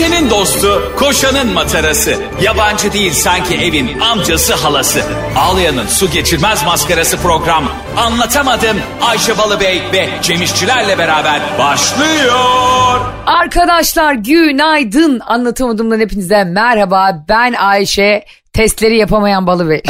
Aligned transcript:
Ayşe'nin 0.00 0.30
dostu, 0.30 0.92
koşanın 0.98 1.52
matarası. 1.52 2.16
Yabancı 2.42 2.92
değil 2.92 3.12
sanki 3.12 3.54
evin 3.54 4.00
amcası 4.00 4.54
halası. 4.54 5.02
Ağlayan'ın 5.36 5.86
su 5.86 6.10
geçirmez 6.10 6.64
maskarası 6.64 7.16
program. 7.16 7.64
Anlatamadım 7.96 8.76
Ayşe 9.00 9.38
Balıbey 9.38 9.82
ve 9.92 10.08
Cemişçilerle 10.22 10.98
beraber 10.98 11.40
başlıyor. 11.58 13.00
Arkadaşlar 13.26 14.14
günaydın. 14.14 15.20
Anlatamadığımdan 15.20 16.00
hepinize 16.00 16.44
merhaba. 16.44 17.24
Ben 17.28 17.52
Ayşe. 17.52 18.24
Testleri 18.52 18.96
yapamayan 18.96 19.46
Balıbey. 19.46 19.82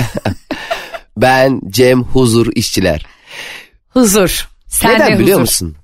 Ben 1.16 1.60
Cem 1.68 2.02
Huzur 2.02 2.46
işçiler. 2.54 3.06
huzur. 3.90 4.48
Sen 4.66 4.94
Neden 4.94 5.12
de 5.12 5.18
biliyor 5.18 5.40
huzur. 5.40 5.40
musun? 5.40 5.76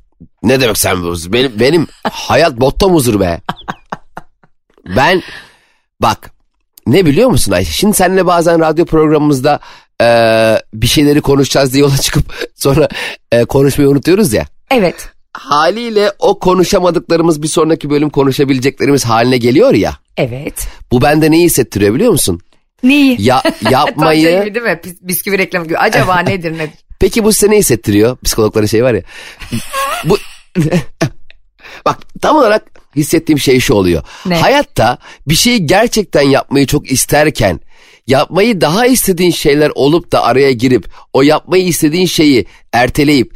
Ne 0.42 0.60
demek 0.60 0.78
sen 0.78 0.94
huzur? 0.94 1.32
Benim, 1.32 1.60
benim 1.60 1.86
hayat 2.12 2.58
mottom 2.58 2.94
huzur 2.94 3.20
be. 3.20 3.40
Ben 4.96 5.22
bak 6.02 6.30
ne 6.86 7.06
biliyor 7.06 7.28
musun 7.30 7.52
Ayşe? 7.52 7.72
Şimdi 7.72 7.96
seninle 7.96 8.26
bazen 8.26 8.60
radyo 8.60 8.84
programımızda 8.84 9.60
eee, 10.00 10.62
bir 10.74 10.86
şeyleri 10.86 11.20
konuşacağız 11.20 11.72
diye 11.72 11.80
yola 11.80 11.96
çıkıp 11.96 12.48
sonra 12.54 12.88
eee, 13.32 13.44
konuşmayı 13.44 13.90
unutuyoruz 13.90 14.32
ya. 14.32 14.44
Evet. 14.70 15.08
Haliyle 15.32 16.12
o 16.18 16.38
konuşamadıklarımız 16.38 17.42
bir 17.42 17.48
sonraki 17.48 17.90
bölüm 17.90 18.10
konuşabileceklerimiz 18.10 19.04
haline 19.04 19.38
geliyor 19.38 19.74
ya. 19.74 19.96
Evet. 20.16 20.66
Bu 20.90 21.02
bende 21.02 21.30
neyi 21.30 21.44
hissettiriyor 21.44 21.94
biliyor 21.94 22.12
musun? 22.12 22.40
Neyi? 22.82 23.22
Ya 23.22 23.40
Tam 23.42 23.52
şey 23.62 23.72
yapmayı 23.72 24.44
gibi 24.44 24.54
değil 24.54 24.64
mi? 24.66 24.80
Bis- 24.84 24.98
Bisküvi 25.02 25.38
reklamı 25.38 25.66
gibi. 25.66 25.78
Acaba 25.78 26.18
nedir 26.20 26.52
nedir? 26.58 26.78
Peki 27.00 27.24
bu 27.24 27.32
size 27.32 27.52
ne 27.52 27.56
hissettiriyor? 27.58 28.16
Psikologların 28.24 28.66
şey 28.66 28.84
var 28.84 28.94
ya. 28.94 29.02
bu 30.04 30.18
Bak 31.86 31.98
tam 32.22 32.36
olarak 32.36 32.62
hissettiğim 32.96 33.38
şey 33.38 33.60
şu 33.60 33.74
oluyor. 33.74 34.02
Ne? 34.26 34.36
Hayatta 34.40 34.98
bir 35.28 35.34
şeyi 35.34 35.66
gerçekten 35.66 36.22
yapmayı 36.22 36.66
çok 36.66 36.90
isterken 36.90 37.60
yapmayı 38.06 38.60
daha 38.60 38.86
istediğin 38.86 39.30
şeyler 39.30 39.72
olup 39.74 40.12
da 40.12 40.22
araya 40.24 40.52
girip 40.52 40.88
o 41.12 41.22
yapmayı 41.22 41.64
istediğin 41.66 42.06
şeyi 42.06 42.46
erteleyip 42.72 43.34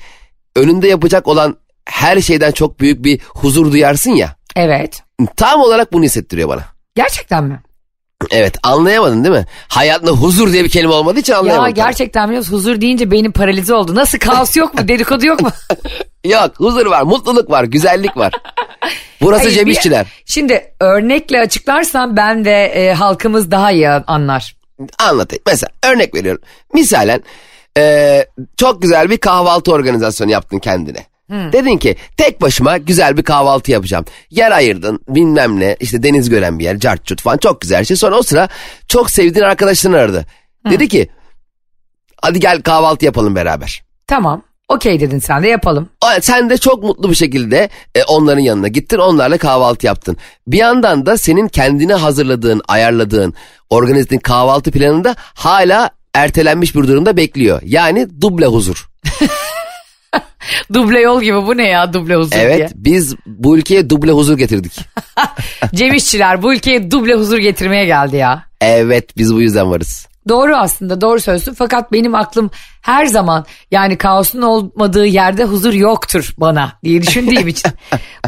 önünde 0.57 0.89
yapacak 0.89 1.29
olan 1.29 1.57
her 1.85 2.21
şeyden 2.21 2.53
çok 2.53 2.81
büyük 2.81 3.05
bir 3.05 3.21
huzur 3.29 3.73
duyarsın 3.73 4.11
ya. 4.11 4.37
Evet. 4.57 5.03
Tam 5.37 5.61
olarak 5.61 5.93
bunu 5.93 6.05
hissettiriyor 6.05 6.49
bana. 6.49 6.65
Gerçekten 6.95 7.45
mi? 7.45 7.63
Evet 8.31 8.59
anlayamadın 8.63 9.25
değil 9.25 9.35
mi? 9.35 9.47
Hayatında 9.69 10.11
huzur 10.11 10.53
diye 10.53 10.65
bir 10.65 10.69
kelime 10.71 10.93
olmadığı 10.93 11.21
için 11.21 11.33
Ya 11.33 11.39
anlayamadım. 11.39 11.75
gerçekten 11.75 12.29
biliyor 12.29 12.39
musun? 12.39 12.53
Huzur 12.57 12.81
deyince 12.81 13.11
beynim 13.11 13.33
paralize 13.33 13.75
oldu. 13.75 13.95
Nasıl 13.95 14.19
kaos 14.19 14.57
yok 14.57 14.75
mu? 14.75 14.89
Dedikodu 14.89 15.27
yok 15.27 15.43
mu? 15.43 15.51
Yok 16.25 16.51
huzur 16.57 16.87
var, 16.87 17.03
mutluluk 17.03 17.51
var, 17.51 17.65
güzellik 17.65 18.17
var. 18.17 18.33
Burası 19.21 19.43
Hayır, 19.43 19.55
Cem 19.55 19.67
bir- 19.67 19.71
İşçiler. 19.73 20.07
Şimdi 20.25 20.73
örnekle 20.81 21.41
açıklarsam 21.41 22.17
ben 22.17 22.45
de 22.45 22.65
e, 22.65 22.93
halkımız 22.93 23.51
daha 23.51 23.73
iyi 23.73 23.89
anlar. 23.89 24.57
Anlatayım. 24.99 25.43
Mesela 25.47 25.71
örnek 25.85 26.15
veriyorum. 26.15 26.43
Misalen 26.75 27.23
eee, 27.77 28.27
çok 28.57 28.83
güzel 28.83 29.11
bir 29.11 29.17
kahvaltı 29.19 29.73
organizasyonu 29.73 30.31
yaptın 30.31 30.59
kendine. 30.59 31.07
Dedin 31.31 31.79
ki 31.79 31.97
tek 32.17 32.41
başıma 32.41 32.77
güzel 32.79 33.17
bir 33.17 33.23
kahvaltı 33.23 33.71
yapacağım. 33.71 34.05
Yer 34.31 34.51
ayırdın 34.53 35.01
bilmem 35.09 35.61
ne 35.61 35.77
işte 35.81 36.03
deniz 36.03 36.31
gören 36.31 36.59
bir 36.59 36.65
yer 36.65 36.79
cart 36.79 37.05
cut 37.05 37.23
falan 37.23 37.37
çok 37.39 37.61
güzel 37.61 37.85
şey. 37.85 37.97
Sonra 37.97 38.17
o 38.17 38.23
sıra 38.23 38.49
çok 38.89 39.11
sevdiğin 39.11 39.45
arkadaşların 39.45 39.99
aradı. 39.99 40.27
Dedi 40.71 40.89
ki 40.89 41.11
hadi 42.23 42.41
gel 42.41 42.63
kahvaltı 42.63 43.05
yapalım 43.05 43.35
beraber. 43.35 43.83
Tamam. 44.07 44.43
Okey 44.71 45.01
dedin 45.01 45.19
sen 45.19 45.43
de 45.43 45.49
yapalım. 45.49 45.89
Sen 46.21 46.51
de 46.51 46.59
çok 46.59 46.83
mutlu 46.83 47.11
bir 47.11 47.15
şekilde 47.15 47.69
e, 47.95 48.03
onların 48.03 48.41
yanına 48.41 48.69
gittin 48.69 48.99
onlarla 48.99 49.39
kahvaltı 49.39 49.87
yaptın. 49.87 50.17
Bir 50.47 50.59
yandan 50.59 51.07
da 51.07 51.19
senin 51.19 51.49
kendine 51.49 51.95
hazırladığın, 51.95 52.63
ayarladığın, 52.69 53.35
organize 53.71 54.01
ettiğin 54.01 54.21
kahvaltı 54.21 54.71
planında 54.71 55.15
hala 55.19 55.91
ertelenmiş 56.15 56.75
bir 56.75 56.83
durumda 56.83 57.17
bekliyor. 57.17 57.61
Yani 57.65 58.09
duble 58.21 58.47
huzur. 58.47 58.91
Duble 60.73 61.01
yol 61.01 61.23
gibi 61.23 61.37
bu 61.37 61.57
ne 61.57 61.69
ya 61.69 61.93
duble 61.93 62.15
huzur 62.15 62.33
diye. 62.33 62.43
Evet 62.43 62.73
biz 62.75 63.15
bu 63.27 63.59
ülkeye 63.59 63.91
duble 63.91 64.13
huzur 64.13 64.39
getirdik. 64.39 64.81
Cem 65.75 65.95
İşçiler 65.95 66.43
bu 66.43 66.55
ülkeye 66.55 66.91
duble 66.91 67.15
huzur 67.15 67.39
getirmeye 67.39 67.85
geldi 67.85 68.17
ya. 68.17 68.45
Evet 68.61 69.17
biz 69.17 69.35
bu 69.35 69.43
yüzden 69.43 69.71
varız. 69.71 70.10
Doğru 70.31 70.57
aslında 70.57 71.01
doğru 71.01 71.21
söylüyorsun 71.21 71.55
fakat 71.55 71.93
benim 71.93 72.15
aklım 72.15 72.51
her 72.83 73.07
zaman 73.07 73.47
yani 73.71 73.99
kaosun 73.99 74.43
olmadığı 74.43 75.07
yerde 75.07 75.45
huzur 75.45 75.73
yoktur 75.73 76.35
bana 76.39 76.73
diye 76.85 77.03
düşündüğüm 77.03 77.49
için. 77.55 77.71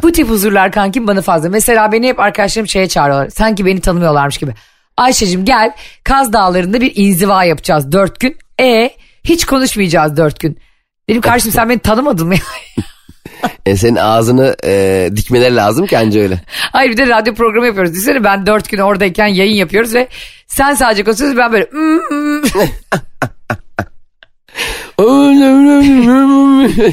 Bu 0.03 0.13
tip 0.13 0.29
huzurlar 0.29 0.73
kankim 0.73 1.07
bana 1.07 1.23
fazla. 1.23 1.49
Mesela 1.49 1.93
beni 1.93 2.09
hep 2.09 2.21
arkadaşlarım 2.21 2.69
şeye 2.69 2.89
çağırıyorlar 2.89 3.31
sanki 3.31 3.67
beni 3.67 3.81
tanımıyorlarmış 3.81 4.39
gibi. 4.39 4.55
Ayşe'cim 4.97 5.45
gel 5.45 5.73
Kaz 6.05 6.33
Dağları'nda 6.33 6.81
bir 6.81 6.93
inziva 6.95 7.45
yapacağız 7.45 7.93
dört 7.93 8.21
gün. 8.21 8.37
E 8.61 8.91
hiç 9.25 9.45
konuşmayacağız 9.45 10.17
dört 10.17 10.41
gün. 10.41 10.59
Dedim 11.09 11.21
kardeşim 11.21 11.53
sen 11.53 11.69
beni 11.69 11.79
tanımadın 11.79 12.29
mı? 12.29 12.35
E, 13.67 13.77
senin 13.77 13.97
ağzını 13.97 14.57
e, 14.65 15.09
dikmeleri 15.17 15.57
lazım 15.57 15.87
ki 15.87 15.99
anca 15.99 16.21
öyle. 16.21 16.41
Hayır 16.73 16.91
bir 16.91 16.97
de 16.97 17.07
radyo 17.07 17.35
programı 17.35 17.67
yapıyoruz. 17.67 17.93
Düşünsene 17.93 18.25
ben 18.25 18.47
dört 18.47 18.69
gün 18.71 18.79
oradayken 18.79 19.27
yayın 19.27 19.55
yapıyoruz 19.55 19.95
ve 19.95 20.09
sen 20.47 20.75
sadece 20.75 21.05
konuşuyorsun 21.05 21.39
ben 21.39 21.53
böyle 21.53 21.69
"Mm, 21.73 22.01
mm." 22.11 22.43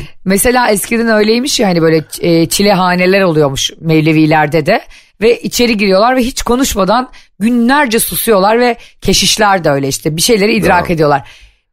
Mesela 0.26 0.70
eskiden 0.70 1.08
öyleymiş 1.08 1.60
ya 1.60 1.68
hani 1.68 1.82
böyle 1.82 2.04
e, 2.22 2.46
çilehaneler 2.50 3.22
oluyormuş 3.22 3.72
Mevlevilerde 3.81 4.66
de. 4.66 4.81
Ve 5.22 5.40
içeri 5.42 5.78
giriyorlar 5.78 6.16
ve 6.16 6.20
hiç 6.22 6.42
konuşmadan 6.42 7.10
günlerce 7.40 8.00
susuyorlar 8.00 8.60
ve 8.60 8.78
keşişler 9.02 9.64
de 9.64 9.70
öyle 9.70 9.88
işte 9.88 10.18
bir 10.18 10.22
şeyleri 10.22 10.56
idrak 10.56 10.84
Bravo. 10.86 10.94
ediyorlar. 10.94 11.28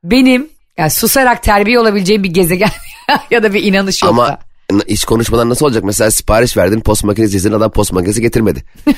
Benim 0.04 0.48
yani 0.78 0.90
susarak 0.90 1.42
terbiye 1.42 1.78
olabileceğim 1.78 2.22
bir 2.24 2.28
gezegen 2.34 2.68
ya 3.30 3.42
da 3.42 3.54
bir 3.54 3.62
inanış 3.62 4.02
yok 4.02 4.16
da. 4.16 4.22
Ama 4.22 4.28
n- 4.30 4.38
hiç 4.88 5.04
konuşmadan 5.04 5.48
nasıl 5.48 5.66
olacak? 5.66 5.84
Mesela 5.84 6.10
sipariş 6.10 6.56
verdin 6.56 6.80
post 6.80 7.04
makinesi 7.04 7.36
izledin 7.36 7.54
adam 7.54 7.70
post 7.70 7.92
makinesi 7.92 8.20
getirmedi. 8.20 8.64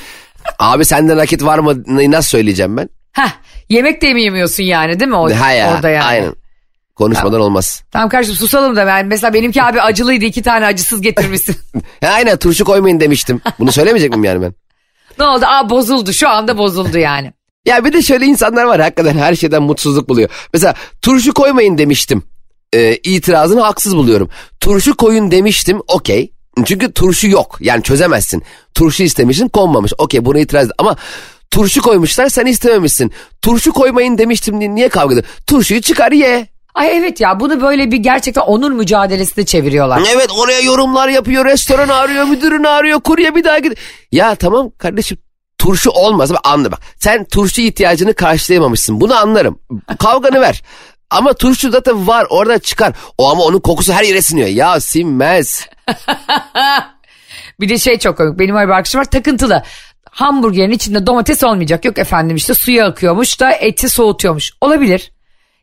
Abi 0.59 0.85
sende 0.85 1.17
nakit 1.17 1.43
var 1.43 1.59
mı 1.59 1.83
nasıl 1.87 2.29
söyleyeceğim 2.29 2.77
ben? 2.77 2.89
Heh, 3.11 3.29
yemek 3.69 4.01
de 4.01 4.13
mi 4.13 4.23
yemiyorsun 4.23 4.63
yani 4.63 4.99
değil 4.99 5.09
mi 5.09 5.15
o, 5.15 5.35
Ha 5.35 5.51
ya, 5.51 5.73
orada 5.73 5.89
yani? 5.89 6.03
Aynen. 6.03 6.33
Konuşmadan 6.95 7.41
olmaz. 7.41 7.83
Tamam 7.91 8.09
kardeşim 8.09 8.35
susalım 8.35 8.75
da 8.75 8.87
ben 8.87 9.05
mesela 9.05 9.33
benimki 9.33 9.63
abi 9.63 9.81
acılıydı 9.81 10.25
iki 10.25 10.41
tane 10.41 10.65
acısız 10.65 11.01
getirmişsin. 11.01 11.55
Aynen 12.05 12.37
turşu 12.37 12.65
koymayın 12.65 12.99
demiştim. 12.99 13.41
Bunu 13.59 13.71
söylemeyecek 13.71 14.11
miyim 14.11 14.23
yani 14.23 14.41
ben? 14.41 14.53
ne 15.19 15.25
oldu? 15.25 15.45
Aa 15.47 15.69
bozuldu 15.69 16.13
şu 16.13 16.29
anda 16.29 16.57
bozuldu 16.57 16.97
yani. 16.97 17.33
Ya 17.65 17.85
bir 17.85 17.93
de 17.93 18.01
şöyle 18.01 18.25
insanlar 18.25 18.63
var 18.63 18.81
hakikaten 18.81 19.17
her 19.17 19.35
şeyden 19.35 19.63
mutsuzluk 19.63 20.09
buluyor. 20.09 20.29
Mesela 20.53 20.73
turşu 21.01 21.33
koymayın 21.33 21.77
demiştim. 21.77 22.23
Ee, 22.73 22.95
itirazını 23.03 23.61
haksız 23.61 23.95
buluyorum. 23.95 24.29
Turşu 24.59 24.97
koyun 24.97 25.31
demiştim 25.31 25.81
okey. 25.87 26.31
Çünkü 26.65 26.91
turşu 26.93 27.27
yok 27.27 27.57
yani 27.59 27.83
çözemezsin. 27.83 28.43
Turşu 28.73 29.03
istemişsin 29.03 29.49
konmamış 29.49 29.93
okey 29.97 30.25
buna 30.25 30.39
itiraz 30.39 30.69
ama 30.77 30.95
turşu 31.51 31.81
koymuşlar 31.81 32.29
sen 32.29 32.45
istememişsin. 32.45 33.11
Turşu 33.41 33.73
koymayın 33.73 34.17
demiştim 34.17 34.59
diye 34.59 34.75
niye 34.75 34.89
kavga 34.89 35.13
ediyor? 35.13 35.27
Turşuyu 35.47 35.81
çıkar 35.81 36.11
ye. 36.11 36.47
Ay 36.75 36.97
evet 36.97 37.21
ya 37.21 37.39
bunu 37.39 37.61
böyle 37.61 37.91
bir 37.91 37.97
gerçekten 37.97 38.41
onur 38.41 38.71
mücadelesine 38.71 39.45
çeviriyorlar. 39.45 40.01
Evet 40.13 40.27
oraya 40.37 40.59
yorumlar 40.59 41.07
yapıyor, 41.07 41.45
restoran 41.45 41.89
arıyor, 41.89 42.23
müdürünü 42.23 42.67
arıyor, 42.67 42.99
kurye 42.99 43.35
bir 43.35 43.43
daha 43.43 43.59
gid. 43.59 43.77
Ya 44.11 44.35
tamam 44.35 44.71
kardeşim 44.77 45.17
turşu 45.57 45.89
olmaz 45.89 46.31
ama 46.31 46.39
anla 46.43 46.71
bak. 46.71 46.79
Sen 46.99 47.23
turşu 47.25 47.61
ihtiyacını 47.61 48.13
karşılayamamışsın. 48.13 49.01
Bunu 49.01 49.15
anlarım. 49.15 49.59
Kavganı 49.99 50.41
ver. 50.41 50.63
Ama 51.09 51.33
turşu 51.33 51.71
zaten 51.71 52.07
var 52.07 52.27
orada 52.29 52.59
çıkar. 52.59 52.93
O 53.17 53.29
ama 53.31 53.43
onun 53.43 53.59
kokusu 53.59 53.93
her 53.93 54.03
yere 54.03 54.21
siniyor. 54.21 54.47
Ya 54.47 54.79
sinmez. 54.79 55.67
Bir 57.59 57.69
de 57.69 57.77
şey 57.77 57.99
çok 57.99 58.17
komik 58.17 58.39
benim 58.39 58.55
öyle 58.55 58.67
bir 58.67 58.73
arkadaşım 58.73 58.99
var 58.99 59.05
takıntılı. 59.05 59.63
Hamburgerin 60.11 60.71
içinde 60.71 61.07
domates 61.07 61.43
olmayacak. 61.43 61.85
Yok 61.85 61.97
efendim 61.99 62.35
işte 62.35 62.53
suya 62.53 62.85
akıyormuş 62.87 63.39
da 63.39 63.51
eti 63.51 63.89
soğutuyormuş. 63.89 64.51
Olabilir. 64.61 65.11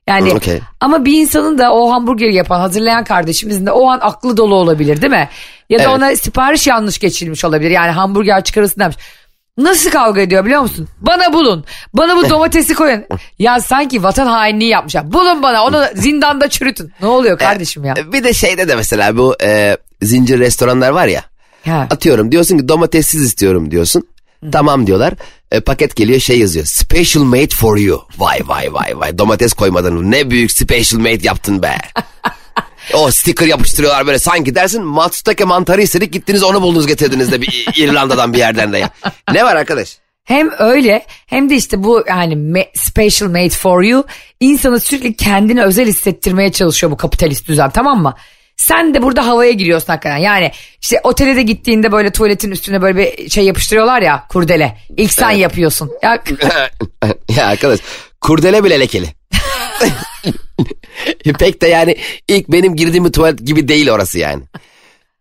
Yani 0.06 0.32
Okey. 0.34 0.60
ama 0.80 1.04
bir 1.04 1.12
insanın 1.20 1.58
da 1.58 1.74
o 1.74 1.90
hamburgeri 1.90 2.34
yapan 2.34 2.60
hazırlayan 2.60 3.04
kardeşimizin 3.04 3.66
de 3.66 3.70
o 3.72 3.88
an 3.88 3.98
aklı 4.02 4.36
dolu 4.36 4.54
olabilir 4.54 5.02
değil 5.02 5.10
mi? 5.10 5.28
Ya 5.70 5.78
da 5.78 5.82
Evet. 5.82 5.94
ona 5.94 6.16
sipariş 6.16 6.66
yanlış 6.66 6.98
geçirilmiş 6.98 7.44
olabilir. 7.44 7.70
Yani 7.70 7.90
hamburger 7.90 8.44
çıkarılsın 8.44 8.80
demiş. 8.80 8.96
Nasıl 9.58 9.90
kavga 9.90 10.20
ediyor 10.20 10.44
biliyor 10.44 10.60
musun? 10.62 10.88
Bana 11.00 11.32
bulun. 11.32 11.64
Bana 11.94 12.16
bu 12.16 12.28
domatesi 12.30 12.74
koyun. 12.74 13.04
ya 13.38 13.60
sanki 13.60 14.02
vatan 14.02 14.26
hainliği 14.26 14.70
yapmışlar. 14.70 15.12
Bulun 15.12 15.42
bana 15.42 15.64
onu 15.64 15.84
zindanda 15.94 16.48
çürütün. 16.48 16.92
Ne 17.02 17.06
oluyor 17.06 17.38
kardeşim 17.38 17.84
ya? 17.84 17.94
Bir 18.12 18.24
de 18.24 18.32
şeyde 18.32 18.68
de 18.68 18.76
mesela 18.76 19.16
bu 19.16 19.36
e, 19.42 19.76
zincir 20.02 20.38
restoranlar 20.38 20.90
var 20.90 21.06
ya. 21.06 21.24
Ha. 21.66 21.86
Atıyorum 21.90 22.32
diyorsun 22.32 22.58
ki 22.58 22.68
domatessiz 22.68 23.22
istiyorum 23.22 23.70
diyorsun. 23.70 24.08
Tamam 24.52 24.86
diyorlar. 24.86 25.14
E, 25.52 25.60
paket 25.60 25.96
geliyor 25.96 26.20
şey 26.20 26.38
yazıyor. 26.38 26.64
Special 26.66 27.22
made 27.24 27.48
for 27.48 27.76
you. 27.76 28.02
Vay 28.18 28.40
vay 28.46 28.74
vay 28.74 28.98
vay. 28.98 29.18
Domates 29.18 29.52
koymadın. 29.52 30.10
Ne 30.10 30.30
büyük 30.30 30.52
special 30.52 31.00
made 31.00 31.18
yaptın 31.26 31.62
be. 31.62 31.76
O 32.94 33.10
sticker 33.10 33.46
yapıştırıyorlar 33.46 34.06
böyle 34.06 34.18
sanki 34.18 34.54
dersin 34.54 34.84
Matsutake 34.84 35.44
mantarı 35.44 35.82
istedik 35.82 36.12
gittiniz 36.12 36.42
onu 36.42 36.62
buldunuz 36.62 36.86
getirdiniz 36.86 37.32
de 37.32 37.42
bir 37.42 37.68
İrlanda'dan 37.76 38.32
bir 38.32 38.38
yerden 38.38 38.72
de. 38.72 38.90
Ne 39.32 39.44
var 39.44 39.56
arkadaş? 39.56 39.98
Hem 40.24 40.50
öyle 40.58 41.06
hem 41.26 41.50
de 41.50 41.54
işte 41.56 41.84
bu 41.84 42.04
yani 42.08 42.66
special 42.74 43.28
made 43.28 43.48
for 43.48 43.82
you 43.82 44.04
insanı 44.40 44.80
sürekli 44.80 45.16
kendine 45.16 45.62
özel 45.62 45.86
hissettirmeye 45.86 46.52
çalışıyor 46.52 46.90
bu 46.90 46.96
kapitalist 46.96 47.48
düzen 47.48 47.70
tamam 47.70 48.02
mı? 48.02 48.14
Sen 48.56 48.94
de 48.94 49.02
burada 49.02 49.26
havaya 49.26 49.52
giriyorsun 49.52 49.86
hakikaten. 49.86 50.16
Yani 50.16 50.52
işte 50.80 51.00
otele 51.04 51.36
de 51.36 51.42
gittiğinde 51.42 51.92
böyle 51.92 52.10
tuvaletin 52.10 52.50
üstüne 52.50 52.82
böyle 52.82 52.98
bir 52.98 53.30
şey 53.30 53.44
yapıştırıyorlar 53.44 54.02
ya 54.02 54.24
kurdele. 54.28 54.78
İlk 54.96 55.12
sen 55.12 55.30
yapıyorsun. 55.30 55.90
Ya, 56.02 56.22
ya 57.36 57.46
arkadaş 57.46 57.80
kurdele 58.20 58.64
bile 58.64 58.80
lekeli. 58.80 59.06
Pek 61.38 61.62
de 61.62 61.68
yani 61.68 61.96
ilk 62.28 62.48
benim 62.48 62.76
girdiğim 62.76 63.04
bir 63.04 63.12
tuvalet 63.12 63.46
gibi 63.46 63.68
değil 63.68 63.90
orası 63.90 64.18
yani. 64.18 64.42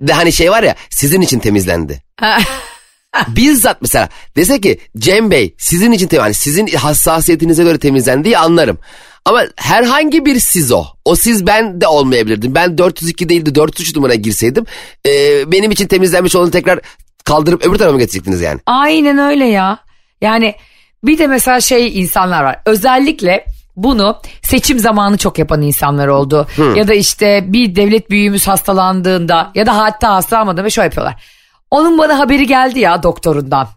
De 0.01 0.13
hani 0.13 0.33
şey 0.33 0.51
var 0.51 0.63
ya 0.63 0.75
sizin 0.89 1.21
için 1.21 1.39
temizlendi. 1.39 2.03
Bizzat 3.27 3.81
mesela 3.81 4.09
dese 4.35 4.61
ki 4.61 4.79
Cem 4.97 5.31
Bey 5.31 5.55
sizin 5.57 5.91
için 5.91 6.07
temizlendi. 6.07 6.25
Yani 6.25 6.33
sizin 6.33 6.67
hassasiyetinize 6.67 7.63
göre 7.63 7.77
temizlendiği 7.77 8.37
anlarım. 8.37 8.77
Ama 9.25 9.43
herhangi 9.55 10.25
bir 10.25 10.39
siz 10.39 10.71
o. 10.71 10.85
O 11.05 11.15
siz 11.15 11.47
ben 11.47 11.81
de 11.81 11.87
olmayabilirdim. 11.87 12.55
Ben 12.55 12.77
402 12.77 13.29
değil 13.29 13.45
de 13.45 13.55
403 13.55 13.95
numara 13.95 14.15
girseydim. 14.15 14.65
e, 15.07 15.11
benim 15.51 15.71
için 15.71 15.87
temizlenmiş 15.87 16.35
olanı 16.35 16.51
tekrar 16.51 16.79
kaldırıp 17.23 17.65
öbür 17.65 17.77
tarafa 17.77 17.93
mı 17.93 17.99
getirecektiniz 17.99 18.41
yani? 18.41 18.59
Aynen 18.65 19.17
öyle 19.17 19.45
ya. 19.45 19.79
Yani 20.21 20.55
bir 21.03 21.17
de 21.17 21.27
mesela 21.27 21.61
şey 21.61 21.99
insanlar 21.99 22.43
var. 22.43 22.61
Özellikle 22.65 23.45
bunu 23.75 24.21
seçim 24.41 24.79
zamanı 24.79 25.17
çok 25.17 25.39
yapan 25.39 25.61
insanlar 25.61 26.07
oldu. 26.07 26.47
Ya 26.75 26.87
da 26.87 26.93
işte 26.93 27.43
bir 27.47 27.75
devlet 27.75 28.09
büyüğümüz 28.09 28.47
hastalandığında 28.47 29.51
ya 29.55 29.65
da 29.65 29.77
hatta 29.77 30.15
hastalanmadı 30.15 30.63
ve 30.63 30.69
şöyle 30.69 30.85
yapıyorlar. 30.85 31.23
Onun 31.71 31.97
bana 31.97 32.19
haberi 32.19 32.47
geldi 32.47 32.79
ya 32.79 33.03
doktorundan. 33.03 33.67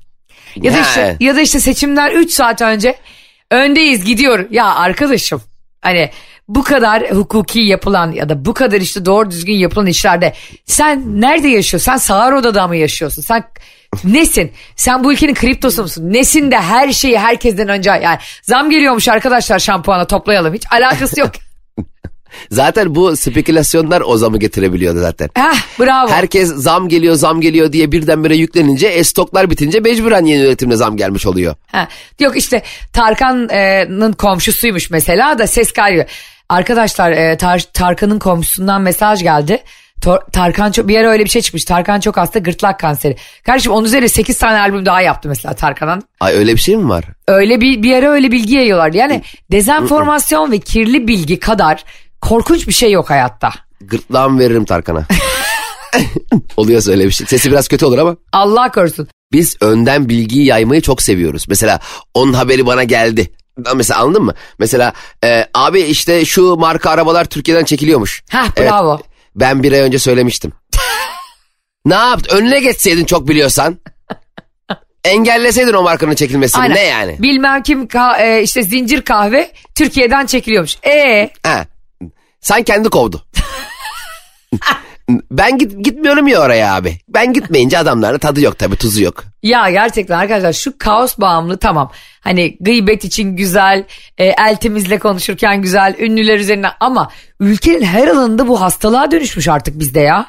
Ya 0.57 0.75
da 0.75 0.79
işte 0.81 1.17
ya 1.21 1.37
da 1.37 1.41
işte 1.41 1.61
seçimler 1.61 2.13
3 2.13 2.31
saat 2.31 2.63
önce 2.63 2.99
öndeyiz 3.51 4.05
gidiyor. 4.05 4.47
Ya 4.51 4.75
arkadaşım 4.75 5.43
hani 5.81 6.11
bu 6.49 6.65
kadar 6.65 7.11
hukuki 7.11 7.61
yapılan 7.61 8.13
ya 8.13 8.29
da 8.29 8.45
bu 8.45 8.55
kadar 8.55 8.81
işte 8.81 9.05
doğru 9.07 9.31
düzgün 9.31 9.55
yapılan 9.55 9.87
işlerde 9.87 10.35
sen 10.65 11.21
nerede 11.21 11.49
yaşıyorsun? 11.49 11.93
Sen 11.93 11.97
sağır 11.97 12.33
odada 12.33 12.69
mı 12.69 12.77
yaşıyorsun? 12.77 13.23
Sen 13.23 13.45
nesin? 14.05 14.53
Sen 14.77 15.05
bu 15.05 15.13
ülkenin 15.13 15.35
kriptosu 15.35 15.83
musun? 15.83 16.13
Nesin 16.13 16.51
de 16.51 16.61
her 16.61 16.93
şeyi 16.93 17.19
herkesten 17.19 17.69
önce 17.69 17.91
yani 17.91 18.19
zam 18.43 18.71
geliyormuş 18.71 19.09
arkadaşlar 19.09 19.59
şampuana 19.59 20.07
toplayalım. 20.07 20.55
Hiç 20.55 20.63
alakası 20.73 21.21
yok. 21.21 21.31
Zaten 22.51 22.95
bu 22.95 23.17
spekülasyonlar 23.17 24.01
o 24.07 24.17
zamı 24.17 24.39
getirebiliyordu 24.39 25.01
zaten. 25.01 25.29
Heh, 25.35 25.57
bravo. 25.81 26.09
Herkes 26.11 26.49
zam 26.55 26.89
geliyor 26.89 27.15
zam 27.15 27.41
geliyor 27.41 27.73
diye 27.73 27.93
birdenbire 27.93 28.37
yüklenince 28.37 28.87
e, 28.89 29.05
stoklar 29.05 29.51
bitince 29.51 29.81
mecburen 29.81 30.25
yeni 30.25 30.43
üretimle 30.43 30.77
zam 30.77 30.97
gelmiş 30.97 31.27
oluyor. 31.27 31.55
Ha, 31.73 31.89
yok 32.21 32.37
işte 32.37 32.63
Tarkan'ın 32.93 34.13
komşusuymuş 34.13 34.91
mesela 34.91 35.39
da 35.39 35.47
ses 35.47 35.73
kaydediyor. 35.73 36.07
Arkadaşlar 36.49 37.11
e, 37.13 37.33
Tar- 37.35 37.73
Tarkan'ın 37.73 38.19
komşusundan 38.19 38.83
mesaj 38.83 39.23
geldi. 39.23 39.59
Tor- 40.03 40.31
Tarkan 40.33 40.71
çok 40.73 40.89
bir 40.89 40.97
ara 40.99 41.09
öyle 41.11 41.25
bir 41.25 41.31
şey 41.31 41.43
çıkmış. 41.43 41.65
Tarkan 41.65 42.01
çok 42.01 42.17
hasta 42.17 42.39
gırtlak 42.39 42.81
kanseri. 42.81 43.17
Kardeşim 43.47 43.73
onun 43.73 43.85
üzerine 43.87 44.09
8 44.09 44.39
tane 44.39 44.59
albüm 44.61 44.87
daha 44.87 45.01
yaptı 45.01 45.29
mesela 45.29 45.55
Tarkan'ın. 45.55 46.03
Ay 46.21 46.35
öyle 46.35 46.53
bir 46.53 46.61
şey 46.61 46.77
mi 46.77 46.89
var? 46.89 47.05
Öyle 47.29 47.61
bir 47.61 47.83
bir 47.83 47.95
ara 47.97 48.11
öyle 48.11 48.33
bilgi 48.33 48.55
yayıyorlardı. 48.55 48.97
Yani 48.97 49.23
dezenformasyon 49.53 50.53
ve 50.53 50.59
kirli 50.59 51.09
bilgi 51.09 51.39
kadar 51.41 51.85
korkunç 52.21 52.69
bir 52.69 52.73
şey 52.73 52.93
yok 52.93 53.11
hayatta. 53.11 53.51
Gırtlağımı 53.81 54.39
veririm 54.41 54.65
Tarkan'a. 54.65 55.07
Oluyorsa 56.57 56.91
öyle 56.91 57.07
bir 57.07 57.11
şey. 57.11 57.27
Sesi 57.27 57.51
biraz 57.51 57.69
kötü 57.69 57.87
olur 57.87 57.99
ama. 57.99 58.17
Allah 58.33 58.71
korusun. 58.71 59.09
Biz 59.33 59.57
önden 59.61 60.09
bilgiyi 60.09 60.47
yaymayı 60.47 60.81
çok 60.81 61.03
seviyoruz. 61.03 61.45
Mesela 61.49 61.81
onun 62.15 62.33
haberi 62.33 62.67
bana 62.67 62.85
geldi. 62.85 63.33
Mesela 63.75 64.01
anladın 64.01 64.23
mı? 64.23 64.35
Mesela 64.59 64.93
e, 65.25 65.47
abi 65.55 65.81
işte 65.81 66.25
şu 66.25 66.57
marka 66.57 66.91
arabalar 66.91 67.25
Türkiye'den 67.25 67.65
çekiliyormuş. 67.65 68.23
Hah 68.31 68.49
Evet, 68.57 68.71
bravo. 68.71 69.01
ben 69.37 69.63
bir 69.63 69.73
ay 69.73 69.81
önce 69.81 69.99
söylemiştim. 69.99 70.53
ne 71.85 71.95
yaptın? 71.95 72.37
Önüne 72.37 72.61
geçseydin 72.61 73.05
çok 73.05 73.29
biliyorsan. 73.29 73.79
Engelleseydin 75.05 75.73
o 75.73 75.83
markanın 75.83 76.15
çekilmesini. 76.15 76.63
Aynen. 76.63 76.77
Ne 76.77 76.81
yani? 76.85 77.17
Bilmem 77.23 77.63
kim 77.63 77.85
ka- 77.87 78.23
e, 78.23 78.43
işte 78.43 78.63
zincir 78.63 79.03
kahve 79.03 79.53
Türkiye'den 79.75 80.27
çekiliyormuş. 80.27 80.77
E 80.87 81.31
Ha. 81.47 81.67
Sen 82.41 82.63
kendi 82.63 82.89
kovdu. 82.89 83.23
ben 85.31 85.59
git, 85.59 85.85
gitmiyorum 85.85 86.29
ya 86.29 86.41
oraya 86.41 86.75
abi. 86.75 86.99
Ben 87.09 87.33
gitmeyince 87.33 87.79
adamların 87.79 88.19
tadı 88.19 88.41
yok 88.41 88.59
tabii 88.59 88.77
tuzu 88.77 89.03
yok. 89.03 89.25
Ya 89.43 89.71
gerçekten 89.71 90.19
arkadaşlar 90.19 90.53
şu 90.53 90.79
kaos 90.79 91.19
bağımlı 91.19 91.59
tamam. 91.59 91.93
Hani 92.21 92.57
gıybet 92.61 93.05
için 93.05 93.37
güzel, 93.37 93.85
e, 94.19 94.25
eltimizle 94.25 94.99
konuşurken 94.99 95.63
güzel, 95.63 95.95
ünlüler 95.99 96.39
üzerine 96.39 96.69
ama 96.81 97.11
ülkenin 97.41 97.83
her 97.83 98.09
alanında 98.09 98.49
bu 98.49 98.61
hastalığa 98.61 99.11
dönüşmüş 99.11 99.49
artık 99.49 99.79
bizde 99.79 100.01
ya. 100.01 100.27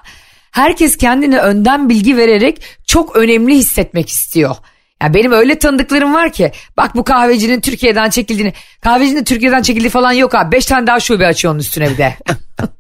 Herkes 0.51 0.97
kendine 0.97 1.39
önden 1.39 1.89
bilgi 1.89 2.17
vererek 2.17 2.62
çok 2.85 3.15
önemli 3.15 3.55
hissetmek 3.55 4.09
istiyor. 4.09 4.55
Ya 5.04 5.13
benim 5.13 5.31
öyle 5.31 5.60
tanıdıklarım 5.60 6.13
var 6.13 6.31
ki 6.31 6.51
bak 6.78 6.96
bu 6.96 7.04
kahvecinin 7.04 7.62
Türkiye'den 7.62 8.10
çekildiğini 8.10 8.54
kahvecinin 8.81 9.24
Türkiye'den 9.24 9.62
çekildiği 9.62 9.90
falan 9.90 10.12
yok 10.12 10.36
abi. 10.36 10.51
Beş 10.51 10.66
tane 10.66 10.88
daha 10.88 11.00
şube 11.00 11.28
açıyor 11.28 11.54
onun 11.54 11.60
üstüne 11.60 11.90
bir 11.90 11.98
de. 11.98 12.16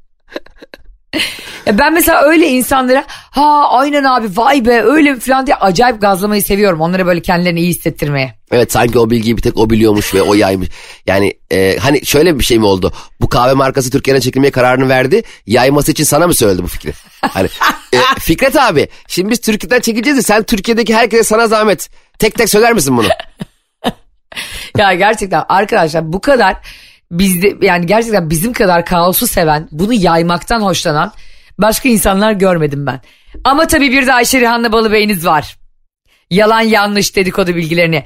Ya 1.65 1.77
ben 1.77 1.93
mesela 1.93 2.21
öyle 2.21 2.47
insanlara 2.47 3.05
ha 3.09 3.69
aynen 3.71 4.03
abi 4.03 4.27
vay 4.35 4.65
be 4.65 4.81
öyle 4.83 5.13
mi 5.13 5.19
falan 5.19 5.45
diye 5.47 5.55
acayip 5.55 6.01
gazlamayı 6.01 6.43
seviyorum. 6.43 6.81
Onlara 6.81 7.05
böyle 7.05 7.21
kendilerini 7.21 7.59
iyi 7.59 7.69
hissettirmeye. 7.69 8.33
Evet 8.51 8.71
sanki 8.71 8.99
o 8.99 9.09
bilgiyi 9.09 9.37
bir 9.37 9.41
tek 9.41 9.57
o 9.57 9.69
biliyormuş 9.69 10.15
ve 10.15 10.21
o 10.21 10.33
yaymış. 10.33 10.69
Yani 11.07 11.33
e, 11.51 11.77
hani 11.77 12.05
şöyle 12.05 12.39
bir 12.39 12.43
şey 12.43 12.59
mi 12.59 12.65
oldu? 12.65 12.93
Bu 13.21 13.29
kahve 13.29 13.53
markası 13.53 13.89
Türkiye'den 13.91 14.19
çekilmeye 14.19 14.51
kararını 14.51 14.89
verdi. 14.89 15.23
Yayması 15.47 15.91
için 15.91 16.03
sana 16.03 16.27
mı 16.27 16.33
söyledi 16.33 16.63
bu 16.63 16.67
fikri? 16.67 16.93
Hani 17.21 17.49
e, 17.93 17.97
Fikret 18.19 18.55
abi 18.55 18.87
şimdi 19.07 19.29
biz 19.29 19.41
Türkiye'den 19.41 19.79
çekileceğiz 19.79 20.17
de 20.17 20.21
sen 20.21 20.43
Türkiye'deki 20.43 20.95
herkese 20.95 21.23
sana 21.23 21.47
zahmet. 21.47 21.89
Tek 22.19 22.35
tek 22.35 22.49
söyler 22.49 22.73
misin 22.73 22.97
bunu? 22.97 23.07
Ya 24.77 24.93
gerçekten 24.93 25.43
arkadaşlar 25.49 26.13
bu 26.13 26.21
kadar 26.21 26.57
bizde 27.11 27.57
yani 27.61 27.85
gerçekten 27.85 28.29
bizim 28.29 28.53
kadar 28.53 28.85
kaosu 28.85 29.27
seven 29.27 29.67
bunu 29.71 29.93
yaymaktan 29.93 30.61
hoşlanan 30.61 31.11
başka 31.57 31.89
insanlar 31.89 32.31
görmedim 32.31 32.85
ben. 32.85 33.01
Ama 33.43 33.67
tabii 33.67 33.91
bir 33.91 34.07
de 34.07 34.13
Ayşe 34.13 34.41
Rihanna 34.41 34.71
Balıbey'iniz 34.71 35.25
var. 35.25 35.57
Yalan 36.29 36.61
yanlış 36.61 37.15
dedikodu 37.15 37.55
bilgilerini. 37.55 38.03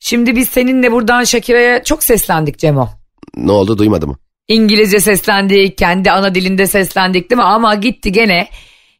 Şimdi 0.00 0.36
biz 0.36 0.48
seninle 0.48 0.92
buradan 0.92 1.24
Şakire'ye 1.24 1.82
çok 1.84 2.04
seslendik 2.04 2.58
Cemo. 2.58 2.88
ne 3.36 3.52
oldu 3.52 3.78
duymadı 3.78 4.06
mı? 4.06 4.16
İngilizce 4.48 5.00
seslendik, 5.00 5.78
kendi 5.78 6.10
ana 6.10 6.34
dilinde 6.34 6.66
seslendik 6.66 7.30
değil 7.30 7.36
mi? 7.36 7.44
Ama 7.44 7.74
gitti 7.74 8.12
gene 8.12 8.48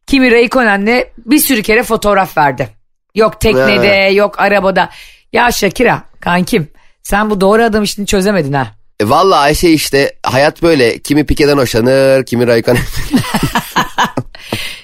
Kimi 0.07 0.29
Räikkönen'le 0.29 1.05
bir 1.19 1.39
sürü 1.39 1.63
kere 1.63 1.83
fotoğraf 1.83 2.37
verdi. 2.37 2.69
Yok 3.15 3.41
teknede, 3.41 4.11
yok 4.13 4.41
arabada. 4.41 4.91
Ya 5.33 5.53
Şakira 5.53 6.03
kankim 6.21 6.69
sen 7.03 7.31
bu 7.31 7.41
doğru 7.41 7.63
adam 7.63 7.83
işini 7.83 8.07
çözemedin 8.07 8.53
ha. 8.53 8.76
E, 9.01 9.09
vallahi 9.09 9.39
Ayşe 9.39 9.71
işte 9.71 10.13
hayat 10.23 10.63
böyle. 10.63 10.99
Kimi 10.99 11.27
Pike'den 11.27 11.59
hoşlanır, 11.59 12.25
kimi 12.25 12.47
Raykan. 12.47 12.77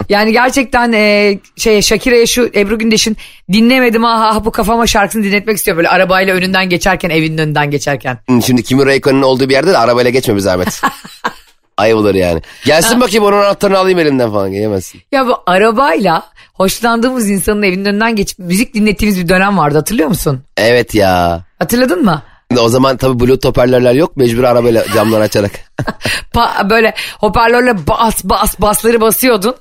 Yani 0.09 0.33
gerçekten 0.33 0.93
e, 0.93 1.39
şey 1.57 1.83
Şakira'ya 1.83 2.27
şu 2.27 2.51
Ebru 2.55 2.79
Gündeş'in 2.79 3.17
dinlemedim 3.53 4.05
ha 4.05 4.21
ha 4.21 4.45
bu 4.45 4.51
kafama 4.51 4.87
şarkısını 4.87 5.25
dinletmek 5.25 5.57
istiyor 5.57 5.77
böyle 5.77 5.89
arabayla 5.89 6.35
önünden 6.35 6.69
geçerken 6.69 7.11
evinin 7.11 7.39
önünden 7.39 7.71
geçerken. 7.71 8.19
Şimdi 8.47 8.63
kimi 8.63 8.87
Raykan'ın 8.87 9.23
olduğu 9.23 9.49
bir 9.49 9.55
yerde 9.55 9.73
de 9.73 9.79
arabayla 9.79 10.11
geçme 10.11 10.35
bir 10.35 10.41
zahmet. 10.41 10.81
Ayıp 11.77 11.97
olur 11.97 12.15
yani. 12.15 12.43
Gelsin 12.65 13.01
bakayım 13.01 13.25
onun 13.25 13.37
anahtarını 13.37 13.79
alayım 13.79 13.99
elimden 13.99 14.33
falan. 14.33 14.53
Gelemezsin. 14.53 15.03
Ya 15.13 15.27
bu 15.27 15.35
arabayla 15.47 16.23
hoşlandığımız 16.55 17.31
insanın 17.31 17.63
evinin 17.63 17.85
önünden 17.85 18.17
geçip 18.17 18.39
müzik 18.39 18.75
dinlettiğimiz 18.75 19.21
bir 19.21 19.29
dönem 19.29 19.59
vardı 19.59 19.79
hatırlıyor 19.79 20.09
musun? 20.09 20.43
Evet 20.57 20.95
ya. 20.95 21.45
Hatırladın 21.59 22.05
mı? 22.05 22.23
O 22.61 22.69
zaman 22.69 22.97
tabii 22.97 23.21
bluetooth 23.21 23.45
hoparlörler 23.45 23.95
yok. 23.95 24.17
Mecbur 24.17 24.45
arabayla 24.45 24.85
camlar 24.95 25.21
açarak. 25.21 25.51
Pa- 26.35 26.71
böyle 26.71 26.95
hoparlörle 27.19 27.87
bas 27.87 28.25
bas 28.25 28.61
basları 28.61 29.01
basıyordun. 29.01 29.55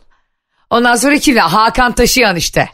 Ondan 0.69 0.95
sonra 0.95 1.17
kimle? 1.17 1.39
Hakan 1.39 1.91
Taşıyan 1.91 2.35
işte. 2.35 2.69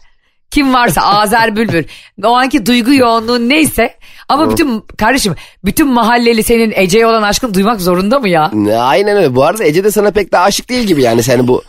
Kim 0.52 0.74
varsa 0.74 1.02
Azer 1.02 1.56
Bülbül. 1.56 1.84
O 2.24 2.36
anki 2.36 2.66
duygu 2.66 2.94
yoğunluğun 2.94 3.50
neyse. 3.50 3.94
Ama 4.30 4.52
bütün 4.52 4.82
kardeşim 4.98 5.36
bütün 5.66 5.88
mahalleli 5.88 6.44
senin 6.44 6.74
Ece'ye 6.76 7.08
olan 7.08 7.22
aşkını 7.24 7.54
duymak 7.54 7.82
zorunda 7.82 8.20
mı 8.20 8.30
ya? 8.30 8.52
Aynen 8.80 9.18
öyle. 9.18 9.36
Bu 9.36 9.44
arada 9.44 9.64
Ece 9.64 9.84
de 9.84 9.92
sana 9.92 10.12
pek 10.12 10.34
de 10.34 10.38
aşık 10.38 10.70
değil 10.70 10.84
gibi 10.88 11.02
yani 11.02 11.24
sen 11.24 11.48
bu 11.48 11.64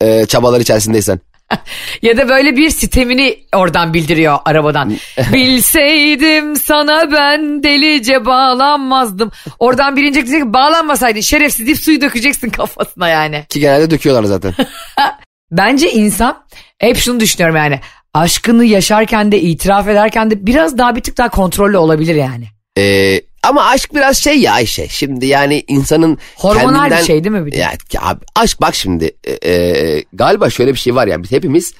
e, 0.00 0.26
çabalar 0.26 0.60
içerisindeysen. 0.60 1.20
ya 2.02 2.16
da 2.16 2.28
böyle 2.28 2.56
bir 2.56 2.70
sitemini 2.70 3.38
oradan 3.54 3.94
bildiriyor 3.94 4.38
arabadan. 4.44 4.96
Bilseydim 5.32 6.56
sana 6.56 7.12
ben 7.12 7.62
delice 7.62 8.26
bağlanmazdım. 8.26 9.30
Oradan 9.58 9.96
birinci 9.96 10.14
diyecek 10.14 10.42
ki 10.42 10.52
bağlanmasaydın 10.52 11.20
şerefsiz 11.20 11.66
deyip 11.66 11.78
suyu 11.78 12.00
dökeceksin 12.00 12.50
kafasına 12.50 13.08
yani. 13.08 13.44
Ki 13.48 13.60
genelde 13.60 13.90
döküyorlar 13.90 14.24
zaten. 14.24 14.54
Bence 15.50 15.92
insan 15.92 16.44
hep 16.78 16.96
şunu 16.96 17.20
düşünüyorum 17.20 17.56
yani 17.56 17.80
aşkını 18.14 18.64
yaşarken 18.64 19.32
de 19.32 19.40
itiraf 19.40 19.88
ederken 19.88 20.30
de 20.30 20.46
biraz 20.46 20.78
daha 20.78 20.96
bir 20.96 21.00
tık 21.00 21.18
daha 21.18 21.28
kontrollü 21.28 21.76
olabilir 21.76 22.14
yani. 22.14 22.46
Ee, 22.78 23.20
ama 23.42 23.64
aşk 23.64 23.94
biraz 23.94 24.18
şey 24.18 24.40
ya 24.40 24.52
Ayşe. 24.52 24.88
Şimdi 24.88 25.26
yani 25.26 25.64
insanın 25.68 26.18
Hormonal 26.36 26.78
kendinden... 26.78 27.00
bir 27.00 27.04
şey 27.04 27.24
değil 27.24 27.36
mi 27.36 27.46
bir 27.46 27.52
de? 27.52 27.56
Ya, 27.56 27.72
ya 27.92 28.18
aşk 28.34 28.60
bak 28.60 28.74
şimdi 28.74 29.10
e, 29.24 29.50
e, 29.50 30.04
galiba 30.12 30.50
şöyle 30.50 30.72
bir 30.72 30.78
şey 30.78 30.94
var 30.94 31.06
ya 31.06 31.22
biz 31.22 31.32
hepimiz 31.32 31.74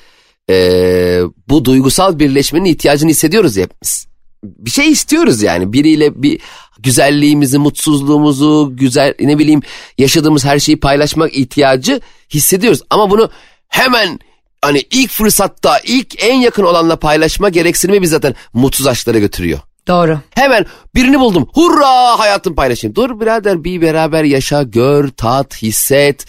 e, 0.50 0.54
bu 1.48 1.64
duygusal 1.64 2.18
birleşmenin 2.18 2.64
ihtiyacını 2.64 3.10
hissediyoruz 3.10 3.56
ya 3.56 3.64
hepimiz. 3.64 4.06
Bir 4.44 4.70
şey 4.70 4.90
istiyoruz 4.90 5.42
yani 5.42 5.72
biriyle 5.72 6.22
bir 6.22 6.40
güzelliğimizi, 6.78 7.58
mutsuzluğumuzu, 7.58 8.72
güzel 8.76 9.14
ne 9.20 9.38
bileyim 9.38 9.62
yaşadığımız 9.98 10.44
her 10.44 10.58
şeyi 10.58 10.80
paylaşmak 10.80 11.36
ihtiyacı 11.36 12.00
hissediyoruz. 12.34 12.80
Ama 12.90 13.10
bunu 13.10 13.30
hemen 13.68 14.18
hani 14.62 14.84
ilk 14.90 15.10
fırsatta 15.10 15.78
ilk 15.84 16.24
en 16.24 16.34
yakın 16.34 16.62
olanla 16.62 16.96
paylaşma 16.96 17.48
gereksinimi 17.48 18.02
biz 18.02 18.10
zaten 18.10 18.34
mutsuz 18.52 18.86
aşklara 18.86 19.18
götürüyor. 19.18 19.60
Doğru. 19.88 20.18
Hemen 20.34 20.66
birini 20.94 21.20
buldum. 21.20 21.48
Hurra 21.54 22.18
hayatım 22.18 22.54
paylaşayım. 22.54 22.94
Dur 22.96 23.20
birader 23.20 23.64
bir 23.64 23.80
beraber 23.80 24.24
yaşa, 24.24 24.62
gör, 24.62 25.08
tat, 25.08 25.62
hisset. 25.62 26.26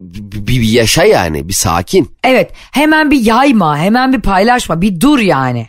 Bir, 0.00 0.46
bir 0.46 0.62
yaşa 0.62 1.04
yani 1.04 1.48
bir 1.48 1.52
sakin. 1.54 2.16
Evet 2.24 2.50
hemen 2.72 3.10
bir 3.10 3.20
yayma 3.20 3.78
hemen 3.78 4.12
bir 4.12 4.20
paylaşma 4.20 4.80
bir 4.80 5.00
dur 5.00 5.18
yani. 5.18 5.66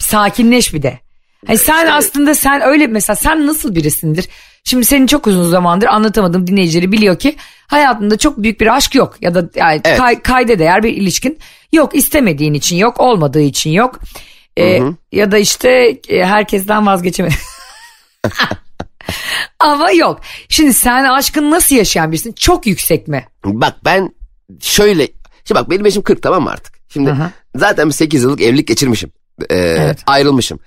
Bir 0.00 0.04
sakinleş 0.04 0.74
bir 0.74 0.82
de. 0.82 0.98
Hani 1.46 1.58
sen 1.58 1.86
aslında 1.86 2.34
sen 2.34 2.60
öyle 2.62 2.86
mesela 2.86 3.16
sen 3.16 3.46
nasıl 3.46 3.74
birisindir? 3.74 4.28
Şimdi 4.64 4.84
senin 4.84 5.06
çok 5.06 5.26
uzun 5.26 5.50
zamandır 5.50 5.86
anlatamadığım 5.86 6.46
dinleyicileri 6.46 6.92
biliyor 6.92 7.18
ki 7.18 7.36
hayatında 7.66 8.18
çok 8.18 8.42
büyük 8.42 8.60
bir 8.60 8.76
aşk 8.76 8.94
yok 8.94 9.16
ya 9.20 9.34
da 9.34 9.48
yani 9.54 9.80
Evet. 9.84 9.98
kay- 9.98 10.22
kayda 10.22 10.58
değer 10.58 10.82
bir 10.82 10.92
ilişkin 10.92 11.38
yok 11.72 11.94
istemediğin 11.94 12.54
için 12.54 12.76
yok 12.76 13.00
olmadığı 13.00 13.40
için 13.40 13.70
yok. 13.70 14.00
Ee, 14.58 14.82
ya 15.12 15.32
da 15.32 15.38
işte 15.38 16.00
e, 16.08 16.24
herkesten 16.24 16.86
vazgeçeme. 16.86 17.28
Ama 19.60 19.90
yok. 19.90 20.20
Şimdi 20.48 20.74
sen 20.74 21.04
aşkını 21.04 21.50
nasıl 21.50 21.76
yaşayan 21.76 22.12
birisin? 22.12 22.32
Çok 22.32 22.66
yüksek 22.66 23.08
mi? 23.08 23.26
Bak 23.44 23.74
ben 23.84 24.14
şöyle. 24.60 25.08
Şimdi 25.44 25.60
bak 25.60 25.70
benim 25.70 25.84
yaşım 25.84 26.02
40 26.02 26.22
tamam 26.22 26.42
mı 26.42 26.50
artık? 26.50 26.74
Şimdi 26.88 27.10
hı. 27.10 27.30
zaten 27.56 27.88
bir 27.88 27.94
8 27.94 28.22
yıllık 28.22 28.40
evlilik 28.40 28.68
geçirmişim. 28.68 29.12
Ee, 29.50 29.56
Evet. 29.56 29.98
Ayrılmışım. 30.06 30.58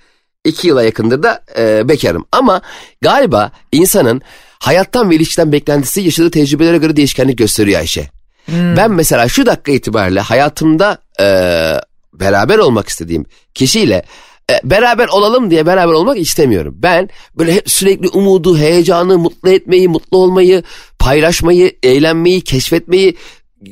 2 0.44 0.68
yıla 0.68 0.82
yakındır 0.82 1.22
da 1.22 1.44
e, 1.58 1.88
bekarım. 1.88 2.26
Ama 2.32 2.60
galiba 3.00 3.52
insanın 3.72 4.22
hayattan 4.58 5.10
ve 5.10 5.14
ilişkiden 5.14 5.52
beklentisi 5.52 6.00
yaşadığı 6.00 6.30
tecrübelere 6.30 6.78
göre 6.78 6.96
değişkenlik 6.96 7.38
gösteriyor 7.38 7.80
Ayşe. 7.80 8.10
Ben 8.48 8.90
mesela 8.90 9.28
şu 9.28 9.46
dakika 9.46 9.72
itibariyle 9.72 10.20
hayatımda 10.20 10.98
e, 11.20 11.26
beraber 12.20 12.58
olmak 12.58 12.88
istediğim 12.88 13.24
kişiyle 13.54 14.02
e, 14.50 14.60
beraber 14.64 15.08
olalım 15.08 15.50
diye 15.50 15.66
beraber 15.66 15.92
olmak 15.92 16.18
istemiyorum. 16.18 16.74
Ben 16.78 17.08
böyle 17.38 17.54
hep 17.54 17.70
sürekli 17.70 18.08
umudu, 18.08 18.58
heyecanı, 18.58 19.18
mutlu 19.18 19.50
etmeyi, 19.50 19.88
mutlu 19.88 20.18
olmayı, 20.18 20.62
paylaşmayı, 20.98 21.72
eğlenmeyi, 21.82 22.40
keşfetmeyi, 22.40 23.16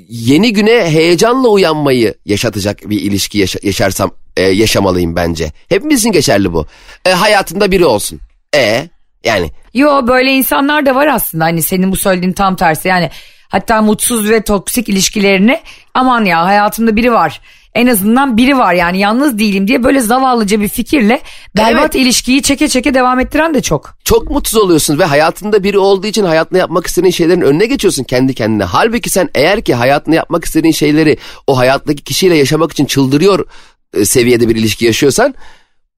yeni 0.08 0.52
güne 0.52 0.90
heyecanla 0.90 1.48
uyanmayı 1.48 2.14
yaşatacak 2.24 2.90
bir 2.90 3.00
ilişki 3.00 3.38
yaşa- 3.38 3.58
yaşarsam 3.62 4.10
e, 4.36 4.42
yaşamalıyım 4.42 5.16
bence. 5.16 5.52
Hepimiz 5.68 6.00
için 6.00 6.12
geçerli 6.12 6.52
bu. 6.52 6.66
E, 7.04 7.10
hayatında 7.10 7.70
biri 7.72 7.84
olsun. 7.84 8.20
E 8.56 8.88
yani 9.24 9.50
Yo 9.74 10.06
böyle 10.06 10.32
insanlar 10.32 10.86
da 10.86 10.94
var 10.94 11.06
aslında 11.06 11.44
hani 11.44 11.62
senin 11.62 11.92
bu 11.92 11.96
söylediğin 11.96 12.32
tam 12.32 12.56
tersi 12.56 12.88
yani 12.88 13.10
hatta 13.48 13.82
mutsuz 13.82 14.30
ve 14.30 14.40
toksik 14.40 14.88
ilişkilerini 14.88 15.60
aman 15.94 16.24
ya 16.24 16.44
hayatımda 16.44 16.96
biri 16.96 17.12
var 17.12 17.40
en 17.76 17.86
azından 17.86 18.36
biri 18.36 18.58
var 18.58 18.74
yani 18.74 18.98
yalnız 18.98 19.38
değilim 19.38 19.68
diye 19.68 19.84
böyle 19.84 20.00
zavallıca 20.00 20.60
bir 20.60 20.68
fikirle 20.68 21.20
berbat 21.56 21.94
ilişkiyi 21.94 22.42
çeke 22.42 22.68
çeke 22.68 22.94
devam 22.94 23.20
ettiren 23.20 23.54
de 23.54 23.62
çok. 23.62 23.96
çok 24.04 24.30
mutsuz 24.30 24.60
oluyorsun 24.60 24.98
ve 24.98 25.04
hayatında 25.04 25.62
biri 25.62 25.78
olduğu 25.78 26.06
için 26.06 26.24
hayatında 26.24 26.58
yapmak 26.58 26.86
istediğin 26.86 27.12
şeylerin 27.12 27.40
önüne 27.40 27.66
geçiyorsun 27.66 28.04
kendi 28.04 28.34
kendine. 28.34 28.64
Halbuki 28.64 29.10
sen 29.10 29.28
eğer 29.34 29.60
ki 29.60 29.74
hayatında 29.74 30.16
yapmak 30.16 30.44
istediğin 30.44 30.72
şeyleri 30.72 31.18
o 31.46 31.58
hayattaki 31.58 32.04
kişiyle 32.04 32.36
yaşamak 32.36 32.72
için 32.72 32.84
çıldırıyor 32.84 33.46
e, 33.94 34.04
seviyede 34.04 34.48
bir 34.48 34.56
ilişki 34.56 34.84
yaşıyorsan 34.84 35.34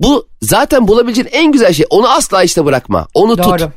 bu 0.01 0.29
zaten 0.43 0.89
bulabileceğin 0.89 1.29
en 1.33 1.53
güzel 1.53 1.73
şey. 1.73 1.87
Onu 1.91 2.09
asla 2.09 2.43
işte 2.43 2.65
bırakma. 2.65 3.09
Onu 3.15 3.39
Doğru. 3.39 3.57
tut. 3.57 3.69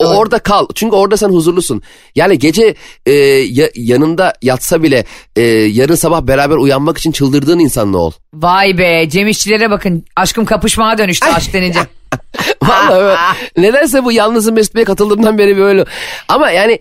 O 0.00 0.06
orada 0.06 0.38
kal. 0.38 0.66
Çünkü 0.74 0.96
orada 0.96 1.16
sen 1.16 1.28
huzurlusun. 1.28 1.82
Yani 2.14 2.38
gece 2.38 2.74
e, 3.06 3.12
ya- 3.12 3.70
yanında 3.74 4.32
yatsa 4.42 4.82
bile 4.82 5.04
e, 5.36 5.42
yarın 5.42 5.94
sabah 5.94 6.22
beraber 6.22 6.56
uyanmak 6.56 6.98
için 6.98 7.12
çıldırdığın 7.12 7.58
insanla 7.58 7.98
ol. 7.98 8.12
Vay 8.34 8.78
be 8.78 9.08
Cem 9.10 9.28
İşçilere 9.28 9.70
bakın 9.70 10.04
aşkım 10.16 10.44
kapışmaya 10.44 10.98
dönüştü 10.98 11.26
aşk 11.28 11.52
denince. 11.52 11.78
Vallahi 12.62 13.18
nedense 13.56 14.04
bu 14.04 14.12
yalnızın 14.12 14.54
Mesut 14.54 14.74
Bey'e 14.74 14.84
katıldığımdan 14.84 15.38
beri 15.38 15.56
böyle. 15.56 15.84
Ama 16.28 16.50
yani 16.50 16.78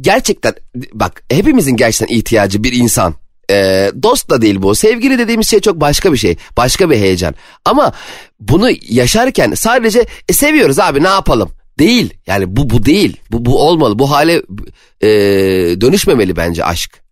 gerçekten 0.00 0.54
bak 0.92 1.22
hepimizin 1.30 1.76
gerçekten 1.76 2.16
ihtiyacı 2.16 2.64
bir 2.64 2.72
insan. 2.72 3.14
Ee, 3.50 3.90
dost 4.02 4.30
da 4.30 4.42
değil 4.42 4.62
bu. 4.62 4.74
Sevgili 4.74 5.18
dediğimiz 5.18 5.48
şey 5.48 5.60
çok 5.60 5.80
başka 5.80 6.12
bir 6.12 6.18
şey. 6.18 6.36
Başka 6.56 6.90
bir 6.90 6.96
heyecan. 6.96 7.34
Ama 7.64 7.92
bunu 8.40 8.70
yaşarken 8.88 9.52
sadece 9.54 10.06
e, 10.28 10.32
seviyoruz 10.32 10.78
abi 10.78 11.02
ne 11.02 11.08
yapalım? 11.08 11.50
Değil. 11.82 12.14
Yani 12.26 12.56
bu 12.56 12.70
bu 12.70 12.84
değil. 12.84 13.20
Bu 13.30 13.44
bu 13.44 13.62
olmalı. 13.68 13.98
Bu 13.98 14.10
hale 14.10 14.42
e, 15.00 15.08
dönüşmemeli 15.80 16.36
bence 16.36 16.64
aşk. 16.64 17.02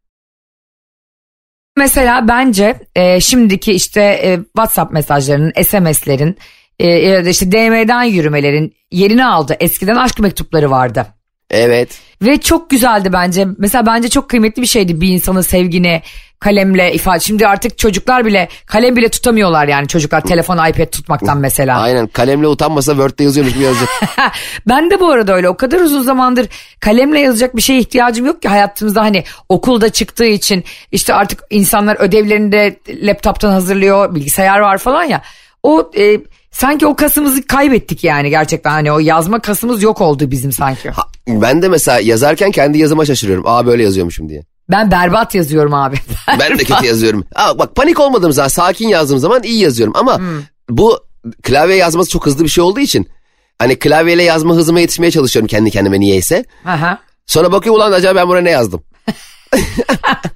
Mesela 1.76 2.28
bence 2.28 2.80
e, 2.94 3.20
şimdiki 3.20 3.72
işte 3.72 4.00
e, 4.02 4.36
WhatsApp 4.36 4.92
mesajlarının, 4.92 5.52
SMS'lerin 5.62 6.36
e, 6.78 6.88
ya 6.88 7.24
da 7.24 7.28
işte 7.28 7.52
DM'den 7.52 8.02
yürümelerin 8.02 8.74
yerini 8.90 9.26
aldı. 9.26 9.56
Eskiden 9.60 9.96
aşk 9.96 10.18
mektupları 10.18 10.70
vardı. 10.70 11.06
Evet. 11.50 12.00
Ve 12.22 12.40
çok 12.40 12.70
güzeldi 12.70 13.12
bence. 13.12 13.46
Mesela 13.58 13.86
bence 13.86 14.08
çok 14.08 14.28
kıymetli 14.28 14.62
bir 14.62 14.66
şeydi 14.66 15.00
bir 15.00 15.08
insanın 15.08 15.40
sevgini 15.40 16.02
kalemle 16.40 16.92
ifade. 16.92 17.20
Şimdi 17.20 17.46
artık 17.46 17.78
çocuklar 17.78 18.24
bile 18.24 18.48
kalem 18.66 18.96
bile 18.96 19.08
tutamıyorlar 19.08 19.68
yani 19.68 19.88
çocuklar 19.88 20.20
telefon 20.20 20.68
iPad 20.68 20.86
tutmaktan 20.86 21.38
mesela. 21.38 21.80
Aynen 21.80 22.06
kalemle 22.06 22.46
utanmasa 22.46 22.92
Word'de 22.92 23.24
yazıyormuş 23.24 23.54
gibi 23.54 23.64
yazacak. 23.64 23.88
ben 24.68 24.90
de 24.90 25.00
bu 25.00 25.10
arada 25.10 25.34
öyle 25.34 25.48
o 25.48 25.56
kadar 25.56 25.80
uzun 25.80 26.02
zamandır 26.02 26.48
kalemle 26.80 27.20
yazacak 27.20 27.56
bir 27.56 27.62
şeye 27.62 27.78
ihtiyacım 27.78 28.26
yok 28.26 28.42
ki 28.42 28.48
hayatımızda 28.48 29.02
hani 29.02 29.24
okulda 29.48 29.88
çıktığı 29.88 30.26
için 30.26 30.64
işte 30.92 31.14
artık 31.14 31.40
insanlar 31.50 31.96
ödevlerini 32.00 32.52
de 32.52 32.76
laptoptan 32.88 33.50
hazırlıyor 33.50 34.14
bilgisayar 34.14 34.60
var 34.60 34.78
falan 34.78 35.04
ya. 35.04 35.22
O 35.62 35.90
e, 35.98 36.20
sanki 36.50 36.86
o 36.86 36.96
kasımızı 36.96 37.46
kaybettik 37.46 38.04
yani 38.04 38.30
gerçekten 38.30 38.70
hani 38.70 38.92
o 38.92 38.98
yazma 38.98 39.40
kasımız 39.40 39.82
yok 39.82 40.00
oldu 40.00 40.30
bizim 40.30 40.52
sanki. 40.52 40.90
Ha, 40.90 41.02
ben 41.28 41.62
de 41.62 41.68
mesela 41.68 42.00
yazarken 42.00 42.50
kendi 42.50 42.78
yazıma 42.78 43.04
şaşırıyorum. 43.04 43.44
Aa 43.46 43.66
böyle 43.66 43.82
yazıyormuşum 43.82 44.28
diye. 44.28 44.42
Ben 44.70 44.90
berbat 44.90 45.34
yazıyorum 45.34 45.74
abi. 45.74 45.96
Ben 46.40 46.58
de 46.58 46.64
kötü 46.64 46.86
yazıyorum. 46.86 47.24
Aa, 47.34 47.58
bak 47.58 47.74
panik 47.76 48.00
olmadığım 48.00 48.32
zaman 48.32 48.48
sakin 48.48 48.88
yazdığım 48.88 49.18
zaman 49.18 49.42
iyi 49.42 49.58
yazıyorum. 49.58 49.94
Ama 49.96 50.18
Hmm. 50.18 50.26
bu 50.68 50.98
klavye 51.42 51.76
yazması 51.76 52.10
çok 52.10 52.26
hızlı 52.26 52.44
bir 52.44 52.48
şey 52.48 52.64
olduğu 52.64 52.80
için. 52.80 53.08
Hani 53.58 53.78
klavyeyle 53.78 54.22
yazma 54.22 54.54
hızıma 54.54 54.80
yetişmeye 54.80 55.10
çalışıyorum 55.10 55.46
kendi 55.46 55.70
kendime 55.70 56.00
niyeyse. 56.00 56.44
Aha. 56.66 56.98
Sonra 57.26 57.52
bakıyorum 57.52 57.80
ulan 57.80 57.92
acaba 57.92 58.20
ben 58.20 58.28
buraya 58.28 58.42
ne 58.42 58.50
yazdım? 58.50 58.82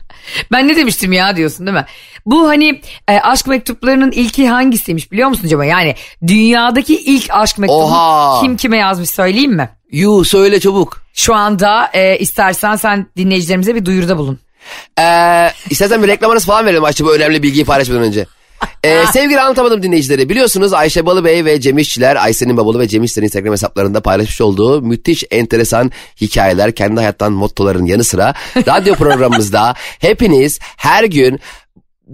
Ben 0.52 0.68
ne 0.68 0.76
demiştim 0.76 1.12
ya 1.12 1.36
diyorsun 1.36 1.66
değil 1.66 1.76
mi? 1.76 1.84
Bu 2.26 2.48
hani 2.48 2.80
e, 3.08 3.20
aşk 3.20 3.46
mektuplarının 3.46 4.10
ilki 4.10 4.48
hangisiymiş 4.48 5.12
biliyor 5.12 5.28
musun 5.28 5.46
acaba? 5.46 5.64
Yani 5.64 5.94
dünyadaki 6.26 7.00
ilk 7.00 7.26
aşk 7.30 7.58
mektubu 7.58 7.82
Oha! 7.82 8.40
kim 8.40 8.56
kime 8.56 8.76
yazmış 8.76 9.10
söyleyeyim 9.10 9.52
mi? 9.52 9.70
Yuh 9.92 10.24
söyle 10.24 10.60
çabuk. 10.60 11.02
Şu 11.14 11.34
anda 11.34 11.90
e, 11.92 12.18
istersen 12.18 12.76
sen 12.76 13.06
dinleyicilerimize 13.16 13.74
bir 13.74 13.84
duyuruda 13.84 14.18
bulun. 14.18 14.38
Ee, 15.00 15.50
istersen 15.70 16.02
bir 16.02 16.08
reklam 16.08 16.30
arası 16.30 16.46
falan 16.46 16.66
verelim 16.66 16.82
bu 17.00 17.14
önemli 17.14 17.42
bilgiyi 17.42 17.64
paylaşmadan 17.64 18.02
önce. 18.02 18.26
Ee, 18.84 19.06
sevgili 19.12 19.40
anlatamadım 19.40 19.82
dinleyicileri. 19.82 20.28
Biliyorsunuz 20.28 20.72
Ayşe 20.72 21.06
Balıbey 21.06 21.44
ve 21.44 21.60
Cem 21.60 21.78
İşçiler 21.78 22.16
Ayşe'nin 22.16 22.56
babalı 22.56 22.78
ve 22.78 22.88
Cem 22.88 23.02
İşçiler'in 23.02 23.26
Instagram 23.26 23.52
hesaplarında 23.52 24.00
paylaşmış 24.00 24.40
olduğu 24.40 24.82
müthiş 24.82 25.24
enteresan 25.30 25.90
hikayeler, 26.20 26.74
kendi 26.74 26.96
hayattan 26.96 27.32
mottoların 27.32 27.86
yanı 27.86 28.04
sıra 28.04 28.34
radyo 28.56 28.94
programımızda 28.98 29.74
hepiniz 29.98 30.58
her 30.76 31.04
gün 31.04 31.40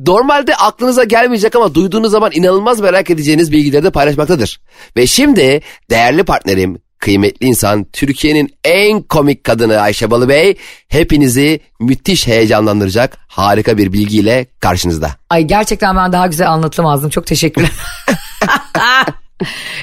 normalde 0.07 0.57
aklınıza 0.57 1.05
gelmeyecek 1.05 1.57
ama 1.57 1.75
duyduğunuz 1.75 2.11
zaman 2.11 2.31
inanılmaz 2.35 2.81
merak 2.81 3.11
edeceğiniz 3.11 3.53
bilgileri 3.53 3.85
de 3.85 3.91
paylaşmaktadır. 3.91 4.61
Ve 4.97 5.07
şimdi 5.07 5.61
değerli 5.91 6.25
partnerim 6.25 6.79
kıymetli 7.00 7.47
insan, 7.47 7.87
Türkiye'nin 7.92 8.54
en 8.64 9.02
komik 9.02 9.45
kadını 9.45 9.80
Ayşe 9.80 10.11
Balıbey 10.11 10.57
hepinizi 10.88 11.61
müthiş 11.80 12.26
heyecanlandıracak 12.26 13.19
harika 13.28 13.78
bir 13.78 13.92
bilgiyle 13.92 14.47
karşınızda. 14.61 15.11
Ay 15.30 15.45
gerçekten 15.45 15.97
ben 15.97 16.12
daha 16.12 16.26
güzel 16.26 16.50
anlatamazdım. 16.50 17.11
Çok 17.11 17.26
teşekkürler. 17.26 17.71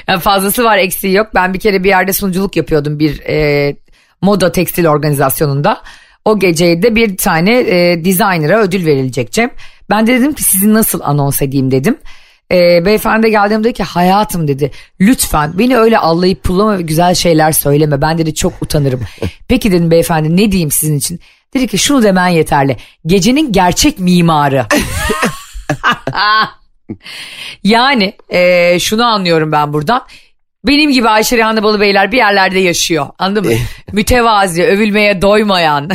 yani 0.08 0.20
fazlası 0.20 0.64
var 0.64 0.78
eksiği 0.78 1.14
yok. 1.14 1.26
Ben 1.34 1.54
bir 1.54 1.60
kere 1.60 1.84
bir 1.84 1.88
yerde 1.88 2.12
sunuculuk 2.12 2.56
yapıyordum 2.56 2.98
bir 2.98 3.20
e, 3.20 3.76
moda 4.22 4.52
tekstil 4.52 4.86
organizasyonunda. 4.86 5.82
O 6.24 6.38
gecede 6.38 6.94
bir 6.94 7.16
tane 7.16 7.58
e, 7.58 8.04
designer'a 8.04 8.60
ödül 8.60 8.86
verilecek 8.86 9.32
Cem. 9.32 9.50
Ben 9.90 10.06
de 10.06 10.14
dedim 10.14 10.32
ki 10.32 10.42
sizi 10.42 10.74
nasıl 10.74 11.00
anons 11.00 11.42
edeyim 11.42 11.70
dedim. 11.70 11.98
E, 12.52 12.84
beyefendi 12.84 13.30
geldiğimde 13.30 13.64
dedi 13.64 13.72
ki 13.72 13.82
hayatım 13.82 14.48
dedi 14.48 14.70
lütfen 15.00 15.58
beni 15.58 15.76
öyle 15.76 15.98
allayıp 15.98 16.42
pullama 16.42 16.78
ve 16.78 16.82
güzel 16.82 17.14
şeyler 17.14 17.52
söyleme. 17.52 18.02
Ben 18.02 18.18
dedi 18.18 18.34
çok 18.34 18.62
utanırım. 18.62 19.00
Peki 19.48 19.72
dedim 19.72 19.90
beyefendi 19.90 20.36
ne 20.36 20.52
diyeyim 20.52 20.70
sizin 20.70 20.98
için? 20.98 21.20
Dedi 21.54 21.66
ki 21.66 21.78
şunu 21.78 22.02
demen 22.02 22.28
yeterli. 22.28 22.76
Gecenin 23.06 23.52
gerçek 23.52 23.98
mimarı. 23.98 24.66
yani 27.64 28.14
e, 28.28 28.78
şunu 28.80 29.04
anlıyorum 29.04 29.52
ben 29.52 29.72
buradan. 29.72 30.06
Benim 30.66 30.90
gibi 30.90 31.08
Ayşe 31.08 31.36
Rihanna 31.36 31.62
Balı 31.62 31.80
Beyler 31.80 32.12
bir 32.12 32.16
yerlerde 32.16 32.58
yaşıyor. 32.58 33.06
Anladın 33.18 33.46
mı? 33.46 33.52
Mütevazi, 33.92 34.64
övülmeye 34.64 35.22
doymayan. 35.22 35.90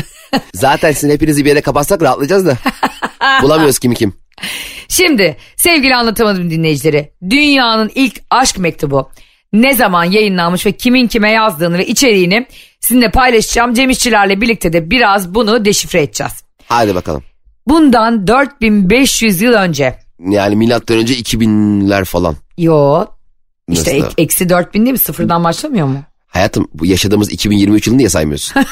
Zaten 0.54 0.92
sizin 0.92 1.10
hepinizi 1.10 1.46
bir 1.46 1.50
yere 1.50 1.62
kapatsak 1.62 2.02
rahatlayacağız 2.02 2.46
da. 2.46 2.58
Bulamıyoruz 3.42 3.80
kimi 3.80 3.96
kim. 3.96 4.23
Şimdi 4.88 5.38
sevgili 5.56 5.96
anlatamadım 5.96 6.52
dinleyicileri. 6.52 7.12
Dünyanın 7.30 7.92
ilk 7.96 8.22
aşk 8.30 8.58
mektubu 8.58 9.10
ne 9.54 9.74
zaman 9.74 10.04
yayınlanmış 10.04 10.66
ve 10.66 10.72
kimin 10.72 11.08
kime 11.08 11.32
yazdığını 11.32 11.78
ve 11.78 11.88
içeriğini 11.88 12.48
sizinle 12.80 13.12
paylaşacağım. 13.12 13.74
Cem 13.74 13.90
İşçilerle 13.90 14.42
birlikte 14.42 14.74
de 14.74 14.90
biraz 14.90 15.36
bunu 15.36 15.66
deşifre 15.66 16.02
edeceğiz. 16.02 16.34
Hadi 16.68 16.96
bakalım. 16.96 17.24
Bundan 17.68 18.28
4500 18.28 19.42
yıl 19.42 19.54
önce. 19.54 20.00
Yani 20.30 20.56
milattan 20.56 20.98
önce 20.98 21.14
2000'ler 21.14 22.06
falan. 22.06 22.36
Yo 22.58 23.06
işte 23.72 23.92
ek- 23.92 24.08
eksi 24.18 24.50
4000 24.50 24.86
değil 24.86 24.92
mi? 24.92 24.98
Sıfırdan 24.98 25.44
başlamıyor 25.44 25.88
mu? 25.88 26.04
Hayatım 26.28 26.68
bu 26.74 26.86
yaşadığımız 26.86 27.32
2023 27.32 27.88
yılını 27.88 27.98
niye 27.98 28.10
saymıyorsun? 28.10 28.64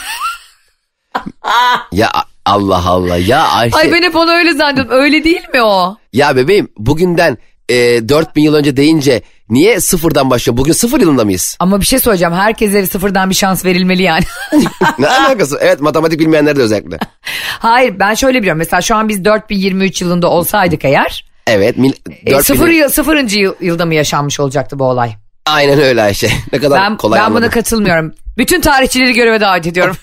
ya 1.92 2.12
Allah 2.46 2.84
Allah 2.88 3.18
ya 3.18 3.42
Ayşe. 3.48 3.78
Ay 3.78 3.92
ben 3.92 4.02
hep 4.04 4.16
onu 4.16 4.32
öyle 4.32 4.54
zannediyorum. 4.54 4.92
Öyle 4.92 5.24
değil 5.24 5.50
mi 5.54 5.62
o? 5.62 5.98
Ya 6.14 6.36
bebeğim 6.36 6.68
bugünden 6.78 7.38
e, 7.70 7.76
4000 8.10 8.42
yıl 8.42 8.54
önce 8.56 8.78
deyince 8.78 9.22
niye 9.50 9.80
sıfırdan 9.80 10.30
başlıyor? 10.30 10.58
Bugün 10.58 10.74
sıfır 10.74 11.00
yılında 11.02 11.26
mıyız? 11.26 11.58
Ama 11.60 11.82
bir 11.82 11.86
şey 11.86 12.00
söyleyeceğim. 12.00 12.34
Herkese 12.34 12.86
sıfırdan 12.88 13.30
bir 13.30 13.36
şans 13.36 13.66
verilmeli 13.66 14.04
yani. 14.04 14.24
ne 15.00 15.08
alakası? 15.08 15.58
Evet 15.62 15.82
matematik 15.82 16.20
bilmeyenler 16.20 16.56
de 16.56 16.62
özellikle. 16.62 16.98
Hayır 17.60 18.00
ben 18.00 18.14
şöyle 18.14 18.40
biliyorum. 18.40 18.58
Mesela 18.60 18.82
şu 18.82 18.96
an 18.96 19.10
biz 19.10 19.26
4023 19.26 20.02
yılında 20.02 20.28
olsaydık 20.30 20.86
eğer. 20.86 21.26
Evet. 21.48 21.78
Mil, 21.78 21.94
E, 22.26 22.32
4000 22.32 22.42
sıfır 22.42 22.70
yıl, 22.70 22.90
sıfırıncı 22.90 23.40
yıl- 23.40 23.56
yılda 23.62 23.86
mı 23.86 23.96
yaşanmış 23.96 24.40
olacaktı 24.40 24.80
bu 24.80 24.84
olay? 24.84 25.12
Aynen 25.46 25.80
öyle 25.82 26.02
Ayşe. 26.02 26.30
Ne 26.54 26.60
kadar 26.60 26.82
Ben, 26.82 26.98
kolay 26.98 27.20
ben 27.20 27.26
buna 27.30 27.36
anladım. 27.38 27.52
katılmıyorum. 27.54 28.14
Bütün 28.38 28.62
tarihçileri 28.62 29.14
göreve 29.14 29.42
davet 29.42 29.68
ediyorum. 29.68 29.96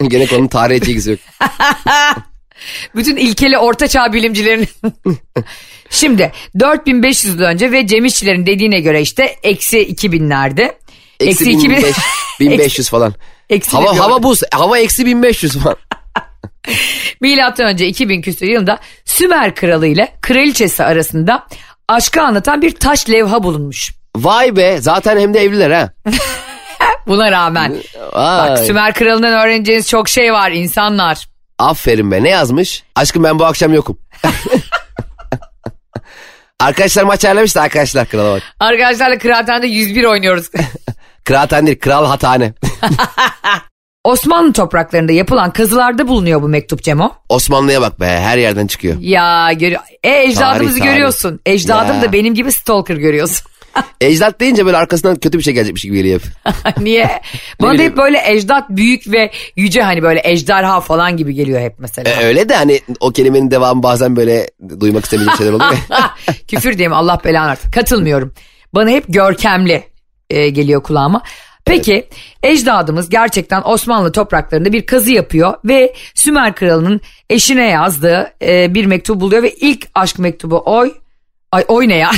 Gene 0.08 0.26
konunun 0.26 0.48
tarihe 0.48 0.80
hiç 0.80 0.88
ilgisi 0.88 1.10
yok. 1.10 1.20
Bütün 2.96 3.16
ilkeli 3.16 3.58
ortaçağ 3.58 4.12
bilimcilerin. 4.12 4.68
Şimdi 5.90 6.32
4500 6.60 7.34
yıl 7.34 7.42
önce 7.42 7.72
ve 7.72 7.86
Cem 7.86 8.04
İşçilerin 8.04 8.46
dediğine 8.46 8.80
göre 8.80 9.00
işte 9.00 9.36
eksi 9.42 9.78
2000'lerde. 9.78 10.74
Eksi 11.20 11.46
1500, 11.46 11.96
1500 12.40 12.88
falan. 12.88 13.14
Eksi 13.50 13.70
Hava 13.70 13.82
diyorum. 13.82 14.00
hava 14.00 14.22
buz. 14.22 14.42
Hava 14.50 14.78
eksi 14.78 15.06
1500 15.06 15.58
falan. 15.58 15.76
Milattan 17.20 17.66
önce 17.66 17.86
2000 17.86 18.22
küsur 18.22 18.46
yılında 18.46 18.78
Sümer 19.04 19.54
kralı 19.54 19.86
ile 19.86 20.12
kraliçesi 20.22 20.84
arasında 20.84 21.46
aşkı 21.88 22.22
anlatan 22.22 22.62
bir 22.62 22.70
taş 22.70 23.10
levha 23.10 23.42
bulunmuş. 23.42 23.92
Vay 24.16 24.56
be 24.56 24.78
zaten 24.80 25.18
hem 25.18 25.34
de 25.34 25.40
evliler 25.40 25.70
ha. 25.70 25.90
Buna 27.06 27.30
rağmen 27.30 27.72
Vay. 28.12 28.50
bak 28.50 28.58
Sümer 28.58 28.94
kralından 28.94 29.32
öğreneceğiniz 29.32 29.88
çok 29.88 30.08
şey 30.08 30.32
var 30.32 30.50
insanlar. 30.50 31.28
Aferin 31.58 32.10
be 32.10 32.22
ne 32.22 32.28
yazmış? 32.28 32.82
Aşkım 32.94 33.24
ben 33.24 33.38
bu 33.38 33.44
akşam 33.44 33.74
yokum. 33.74 33.98
Arkadaşlar 36.60 37.02
maç 37.02 37.24
ayarlamıştı 37.24 37.60
arkadaşlar 37.60 38.06
krala 38.08 38.34
bak. 38.34 38.42
Arkadaşlarla 38.60 39.18
kıraathanede 39.18 39.66
101 39.66 40.04
oynuyoruz. 40.04 40.46
Kıraathane 41.24 41.66
değil 41.66 41.78
kral 41.78 42.06
hatane. 42.06 42.52
Osmanlı 44.04 44.52
topraklarında 44.52 45.12
yapılan 45.12 45.50
kazılarda 45.52 46.08
bulunuyor 46.08 46.42
bu 46.42 46.48
mektup 46.48 46.82
Cemo. 46.82 47.12
Osmanlı'ya 47.28 47.80
bak 47.80 48.00
be 48.00 48.06
her 48.06 48.38
yerden 48.38 48.66
çıkıyor. 48.66 48.96
Ya 49.00 49.52
görüyor. 49.52 49.80
E 50.04 50.22
ecdadımızı 50.22 50.68
Tarih, 50.68 50.78
tarih. 50.80 50.92
görüyorsun. 50.92 51.40
Ecdadım 51.46 51.96
Ya. 51.96 52.02
da 52.02 52.12
benim 52.12 52.34
gibi 52.34 52.52
stalker 52.52 52.96
görüyorsun. 52.96 53.46
Ecdat 54.00 54.40
deyince 54.40 54.66
böyle 54.66 54.76
arkasından 54.76 55.16
kötü 55.16 55.38
bir 55.38 55.42
şey 55.42 55.54
gelecekmiş 55.54 55.82
gibi 55.82 55.96
geliyor 55.96 56.20
hep. 56.20 56.54
Niye? 56.80 57.20
Bana 57.60 57.78
da 57.78 57.82
hep 57.82 57.96
böyle 57.96 58.22
ecdat 58.26 58.70
büyük 58.70 59.12
ve 59.12 59.30
yüce 59.56 59.82
hani 59.82 60.02
böyle 60.02 60.20
ejderha 60.24 60.80
falan 60.80 61.16
gibi 61.16 61.34
geliyor 61.34 61.60
hep 61.60 61.74
mesela. 61.78 62.10
E, 62.10 62.24
öyle 62.24 62.48
de 62.48 62.54
hani 62.54 62.80
o 63.00 63.10
kelimenin 63.10 63.50
devamı 63.50 63.82
bazen 63.82 64.16
böyle 64.16 64.50
duymak 64.80 65.04
istemediğim 65.04 65.36
şeyler 65.38 65.52
oluyor. 65.52 65.74
Küfür 66.48 66.72
diyeyim 66.72 66.92
Allah 66.92 67.20
belanı 67.24 67.48
versin. 67.48 67.70
Katılmıyorum. 67.70 68.34
Bana 68.74 68.90
hep 68.90 69.04
görkemli 69.08 69.84
e, 70.30 70.48
geliyor 70.48 70.82
kulağıma. 70.82 71.22
Peki 71.64 72.08
ecdadımız 72.42 73.08
gerçekten 73.08 73.62
Osmanlı 73.64 74.12
topraklarında 74.12 74.72
bir 74.72 74.86
kazı 74.86 75.12
yapıyor 75.12 75.54
ve 75.64 75.94
Sümer 76.14 76.54
kralının 76.54 77.00
eşine 77.30 77.68
yazdığı 77.68 78.32
e, 78.42 78.74
bir 78.74 78.86
mektup 78.86 79.20
buluyor 79.20 79.42
ve 79.42 79.54
ilk 79.54 79.88
aşk 79.94 80.18
mektubu 80.18 80.62
oy 80.66 80.92
Ay 81.56 81.64
oy 81.68 81.88
ne 81.88 81.96
ya? 81.96 82.10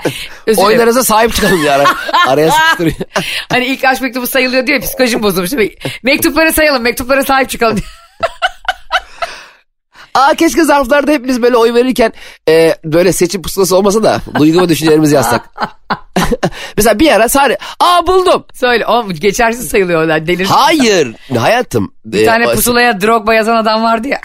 Oylarınıza 0.56 1.04
sahip 1.04 1.34
çıkalım 1.34 1.64
ya. 1.64 1.84
Araya 2.26 2.50
sıkıştırıyor. 2.50 2.96
Hani 3.48 3.66
ilk 3.66 3.84
aşk 3.84 4.02
mektubu 4.02 4.26
sayılıyor 4.26 4.66
diyor 4.66 4.80
ya, 4.80 4.86
psikolojim 4.86 5.22
bozulmuş. 5.22 5.50
Mektupları 6.02 6.52
sayalım 6.52 6.82
mektuplara 6.82 7.24
sahip 7.24 7.50
çıkalım. 7.50 7.78
Aa 10.14 10.34
keşke 10.34 10.64
zarflarda 10.64 11.12
hepimiz 11.12 11.42
böyle 11.42 11.56
oy 11.56 11.74
verirken 11.74 12.12
e, 12.48 12.74
böyle 12.84 13.12
seçim 13.12 13.42
pusulası 13.42 13.76
olmasa 13.76 14.02
da 14.02 14.20
duygu 14.38 14.62
ve 14.62 14.68
düşüncelerimizi 14.68 15.14
yazsak. 15.14 15.50
Mesela 16.76 16.98
bir 16.98 17.12
ara 17.12 17.28
sadece 17.28 17.58
aa 17.80 18.06
buldum. 18.06 18.44
Söyle 18.54 18.86
o 18.86 19.08
geçersiz 19.08 19.68
sayılıyorlar 19.68 20.26
delir. 20.26 20.46
Hayır 20.46 21.14
hayatım. 21.38 21.94
Bir 22.04 22.26
tane 22.26 22.44
pusulaya 22.44 23.00
Drogba 23.00 23.34
yazan 23.34 23.56
adam 23.56 23.82
vardı 23.82 24.08
ya. 24.08 24.20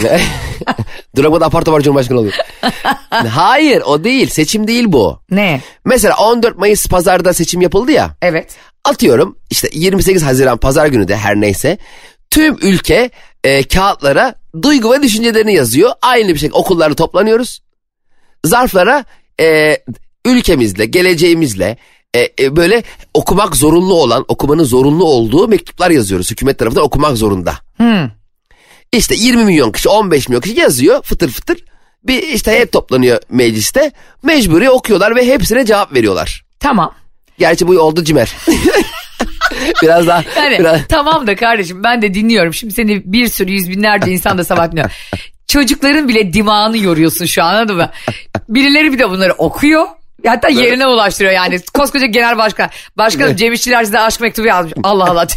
Drogba 1.17 1.41
da 1.41 1.45
apar 1.45 1.61
topar 1.61 1.81
Cumhurbaşkanı 1.81 2.19
oluyor. 2.19 2.33
Hayır 3.09 3.81
o 3.85 4.03
değil 4.03 4.29
seçim 4.29 4.67
değil 4.67 4.85
bu. 4.87 5.19
ne? 5.31 5.61
Mesela 5.85 6.15
14 6.17 6.57
Mayıs 6.57 6.87
pazarda 6.87 7.33
seçim 7.33 7.61
yapıldı 7.61 7.91
ya. 7.91 8.15
Evet. 8.21 8.55
Atıyorum 8.83 9.37
işte 9.49 9.69
28 9.73 10.23
Haziran 10.23 10.57
pazar 10.57 10.87
günü 10.87 11.07
de 11.07 11.17
her 11.17 11.35
neyse 11.35 11.77
tüm 12.29 12.57
ülke 12.61 13.09
e, 13.43 13.63
kağıtlara 13.63 14.35
duygu 14.61 14.93
ve 14.93 15.03
düşüncelerini 15.03 15.53
yazıyor. 15.53 15.91
Aynı 16.01 16.27
bir 16.27 16.39
şekilde 16.39 16.57
okullarda 16.57 16.95
toplanıyoruz. 16.95 17.61
Zarflara 18.45 19.05
e, 19.39 19.77
ülkemizle, 20.25 20.85
geleceğimizle 20.85 21.77
e, 22.13 22.29
e, 22.39 22.55
böyle 22.55 22.83
okumak 23.13 23.55
zorunlu 23.55 23.93
olan, 23.93 24.25
okumanın 24.27 24.63
zorunlu 24.63 25.05
olduğu 25.05 25.47
mektuplar 25.47 25.91
yazıyoruz. 25.91 26.31
Hükümet 26.31 26.59
tarafından 26.59 26.85
okumak 26.85 27.17
zorunda. 27.17 27.53
Hmm. 27.77 28.09
İşte 28.91 29.15
20 29.15 29.43
milyon 29.43 29.71
kişi, 29.71 29.89
15 29.89 30.29
milyon 30.29 30.41
kişi 30.41 30.59
yazıyor 30.59 31.03
fıtır 31.03 31.29
fıtır. 31.29 31.63
Bir 32.03 32.23
işte 32.23 32.59
hep 32.59 32.71
toplanıyor 32.71 33.21
mecliste. 33.29 33.91
Mecburi 34.23 34.69
okuyorlar 34.69 35.15
ve 35.15 35.27
hepsine 35.27 35.65
cevap 35.65 35.93
veriyorlar. 35.93 36.45
Tamam. 36.59 36.95
Gerçi 37.37 37.67
bu 37.67 37.79
oldu 37.79 38.03
cimer. 38.03 38.33
biraz 39.81 40.07
daha 40.07 40.23
Yani 40.35 40.59
biraz, 40.59 40.87
tamam 40.89 41.27
da 41.27 41.35
kardeşim 41.35 41.83
ben 41.83 42.01
de 42.01 42.13
dinliyorum. 42.13 42.53
Şimdi 42.53 42.73
seni 42.73 43.01
bir 43.05 43.27
sürü 43.27 43.51
yüz 43.51 43.69
binlerce 43.69 44.11
insan 44.11 44.37
da 44.37 44.43
sabah 44.43 44.71
dinliyor. 44.71 44.91
Çocukların 45.47 46.07
bile 46.07 46.33
dimağını 46.33 46.77
yoruyorsun 46.77 47.25
şu 47.25 47.43
an 47.43 47.55
anladın 47.55 47.75
mı? 47.75 47.91
Birileri 48.49 48.93
bir 48.93 48.99
de 48.99 49.09
bunları 49.09 49.33
okuyor. 49.33 49.87
Hatta 50.27 50.49
yerine 50.49 50.87
ulaştırıyor 50.87 51.33
yani. 51.33 51.59
Koskoca 51.73 52.05
genel 52.05 52.37
başkan. 52.37 52.69
Başkanım 52.97 53.35
Cem 53.35 53.53
İşçiler 53.53 53.83
size 53.83 53.99
aşk 53.99 54.21
mektubu 54.21 54.47
yazmış. 54.47 54.73
Allah 54.83 55.11
Allah. 55.11 55.27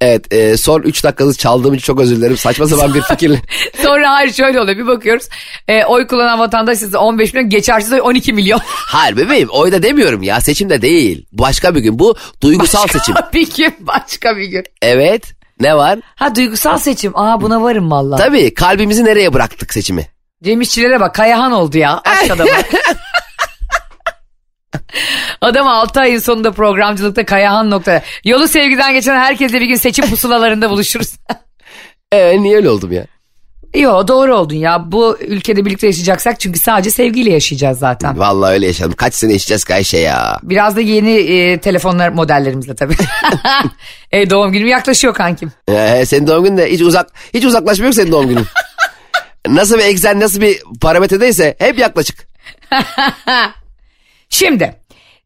Evet 0.00 0.32
e, 0.34 0.56
son 0.56 0.82
3 0.82 1.04
dakikanızı 1.04 1.38
çaldığım 1.38 1.74
için 1.74 1.82
çok 1.84 2.00
özür 2.00 2.16
dilerim. 2.16 2.36
Saçma 2.36 2.66
sapan 2.66 2.94
bir 2.94 3.02
fikirle. 3.08 3.42
Sonra 3.82 4.10
hayır 4.10 4.32
şöyle 4.32 4.60
oluyor 4.60 4.78
bir 4.78 4.86
bakıyoruz. 4.86 5.28
E, 5.68 5.84
oy 5.84 6.06
kullanan 6.06 6.38
vatandaş 6.38 6.78
size 6.78 6.98
15 6.98 7.34
milyon 7.34 7.50
geçersiz 7.50 7.92
oy 7.92 8.00
12 8.00 8.32
milyon. 8.32 8.60
Hayır 8.66 9.16
bebeğim 9.16 9.48
oyda 9.48 9.82
demiyorum 9.82 10.22
ya 10.22 10.40
seçimde 10.40 10.82
değil. 10.82 11.26
Başka 11.32 11.74
bir 11.74 11.80
gün 11.80 11.98
bu 11.98 12.16
duygusal 12.42 12.86
seçim. 12.86 13.14
bir 13.34 13.54
gün 13.56 13.74
başka 13.80 14.36
bir 14.36 14.44
gün. 14.44 14.64
Evet 14.82 15.22
ne 15.60 15.76
var? 15.76 15.98
Ha 16.14 16.34
duygusal 16.34 16.78
seçim. 16.78 17.12
Aa 17.18 17.40
buna 17.40 17.62
varım 17.62 17.90
valla. 17.90 18.16
Tabii 18.16 18.54
kalbimizi 18.54 19.04
nereye 19.04 19.32
bıraktık 19.32 19.72
seçimi? 19.72 20.06
Cem 20.44 20.60
İşçilere 20.60 21.00
bak 21.00 21.14
Kayahan 21.14 21.52
oldu 21.52 21.78
ya. 21.78 22.00
Aşk 22.04 22.30
adamı. 22.30 22.50
Adam 25.42 25.68
6 25.68 26.00
ayın 26.00 26.18
sonunda 26.18 26.52
programcılıkta 26.52 27.26
Kayahan 27.26 27.70
nokta. 27.70 28.02
Yolu 28.24 28.48
sevgiden 28.48 28.92
geçen 28.92 29.16
herkesle 29.16 29.60
bir 29.60 29.66
gün 29.66 29.74
seçim 29.74 30.10
pusulalarında 30.10 30.70
buluşuruz. 30.70 31.14
Ee, 32.12 32.42
niye 32.42 32.56
öyle 32.56 32.70
oldum 32.70 32.92
ya? 32.92 33.06
Yo 33.74 34.08
doğru 34.08 34.36
oldun 34.36 34.54
ya. 34.54 34.92
Bu 34.92 35.18
ülkede 35.20 35.64
birlikte 35.64 35.86
yaşayacaksak 35.86 36.40
çünkü 36.40 36.60
sadece 36.60 36.90
sevgiyle 36.90 37.30
yaşayacağız 37.30 37.78
zaten. 37.78 38.18
Vallahi 38.18 38.52
öyle 38.52 38.66
yaşadım. 38.66 38.92
Kaç 38.96 39.14
sene 39.14 39.32
yaşayacağız 39.32 39.64
ki 39.64 39.74
Ayşe 39.74 39.98
ya? 39.98 40.38
Biraz 40.42 40.76
da 40.76 40.80
yeni 40.80 41.10
e, 41.10 41.58
telefonlar 41.58 42.08
modellerimizle 42.08 42.74
tabii. 42.74 42.94
e, 44.12 44.30
doğum 44.30 44.52
günüm 44.52 44.68
yaklaşıyor 44.68 45.14
kankim. 45.14 45.52
Ee, 45.68 46.06
senin 46.06 46.26
doğum 46.26 46.44
günün 46.44 46.56
de 46.56 46.72
hiç 46.72 46.80
uzak 46.80 47.08
hiç 47.34 47.44
uzaklaşmıyor 47.44 47.92
senin 47.92 48.12
doğum 48.12 48.28
günün. 48.28 48.46
nasıl 49.48 49.78
bir 49.78 49.84
eksen 49.84 50.20
nasıl 50.20 50.40
bir 50.40 50.62
parametredeyse 50.80 51.56
hep 51.58 51.78
yaklaşık. 51.78 52.28
Şimdi 54.32 54.74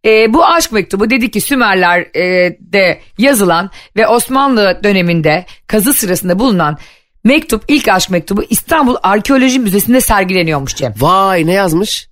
e, 0.06 0.32
bu 0.34 0.46
aşk 0.46 0.72
mektubu 0.72 1.10
dedi 1.10 1.30
ki 1.30 1.40
Sümerler'de 1.40 3.00
yazılan 3.18 3.70
ve 3.96 4.06
Osmanlı 4.06 4.80
döneminde 4.84 5.46
kazı 5.66 5.94
sırasında 5.94 6.38
bulunan 6.38 6.78
mektup 7.24 7.64
ilk 7.68 7.88
aşk 7.88 8.10
mektubu 8.10 8.44
İstanbul 8.50 8.96
Arkeoloji 9.02 9.58
Müzesi'nde 9.58 10.00
sergileniyormuş 10.00 10.76
Cem. 10.76 10.94
Vay 10.98 11.46
ne 11.46 11.52
yazmış? 11.52 12.08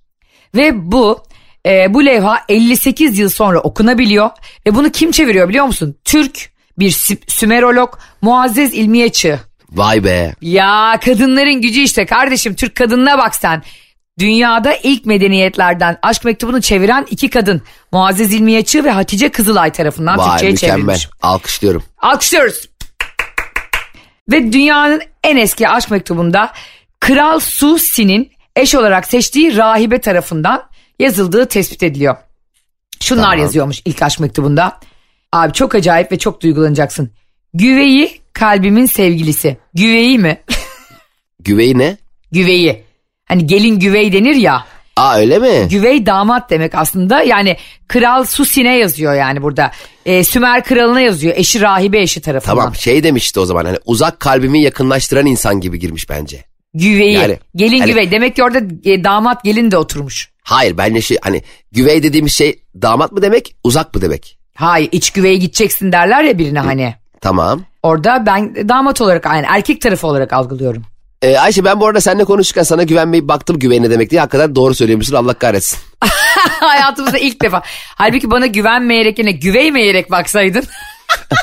Ve 0.55 0.91
bu 0.91 1.23
e, 1.65 1.93
bu 1.93 2.05
levha 2.05 2.39
58 2.49 3.19
yıl 3.19 3.29
sonra 3.29 3.59
okunabiliyor 3.59 4.29
ve 4.67 4.75
bunu 4.75 4.89
kim 4.89 5.11
çeviriyor 5.11 5.49
biliyor 5.49 5.65
musun? 5.65 5.95
Türk 6.03 6.49
bir 6.79 6.91
Sü- 6.91 7.31
Sümerolog 7.31 7.93
Muazzez 8.21 8.73
İlmiye 8.73 9.09
Çığ. 9.09 9.39
Vay 9.71 10.03
be. 10.03 10.33
Ya 10.41 10.99
kadınların 11.05 11.61
gücü 11.61 11.81
işte 11.81 12.05
kardeşim 12.05 12.55
Türk 12.55 12.75
kadınına 12.75 13.17
bak 13.17 13.35
sen. 13.35 13.63
Dünyada 14.19 14.75
ilk 14.83 15.05
medeniyetlerden 15.05 15.97
aşk 16.01 16.25
mektubunu 16.25 16.61
çeviren 16.61 17.07
iki 17.11 17.29
kadın. 17.29 17.61
Muazzez 17.91 18.33
İlmiye 18.33 18.65
Çığ 18.65 18.83
ve 18.83 18.91
Hatice 18.91 19.29
Kızılay 19.29 19.71
tarafından 19.71 20.17
Vay 20.17 20.29
Türkçe'ye 20.29 20.51
mükemmel. 20.51 20.77
çevrilmiş. 20.95 21.09
Alkışlıyorum. 21.21 21.83
Alkışlıyoruz. 21.97 22.69
Ve 24.31 24.53
dünyanın 24.53 25.01
en 25.23 25.37
eski 25.37 25.69
aşk 25.69 25.91
mektubunda 25.91 26.53
Kral 26.99 27.39
Susi'nin 27.39 28.31
eş 28.55 28.75
olarak 28.75 29.07
seçtiği 29.07 29.57
rahibe 29.57 30.01
tarafından 30.01 30.69
yazıldığı 30.99 31.45
tespit 31.45 31.83
ediliyor. 31.83 32.15
Şunlar 33.01 33.23
Tamam. 33.23 33.39
yazıyormuş 33.39 33.81
ilk 33.85 34.01
aşk 34.01 34.19
mektubunda. 34.19 34.79
Abi 35.31 35.53
çok 35.53 35.75
acayip 35.75 36.11
ve 36.11 36.17
çok 36.19 36.41
duygulanacaksın. 36.41 37.11
Güveyi 37.53 38.21
kalbimin 38.33 38.85
sevgilisi. 38.85 39.57
Güveyi 39.73 40.19
mi? 40.19 40.41
Güvey 41.39 41.77
ne? 41.77 41.97
güveyi. 42.31 42.84
Hani 43.25 43.47
gelin 43.47 43.79
güvey 43.79 44.13
denir 44.13 44.35
ya. 44.35 44.65
Aa 44.95 45.17
öyle 45.17 45.39
mi? 45.39 45.67
Güvey 45.69 46.05
damat 46.05 46.49
demek 46.49 46.75
aslında. 46.75 47.21
Yani 47.21 47.57
Kral 47.87 48.23
Susi'ne 48.23 48.77
yazıyor 48.77 49.13
yani 49.13 49.41
burada. 49.41 49.71
Ee, 50.05 50.23
Sümer 50.23 50.63
kralına 50.63 51.01
yazıyor. 51.01 51.33
Eşi 51.37 51.61
rahibe 51.61 52.01
eşi 52.01 52.21
tarafından. 52.21 52.57
Tamam 52.57 52.75
şey 52.75 53.03
demişti 53.03 53.39
o 53.39 53.45
zaman 53.45 53.65
hani 53.65 53.77
uzak 53.85 54.19
kalbimi 54.19 54.61
yakınlaştıran 54.61 55.25
insan 55.25 55.59
gibi 55.61 55.79
girmiş 55.79 56.09
bence. 56.09 56.43
Güveyi. 56.73 57.13
Yani- 57.13 57.39
gelin 57.55 57.79
hani- 57.79 57.91
güvey. 57.91 58.11
Demek 58.11 58.35
ki 58.35 58.43
orada 58.43 58.59
e, 58.83 59.03
damat 59.03 59.43
gelin 59.43 59.71
de 59.71 59.77
oturmuş. 59.77 60.29
Hayır 60.43 60.77
bence 60.77 61.01
şey 61.01 61.17
hani 61.21 61.43
güvey 61.71 62.03
dediğimiz 62.03 62.33
şey 62.33 62.59
damat 62.81 63.11
mı 63.11 63.21
demek 63.21 63.55
uzak 63.63 63.95
mı 63.95 64.01
demek? 64.01 64.37
Hayır 64.55 64.89
iç 64.91 65.09
güveye 65.09 65.35
gideceksin 65.35 65.91
derler 65.91 66.23
ya 66.23 66.37
birine 66.37 66.59
hani. 66.59 66.95
Tamam. 67.21 67.61
Orada 67.83 68.23
ben 68.25 68.69
damat 68.69 69.01
olarak 69.01 69.25
yani 69.25 69.45
erkek 69.49 69.81
tarafı 69.81 70.07
olarak 70.07 70.33
algılıyorum. 70.33 70.83
Ee, 71.25 71.37
Ayşe 71.37 71.65
ben 71.65 71.79
bu 71.79 71.87
arada 71.87 72.01
seninle 72.01 72.23
konuşurken 72.25 72.63
sana 72.63 72.83
güvenmeyip 72.83 73.27
baktım 73.27 73.59
güvey 73.59 73.81
ne 73.81 73.89
demek 73.89 74.11
diye 74.11 74.21
hakikaten 74.21 74.55
doğru 74.55 74.75
söylüyormuşsun 74.75 75.15
Allah 75.15 75.33
kahretsin. 75.33 75.79
Hayatımızda 76.59 77.17
ilk 77.17 77.41
defa. 77.41 77.61
Halbuki 77.95 78.31
bana 78.31 78.45
güvenmeyerek 78.45 79.19
yine 79.19 79.31
güveymeyerek 79.31 80.11
baksaydın. 80.11 80.63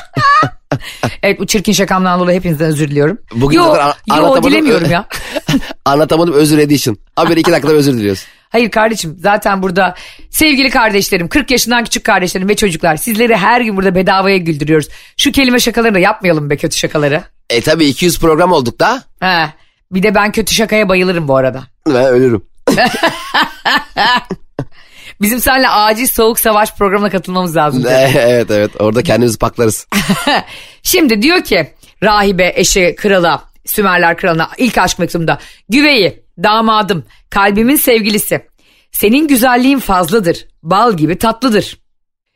evet 1.23 1.39
bu 1.39 1.47
çirkin 1.47 1.73
şakamdan 1.73 2.19
dolayı 2.19 2.39
hepinizden 2.39 2.67
özür 2.67 2.89
diliyorum. 2.89 3.17
Bugün 3.35 3.57
yo, 3.57 3.75
zaten 3.75 3.93
a- 4.09 4.17
yo 4.17 4.43
dilemiyorum 4.43 4.91
ya. 4.91 5.07
Anlatamadım 5.85 6.33
özür 6.33 6.57
edition. 6.57 6.97
Haberi 7.15 7.39
iki 7.39 7.51
dakikada 7.51 7.73
özür 7.73 7.93
diliyoruz. 7.93 8.25
Hayır 8.49 8.71
kardeşim 8.71 9.17
zaten 9.19 9.63
burada 9.63 9.95
sevgili 10.29 10.69
kardeşlerim 10.69 11.27
40 11.27 11.51
yaşından 11.51 11.83
küçük 11.83 12.03
kardeşlerim 12.03 12.49
ve 12.49 12.55
çocuklar 12.55 12.95
sizleri 12.95 13.35
her 13.35 13.61
gün 13.61 13.77
burada 13.77 13.95
bedavaya 13.95 14.37
güldürüyoruz. 14.37 14.87
Şu 15.17 15.31
kelime 15.31 15.59
şakalarını 15.59 15.95
da 15.95 15.99
yapmayalım 15.99 16.49
be 16.49 16.57
kötü 16.57 16.77
şakaları. 16.77 17.23
E 17.49 17.61
tabi 17.61 17.85
200 17.85 18.19
program 18.19 18.51
olduk 18.51 18.79
da. 18.79 19.03
He. 19.19 19.62
Bir 19.93 20.03
de 20.03 20.15
ben 20.15 20.31
kötü 20.31 20.55
şakaya 20.55 20.89
bayılırım 20.89 21.27
bu 21.27 21.35
arada. 21.37 21.63
Ben 21.87 22.05
ölürüm. 22.05 22.45
Bizim 25.21 25.39
seninle 25.39 25.69
acil 25.69 26.07
soğuk 26.07 26.39
savaş 26.39 26.75
programına 26.75 27.09
katılmamız 27.09 27.55
lazım. 27.55 27.85
evet 27.89 28.51
evet 28.51 28.71
orada 28.79 29.03
kendimizi 29.03 29.39
paklarız. 29.39 29.87
Şimdi 30.83 31.21
diyor 31.21 31.43
ki 31.43 31.73
rahibe 32.03 32.53
eşi 32.55 32.95
krala 32.97 33.43
Sümerler 33.65 34.17
kralına 34.17 34.49
ilk 34.57 34.77
aşk 34.77 34.99
mektubunda 34.99 35.39
güveyi 35.69 36.23
damadım 36.43 37.05
kalbimin 37.29 37.75
sevgilisi 37.75 38.47
senin 38.91 39.27
güzelliğin 39.27 39.79
fazladır 39.79 40.47
bal 40.63 40.97
gibi 40.97 41.17
tatlıdır 41.17 41.79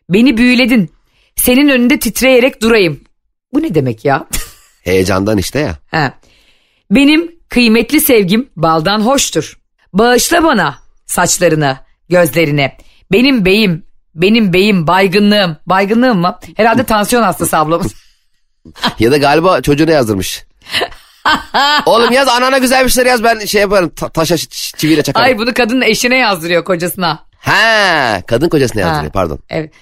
beni 0.09 0.37
büyüledin 0.37 0.91
senin 1.35 1.69
önünde 1.69 1.99
titreyerek 1.99 2.61
durayım 2.61 2.99
bu 3.53 3.61
ne 3.61 3.75
demek 3.75 4.05
ya 4.05 4.27
Heyecandan 4.83 5.37
işte 5.37 5.59
ya. 5.59 5.77
Ha. 5.91 6.13
benim 6.91 7.37
kıymetli 7.49 8.01
sevgim 8.01 8.49
baldan 8.55 9.01
hoştur 9.01 9.57
bağışla 9.93 10.43
bana 10.43 10.79
saçlarını 11.05 11.77
gözlerini 12.10 12.71
benim 13.12 13.45
beyim 13.45 13.86
benim 14.15 14.53
beyim 14.53 14.88
baygınlığım 14.88 15.57
baygınlığım 15.65 16.17
mı 16.17 16.39
herhalde 16.57 16.83
tansiyon 16.83 17.23
hastası 17.23 17.57
ablamız 17.57 17.93
Ya 18.99 19.12
da 19.12 19.17
galiba 19.17 19.62
çocuğuna 19.62 19.91
yazdırmış. 19.91 20.45
Oğlum 21.86 22.12
yaz 22.12 22.27
anana 22.27 22.57
güzel 22.57 22.86
bir 22.86 22.89
şeyler 22.89 23.10
yaz 23.10 23.23
ben 23.23 23.39
şey 23.45 23.62
yaparım 23.62 23.89
ta- 23.89 24.10
taşa 24.10 24.38
çiviyle 24.77 25.03
çakarım. 25.03 25.25
Ay 25.25 25.38
bunu 25.38 25.53
kadının 25.53 25.81
eşine 25.81 26.17
yazdırıyor 26.17 26.63
kocasına. 26.63 27.19
Ha 27.39 28.21
kadın 28.27 28.49
kocasına 28.49 28.81
yazdırıyor 28.81 29.03
Ha, 29.03 29.12
pardon. 29.13 29.39
Evet. 29.49 29.73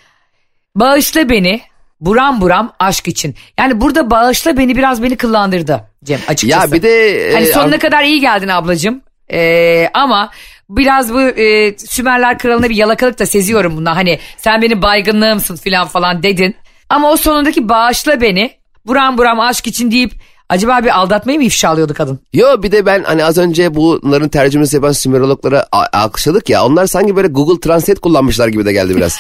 Bağışla 0.76 1.30
beni 1.30 1.62
buram 2.00 2.42
buram 2.42 2.74
aşk 2.80 3.08
için. 3.08 3.36
Yani 3.60 3.82
burada 3.82 4.12
bağışla 4.12 4.58
beni 4.58 4.78
biraz 4.78 5.04
beni 5.04 5.16
kıllandırdı 5.16 5.84
Cem 6.04 6.20
açıkçası. 6.28 6.68
Ya 6.68 6.74
bir 6.74 6.84
de... 6.84 7.30
Hani 7.34 7.46
e, 7.46 7.54
sonuna 7.54 7.80
kadar 7.80 8.04
iyi 8.04 8.20
geldin 8.20 8.48
ablacığım. 8.48 9.02
Ee, 9.32 9.90
ama 9.94 10.32
biraz 10.70 11.14
bu 11.14 11.22
e, 11.22 11.78
Sümerler 11.78 12.38
kralına 12.38 12.70
bir 12.70 12.76
yalakalık 12.76 13.20
da 13.20 13.26
seziyorum 13.26 13.78
bunda. 13.78 13.96
Hani 13.96 14.20
sen 14.38 14.62
benim 14.62 14.82
baygınlığımsın 14.82 15.56
falan 15.56 15.88
falan 15.88 16.24
dedin. 16.24 16.56
Ama 16.90 17.12
o 17.12 17.18
sonundaki 17.18 17.70
bağışla 17.70 18.22
beni 18.22 18.52
buram 18.86 19.18
buram 19.18 19.40
aşk 19.40 19.68
için 19.68 19.92
deyip 19.92 20.12
acaba 20.50 20.84
bir 20.84 21.00
aldatmayı 21.00 21.38
mı 21.40 21.46
ifşa 21.46 21.70
alıyordu 21.70 21.94
kadın? 21.94 22.20
Yo 22.34 22.64
bir 22.64 22.72
de 22.72 22.86
ben 22.86 23.04
hani 23.04 23.26
az 23.26 23.38
önce 23.38 23.76
bunların 23.76 24.30
tercümesi 24.30 24.76
yapan 24.76 24.92
Sümerologlara 24.92 25.68
alkışladık 25.72 26.50
ya. 26.50 26.66
Onlar 26.66 26.88
sanki 26.88 27.16
böyle 27.16 27.28
Google 27.28 27.60
Translate 27.60 28.00
kullanmışlar 28.00 28.48
gibi 28.48 28.66
de 28.66 28.74
geldi 28.74 28.96
biraz. 28.96 29.18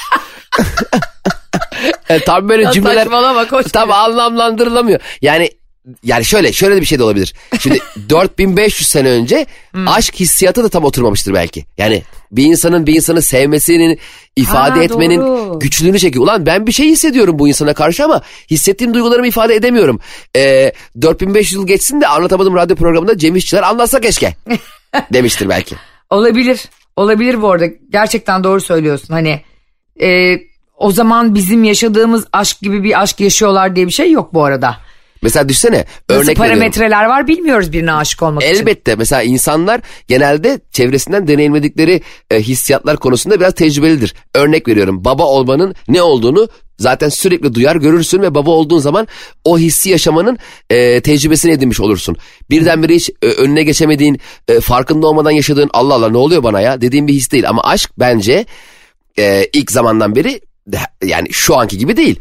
yani 2.09 2.21
tam 2.25 2.49
böyle 2.49 2.63
Ya 2.63 2.71
cümleler 2.71 2.95
saçmalama, 3.03 3.47
koş 3.47 3.65
tam 3.65 3.83
gibi. 3.83 3.93
anlamlandırılamıyor. 3.93 4.99
Yani 5.21 5.49
yani 6.03 6.25
şöyle 6.25 6.53
şöyle 6.53 6.75
de 6.75 6.81
bir 6.81 6.85
şey 6.85 6.99
de 6.99 7.03
olabilir. 7.03 7.33
Şimdi 7.59 7.79
4500 8.09 8.87
sene 8.89 9.09
önce 9.09 9.45
Hmm. 9.71 9.87
aşk 9.87 10.15
hissiyatı 10.15 10.63
da 10.63 10.69
tam 10.69 10.83
oturmamıştır 10.83 11.33
belki. 11.33 11.65
Yani 11.77 12.03
bir 12.31 12.43
insanın 12.45 12.87
bir 12.87 12.95
insanı 12.95 13.21
sevmesinin 13.21 13.99
ifade 14.35 14.69
Ha, 14.79 14.83
etmenin 14.83 15.21
doğru. 15.21 15.59
güçlüğünü 15.59 15.99
çekiyor. 15.99 16.23
Ulan 16.23 16.45
ben 16.45 16.67
bir 16.67 16.71
şey 16.71 16.87
hissediyorum 16.89 17.39
bu 17.39 17.47
insana 17.47 17.73
karşı 17.73 18.05
ama 18.05 18.21
hissettiğim 18.51 18.93
duygularımı 18.93 19.27
ifade 19.27 19.55
edemiyorum. 19.55 19.99
Ee, 20.35 20.71
4500 21.01 21.53
yıl 21.53 21.67
geçsin 21.67 22.01
de 22.01 22.07
anlatamadım 22.07 22.55
radyo 22.55 22.75
programında 22.75 23.17
Cem 23.17 23.35
İşçiler 23.35 23.63
anlatsa 23.63 23.99
keşke 23.99 24.33
demiştir 25.13 25.49
belki. 25.49 25.75
Olabilir. 26.09 26.61
Olabilir 26.95 27.41
bu 27.41 27.51
arada. 27.51 27.65
Gerçekten 27.89 28.43
doğru 28.43 28.61
söylüyorsun. 28.61 29.13
Hani 29.13 29.41
e, 30.01 30.35
o 30.77 30.91
zaman 30.91 31.35
bizim 31.35 31.63
yaşadığımız 31.63 32.25
aşk 32.33 32.61
gibi 32.61 32.83
bir 32.83 33.01
aşk 33.01 33.19
yaşıyorlar 33.19 33.75
diye 33.75 33.88
bir 33.88 33.91
şey 33.91 34.11
yok 34.11 34.33
bu 34.33 34.43
arada. 34.43 34.77
Mesela 35.21 35.49
düşsene 35.49 35.85
Nasıl 36.09 36.21
örnek 36.23 36.39
veriyorum. 36.39 36.59
parametreler 36.59 37.05
var 37.05 37.27
bilmiyoruz 37.27 37.71
birine 37.71 37.93
aşık 37.93 38.23
olmak 38.23 38.43
için. 38.43 38.55
Elbette 38.55 38.95
mesela 38.95 39.23
insanlar 39.23 39.81
genelde 40.07 40.59
çevresinden 40.71 41.27
deneyimledikleri 41.27 42.01
e, 42.31 42.41
hissiyatlar 42.41 42.97
konusunda 42.97 43.39
biraz 43.39 43.53
tecrübelidir. 43.53 44.13
Örnek 44.35 44.67
veriyorum 44.67 45.05
baba 45.05 45.23
olmanın 45.25 45.75
ne 45.88 46.01
olduğunu 46.01 46.47
zaten 46.79 47.09
sürekli 47.09 47.55
duyar 47.55 47.75
görürsün 47.75 48.21
ve 48.21 48.35
baba 48.35 48.51
olduğun 48.51 48.79
zaman 48.79 49.07
o 49.45 49.57
hissi 49.57 49.89
yaşamanın 49.89 50.38
e, 50.69 51.01
tecrübesini 51.01 51.51
edinmiş 51.51 51.79
olursun. 51.79 52.17
Birdenbire 52.49 52.95
hiç 52.95 53.09
e, 53.21 53.27
önüne 53.27 53.63
geçemediğin 53.63 54.19
e, 54.47 54.59
farkında 54.59 55.07
olmadan 55.07 55.31
yaşadığın 55.31 55.69
Allah 55.73 55.93
Allah 55.93 56.09
ne 56.09 56.17
oluyor 56.17 56.43
bana 56.43 56.61
ya 56.61 56.81
dediğin 56.81 57.07
bir 57.07 57.13
his 57.13 57.31
değil. 57.31 57.49
Ama 57.49 57.63
aşk 57.63 57.91
bence 57.99 58.45
e, 59.19 59.45
ilk 59.53 59.71
zamandan 59.71 60.15
beri 60.15 60.41
yani 61.04 61.34
şu 61.34 61.58
anki 61.58 61.78
gibi 61.78 61.97
değil. 61.97 62.19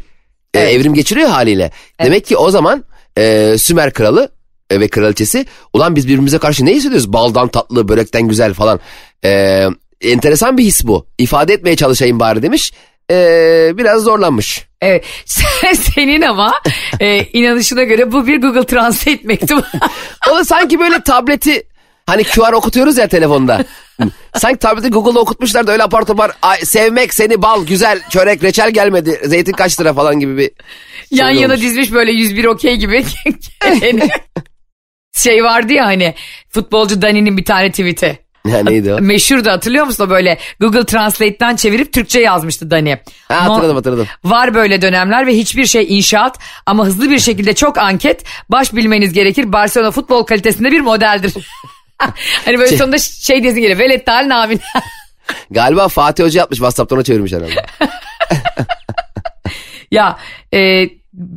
E, 0.53 0.59
Evet. 0.59 0.73
evrim 0.73 0.93
geçiriyor 0.93 1.29
haliyle. 1.29 1.71
Demek 2.03 2.25
ki 2.25 2.37
o 2.37 2.49
zaman 2.49 2.83
e, 3.17 3.55
Sümer 3.57 3.93
kralı 3.93 4.29
e, 4.69 4.79
ve 4.79 4.87
kraliçesi 4.87 5.45
ulan 5.73 5.95
biz 5.95 6.07
birbirimize 6.07 6.37
karşı 6.37 6.65
ne 6.65 6.71
hissediyoruz? 6.73 7.13
Baldan 7.13 7.47
tatlı, 7.47 7.87
börekten 7.87 8.27
güzel 8.27 8.53
falan. 8.53 8.79
E, 9.25 9.63
enteresan 10.01 10.57
bir 10.57 10.63
his 10.63 10.85
bu. 10.85 11.07
İfade 11.17 11.53
etmeye 11.53 11.75
çalışayım 11.75 12.19
bari 12.19 12.41
demiş. 12.41 12.71
ee, 13.11 13.71
biraz 13.77 14.01
zorlanmış. 14.03 14.65
Evet. 14.81 15.05
Senin 15.95 16.21
ama 16.21 16.53
e, 16.99 17.23
inanışına 17.23 17.83
göre 17.83 18.11
bu 18.11 18.27
bir 18.27 18.41
Google 18.41 18.65
Translate 18.65 19.19
mektubu. 19.23 19.63
o 20.31 20.35
da 20.35 20.45
sanki 20.45 20.79
böyle 20.79 21.01
tableti 21.01 21.63
hani 22.05 22.23
QR 22.23 22.53
okutuyoruz 22.53 22.97
ya 22.97 23.07
telefonda. 23.07 23.65
sanki 24.37 24.59
tableti 24.59 24.89
Google'da 24.89 25.19
okutmuşlar 25.19 25.67
da 25.67 25.71
öyle 25.71 25.83
apar 25.83 26.01
topar 26.05 26.31
"Ay, 26.41 26.57
sevmek 26.59 27.13
seni 27.13 27.41
bal 27.41 27.65
güzel 27.65 28.01
çörek 28.09 28.43
reçel 28.43 28.71
gelmedi 28.71 29.19
zeytin 29.23 29.51
kaç 29.51 29.79
lira 29.79 29.93
falan 29.93 30.19
gibi 30.19 30.37
bir 30.37 30.51
Yan 31.11 31.31
şey 31.31 31.41
yana 31.41 31.53
olmuş. 31.53 31.65
dizmiş 31.65 31.93
böyle 31.93 32.11
101 32.11 32.45
okey 32.45 32.75
gibi. 32.75 33.05
şey 35.15 35.43
vardı 35.43 35.73
ya 35.73 35.85
hani 35.85 36.15
futbolcu 36.49 37.01
Dani'nin 37.01 37.37
bir 37.37 37.45
tane 37.45 37.71
tweet'i. 37.71 38.19
Ha, 38.51 38.57
neydi 38.63 38.93
o? 38.93 38.99
Meşhurdu 39.01 39.49
hatırlıyor 39.49 39.85
musun 39.85 40.05
o 40.05 40.09
böyle 40.09 40.37
Google 40.59 40.85
Translate'ten 40.85 41.55
çevirip 41.55 41.93
Türkçe 41.93 42.19
yazmıştı 42.19 42.71
Dani. 42.71 42.99
Ha, 43.27 43.49
hatırladım, 43.49 43.75
hatırladım. 43.75 44.07
Var 44.23 44.53
böyle 44.55 44.81
dönemler 44.81 45.27
ve 45.27 45.37
hiçbir 45.37 45.65
şey 45.65 45.85
inşaat 45.97 46.39
ama 46.65 46.85
hızlı 46.85 47.09
bir 47.09 47.19
şekilde 47.19 47.53
çok 47.55 47.77
anket 47.77 48.23
baş 48.49 48.73
bilmeniz 48.73 49.13
gerekir. 49.13 49.53
Barcelona 49.53 49.91
futbol 49.91 50.23
kalitesinde 50.23 50.71
bir 50.71 50.79
modeldir. 50.81 51.33
hani 52.45 52.57
böyle 52.57 52.69
Şey- 52.69 52.77
sonunda 52.77 52.97
şey 52.97 53.43
diyesin 53.43 53.61
geliyor. 53.61 53.79
Velet 53.79 54.05
tal 54.05 54.25
namin. 54.29 54.59
Galiba 55.51 55.87
Fatih 55.87 56.23
Hoca 56.23 56.39
yapmış 56.39 56.57
WhatsApp'tan 56.57 56.97
ona 56.97 57.03
çevirmiş 57.03 57.31
herhalde. 57.33 57.65
ya 59.91 60.17
e, 60.53 60.89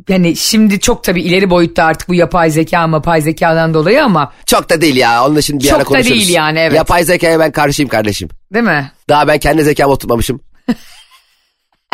hani 0.07 0.35
şimdi 0.35 0.79
çok 0.79 1.03
tabii 1.03 1.21
ileri 1.21 1.49
boyutta 1.49 1.83
artık 1.83 2.09
bu 2.09 2.15
yapay 2.15 2.51
zeka 2.51 2.87
mapay 2.87 3.21
zekadan 3.21 3.73
dolayı 3.73 4.03
ama 4.03 4.33
Çok 4.45 4.69
da 4.69 4.81
değil 4.81 4.95
ya 4.95 5.25
onunla 5.25 5.41
şimdi 5.41 5.63
bir 5.63 5.69
Çok 5.69 5.75
ara 5.77 5.81
da 5.81 5.87
konuşuruz. 5.87 6.11
değil 6.11 6.29
yani, 6.29 6.59
evet. 6.59 6.75
Yapay 6.77 7.03
zekaya 7.03 7.39
ben 7.39 7.51
karşıyım 7.51 7.89
kardeşim. 7.89 8.29
değil 8.53 8.65
mi? 8.65 8.91
Daha 9.09 9.27
ben 9.27 9.37
kendi 9.39 9.63
zekamı 9.63 9.93
oturtmamışım. 9.93 10.41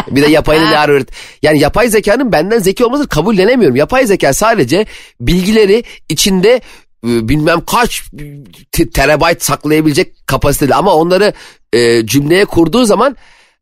bir 0.07 0.21
de 0.21 0.27
yapayın 0.27 0.61
ne 0.71 0.91
öğret. 0.91 1.09
Yani 1.41 1.59
yapay 1.59 1.87
zekanın 1.87 2.31
benden 2.31 2.59
zeki 2.59 2.85
olmasını 2.85 3.07
kabullenemiyorum. 3.07 3.75
Yapay 3.75 4.05
zeka 4.05 4.33
sadece 4.33 4.85
bilgileri 5.19 5.83
içinde 6.09 6.61
bilmem 7.05 7.61
kaç 7.65 8.03
te- 8.71 8.89
terabayt 8.89 9.43
saklayabilecek 9.43 10.27
kapasiteli 10.27 10.75
ama 10.75 10.93
onları 10.95 11.33
e, 11.73 12.05
cümleye 12.05 12.45
kurduğu 12.45 12.85
zaman 12.85 13.15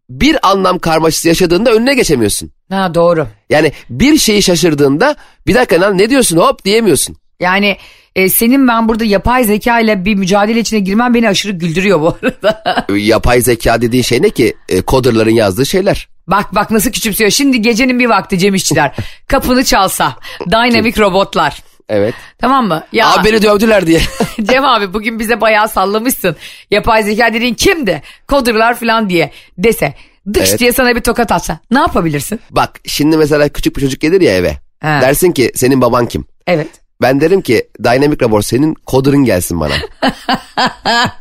bir 0.09 0.37
anlam 0.51 0.79
karmaşası 0.79 1.27
yaşadığında 1.27 1.71
önüne 1.73 1.93
geçemiyorsun. 1.95 2.51
Ha 2.69 2.93
doğru. 2.95 3.27
Yani 3.49 3.71
bir 3.89 4.17
şeyi 4.17 4.43
şaşırdığında 4.43 5.15
bir 5.47 5.55
dakika 5.55 5.81
lan 5.81 5.97
ne 5.97 6.09
diyorsun 6.09 6.37
hop 6.37 6.65
diyemiyorsun. 6.65 7.15
Yani 7.39 7.77
e, 8.15 8.29
senin 8.29 8.67
ben 8.67 8.89
burada 8.89 9.03
yapay 9.05 9.43
zeka 9.43 9.79
ile 9.79 10.05
bir 10.05 10.15
mücadele 10.15 10.59
içine 10.59 10.79
girmen 10.79 11.13
beni 11.13 11.29
aşırı 11.29 11.51
güldürüyor 11.51 12.01
bu 12.01 12.17
arada. 12.23 12.63
E, 12.89 12.93
Yapay 12.93 13.41
zeka 13.41 13.81
dediğin 13.81 14.03
şey 14.03 14.21
ne 14.21 14.29
ki? 14.29 14.53
E, 14.69 14.81
coderların 14.83 15.31
yazdığı 15.31 15.65
şeyler. 15.65 16.07
bak 16.27 16.55
bak 16.55 16.71
nasıl 16.71 16.91
küçümsüyor. 16.91 17.29
Şimdi 17.31 17.61
gecenin 17.61 17.99
bir 17.99 18.05
vakti 18.09 18.39
Cem 18.39 18.55
İşçiler 18.55 18.95
kapını 19.27 19.63
çalsa 19.63 20.15
dynamic 20.51 20.93
robotlar. 20.99 21.63
Evet. 21.89 22.13
Tamam 22.37 22.67
mı? 22.67 22.83
Ya 22.91 23.13
Abi 23.13 23.25
beni 23.29 23.41
dövdüler 23.41 23.87
diye. 23.87 24.01
Cem 24.43 24.65
abi 24.65 24.93
bugün 24.93 25.19
bize 25.19 25.41
bayağı 25.41 25.69
sallamışsın. 25.69 26.35
Yapay 26.71 27.03
zeka 27.03 27.33
dediğin 27.33 27.53
kimdi? 27.53 28.01
Coderlar 28.29 28.79
falan 28.79 29.09
diye 29.09 29.31
dese. 29.57 29.93
Dıç 30.33 30.49
Evet. 30.49 30.59
diye 30.59 30.73
sana 30.73 30.95
bir 30.95 31.01
tokat 31.01 31.31
atsa 31.31 31.59
ne 31.71 31.79
yapabilirsin? 31.79 32.39
Bak 32.51 32.79
şimdi 32.85 33.17
mesela 33.17 33.49
küçük 33.49 33.75
bir 33.75 33.81
çocuk 33.81 34.01
gelir 34.01 34.21
ya 34.21 34.35
eve. 34.35 34.57
Ha. 34.81 34.99
Dersin 35.01 35.31
ki 35.31 35.51
senin 35.55 35.81
baban 35.81 36.05
kim? 36.07 36.25
Evet. 36.47 36.67
Ben 37.01 37.21
derim 37.21 37.41
ki 37.41 37.67
Dynamic 37.83 38.17
Robot 38.21 38.45
senin 38.45 38.75
coder'ın 38.87 39.23
gelsin 39.25 39.59
bana. 39.59 39.73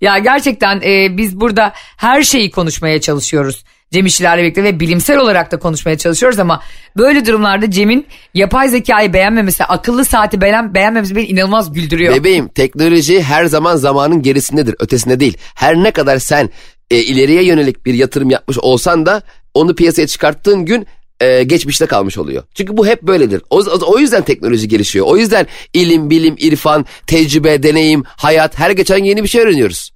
Ya 0.00 0.18
gerçekten 0.18 0.80
e, 0.84 1.16
biz 1.16 1.40
burada 1.40 1.72
her 1.96 2.22
şeyi 2.22 2.50
konuşmaya 2.50 3.00
çalışıyoruz. 3.00 3.64
Cem 3.92 4.06
İşçilerle 4.06 4.42
birlikte 4.42 4.64
ve 4.64 4.80
bilimsel 4.80 5.18
olarak 5.18 5.52
da 5.52 5.58
konuşmaya 5.58 5.98
çalışıyoruz 5.98 6.38
ama 6.38 6.62
böyle 6.96 7.26
durumlarda 7.26 7.70
Cem'in 7.70 8.06
yapay 8.34 8.68
zekayı 8.68 9.12
beğenmemesi, 9.12 9.64
akıllı 9.64 10.04
saati 10.04 10.40
beğen, 10.40 10.74
beğenmemesi 10.74 11.16
beni 11.16 11.26
inanılmaz 11.26 11.72
güldürüyor. 11.72 12.14
Bebeğim 12.14 12.48
teknoloji 12.48 13.22
her 13.22 13.44
zaman 13.44 13.76
zamanın 13.76 14.22
gerisindedir 14.22 14.74
ötesinde 14.78 15.20
değil. 15.20 15.36
Her 15.54 15.76
ne 15.76 15.90
kadar 15.90 16.18
sen 16.18 16.50
e, 16.90 16.96
ileriye 16.98 17.44
yönelik 17.44 17.86
bir 17.86 17.94
yatırım 17.94 18.30
yapmış 18.30 18.58
olsan 18.58 19.06
da 19.06 19.22
onu 19.54 19.74
piyasaya 19.74 20.06
çıkarttığın 20.06 20.64
gün 20.64 20.86
e, 21.20 21.42
geçmişte 21.42 21.86
kalmış 21.86 22.18
oluyor. 22.18 22.42
Çünkü 22.54 22.76
bu 22.76 22.86
hep 22.86 23.02
böyledir. 23.02 23.42
O, 23.50 23.58
o, 23.58 23.92
o 23.94 23.98
yüzden 23.98 24.22
teknoloji 24.22 24.68
gelişiyor. 24.68 25.06
O 25.06 25.16
yüzden 25.16 25.46
ilim, 25.74 26.10
bilim, 26.10 26.34
irfan, 26.38 26.86
tecrübe, 27.06 27.62
deneyim, 27.62 28.02
hayat 28.06 28.58
her 28.58 28.70
geçen 28.70 29.04
yeni 29.04 29.22
bir 29.22 29.28
şey 29.28 29.42
öğreniyoruz. 29.42 29.90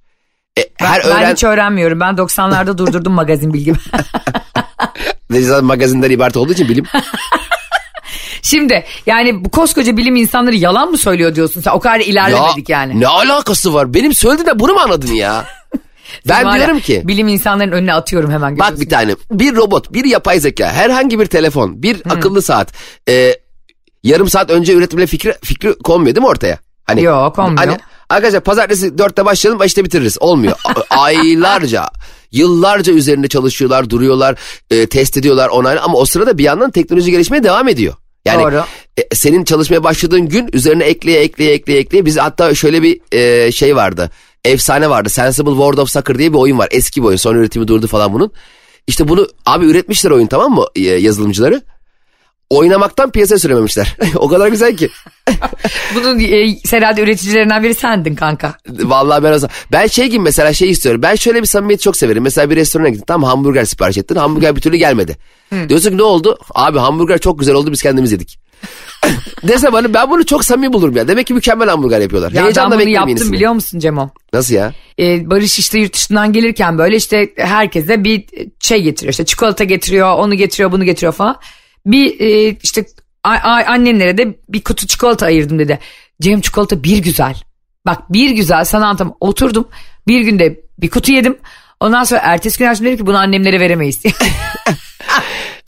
E, 0.59 0.61
ben, 0.81 0.85
her 0.85 1.03
ben 1.03 1.09
öğren 1.09 1.33
hiç 1.33 1.43
öğrenmiyorum. 1.43 1.99
Ben 1.99 2.13
90'larda 2.13 2.77
durdurdum 2.77 3.13
magazin 3.13 3.53
bilgimi. 3.53 3.77
zaten 5.31 5.65
magazinden 5.65 6.09
ibaret 6.09 6.37
olduğu 6.37 6.53
için 6.53 6.69
bilim. 6.69 6.85
Şimdi 8.41 8.83
yani 9.05 9.45
bu 9.45 9.49
koskoca 9.49 9.97
bilim 9.97 10.15
insanları 10.15 10.55
yalan 10.55 10.89
mı 10.89 10.97
söylüyor 10.97 11.35
diyorsun 11.35 11.61
sen? 11.61 11.71
O 11.71 11.79
kadar 11.79 11.99
ilerlemedik 11.99 12.69
yani. 12.69 12.99
Ne 12.99 13.07
alakası 13.07 13.73
var? 13.73 13.93
Benim 13.93 14.13
söylediğimde 14.13 14.59
bunu 14.59 14.73
mu 14.73 14.79
anladın 14.79 15.13
ya? 15.13 15.45
ben 16.29 16.45
ya, 16.45 16.53
diyorum 16.53 16.79
ki 16.79 17.01
Bilim 17.05 17.27
insanların 17.27 17.71
önüne 17.71 17.93
atıyorum 17.93 18.31
hemen. 18.31 18.59
bak 18.59 18.79
bir 18.79 18.89
tane 18.89 19.15
bir 19.31 19.55
robot, 19.55 19.93
bir 19.93 20.05
yapay 20.05 20.39
zeka, 20.39 20.71
herhangi 20.71 21.19
bir 21.19 21.25
telefon, 21.25 21.83
bir 21.83 22.01
akıllı 22.09 22.41
saat 22.41 22.73
e, 23.09 23.35
yarım 24.03 24.29
saat 24.29 24.49
önce 24.49 24.73
üretimle 24.73 25.07
fikri, 25.07 25.35
fikri 25.43 25.77
konmuyor 25.79 26.15
değil 26.15 26.23
mi 26.23 26.29
ortaya? 26.29 26.57
Hani, 26.83 27.03
Yok, 27.03 27.35
konmuyor. 27.35 27.57
Hani, 27.57 27.77
arkadaşlar 28.13 28.41
pazartesi 28.41 28.97
dörtte 28.97 29.25
başlayalım 29.25 29.59
başta 29.59 29.85
bitiririz. 29.85 30.17
Olmuyor. 30.19 30.55
Aylarca, 30.89 31.89
yıllarca 32.31 32.93
üzerinde 32.93 33.27
çalışıyorlar, 33.27 33.89
duruyorlar, 33.89 34.35
e, 34.71 34.87
test 34.87 35.17
ediyorlar, 35.17 35.49
onaylı 35.49 35.81
ama 35.81 35.97
o 35.97 36.05
sırada 36.05 36.37
bir 36.37 36.43
yandan 36.43 36.71
teknoloji 36.71 37.11
gelişmeye 37.11 37.43
devam 37.43 37.67
ediyor. 37.67 37.93
Yani 38.25 38.43
Doğru. 38.43 38.63
e, 38.97 39.15
senin 39.15 39.43
çalışmaya 39.43 39.83
başladığın 39.83 40.29
gün 40.29 40.49
üzerine 40.53 40.83
ekleye 40.83 41.21
ekleye 41.21 41.53
ekleye 41.53 41.79
ekleye 41.79 42.05
biz 42.05 42.17
hatta 42.17 42.55
şöyle 42.55 42.81
bir 42.81 42.99
e, 43.11 43.51
şey 43.51 43.75
vardı. 43.75 44.11
Efsane 44.45 44.89
vardı. 44.89 45.09
Sensible 45.09 45.51
World 45.51 45.77
of 45.77 45.89
Soccer 45.89 46.17
diye 46.17 46.33
bir 46.33 46.37
oyun 46.37 46.57
var. 46.57 46.67
Eski 46.71 47.01
bir 47.01 47.07
oyun. 47.07 47.17
Son 47.17 47.35
üretimi 47.35 47.67
durdu 47.67 47.87
falan 47.87 48.13
bunun. 48.13 48.31
İşte 48.87 49.07
bunu 49.07 49.27
abi 49.45 49.65
üretmişler 49.65 50.11
oyun 50.11 50.27
tamam 50.27 50.53
mı 50.53 50.65
e, 50.75 50.81
yazılımcıları? 50.81 51.61
Oynamaktan 52.49 53.11
piyasaya 53.11 53.39
sürememişler. 53.39 53.97
o 54.15 54.27
kadar 54.27 54.47
güzel 54.47 54.77
ki. 54.77 54.89
Bunun 55.95 56.19
e, 56.19 56.55
herhalde 56.69 57.01
üreticilerinden 57.01 57.63
biri 57.63 57.73
sendin 57.73 58.15
kanka. 58.15 58.55
Vallahi 58.69 59.23
ben 59.23 59.31
o 59.31 59.39
zaman. 59.39 59.53
Ben 59.71 59.87
şey 59.87 60.07
gibi 60.07 60.19
mesela 60.23 60.53
şey 60.53 60.69
istiyorum. 60.69 61.01
Ben 61.01 61.15
şöyle 61.15 61.41
bir 61.41 61.47
samimiyeti 61.47 61.83
çok 61.83 61.97
severim. 61.97 62.23
Mesela 62.23 62.49
bir 62.49 62.55
restorana 62.55 62.89
gittin 62.89 63.05
tam 63.05 63.23
hamburger 63.23 63.65
sipariş 63.65 63.97
ettin. 63.97 64.15
Hamburger 64.15 64.55
bir 64.55 64.61
türlü 64.61 64.77
gelmedi. 64.77 65.17
Diyorsun 65.69 65.89
ki 65.89 65.97
ne 65.97 66.03
oldu? 66.03 66.37
Abi 66.55 66.79
hamburger 66.79 67.17
çok 67.17 67.39
güzel 67.39 67.55
oldu 67.55 67.71
biz 67.71 67.81
kendimiz 67.81 68.11
yedik. 68.11 68.39
Dese 69.43 69.73
bana 69.73 69.93
ben 69.93 70.09
bunu 70.09 70.25
çok 70.25 70.45
samimi 70.45 70.73
bulurum 70.73 70.95
ya. 70.97 71.07
Demek 71.07 71.27
ki 71.27 71.33
mükemmel 71.33 71.69
hamburger 71.69 72.01
yapıyorlar. 72.01 72.31
Ya 72.31 72.35
ben 72.35 72.43
Heyecanla 72.43 72.69
bunu 72.71 72.79
bekliyorum 72.79 72.93
yaptım 72.93 73.09
yenisini. 73.09 73.33
biliyor 73.33 73.53
musun 73.53 73.79
Cemo? 73.79 74.09
Nasıl 74.33 74.55
ya? 74.55 74.73
Ee, 74.99 75.29
Barış 75.29 75.59
işte 75.59 75.79
yurt 75.79 75.93
dışından 75.93 76.33
gelirken 76.33 76.77
böyle 76.77 76.95
işte 76.95 77.29
herkese 77.37 78.03
bir 78.03 78.25
şey 78.59 78.81
getiriyor. 78.83 79.11
İşte 79.11 79.25
çikolata 79.25 79.63
getiriyor, 79.63 80.13
onu 80.17 80.35
getiriyor, 80.35 80.71
bunu 80.71 80.83
getiriyor 80.83 81.13
falan. 81.13 81.37
Bir 81.85 82.19
e, 82.19 82.57
işte 82.63 82.85
a- 83.23 83.29
a- 83.29 83.65
annenlere 83.67 84.17
de 84.17 84.37
bir 84.49 84.63
kutu 84.63 84.87
çikolata 84.87 85.25
ayırdım 85.25 85.59
dedi. 85.59 85.79
Cem 86.21 86.41
çikolata 86.41 86.83
bir 86.83 86.97
güzel. 86.97 87.35
Bak 87.85 88.13
bir 88.13 88.29
güzel 88.29 88.65
sana 88.65 88.85
anlatamam. 88.87 89.17
Oturdum 89.19 89.67
bir 90.07 90.21
günde 90.21 90.59
bir 90.79 90.89
kutu 90.89 91.11
yedim. 91.11 91.37
Ondan 91.79 92.03
sonra 92.03 92.21
ertesi 92.23 92.59
gün 92.59 92.65
açtım 92.67 92.87
dedim 92.87 92.97
ki 92.97 93.05
bunu 93.05 93.17
annemlere 93.17 93.59
veremeyiz. 93.59 94.03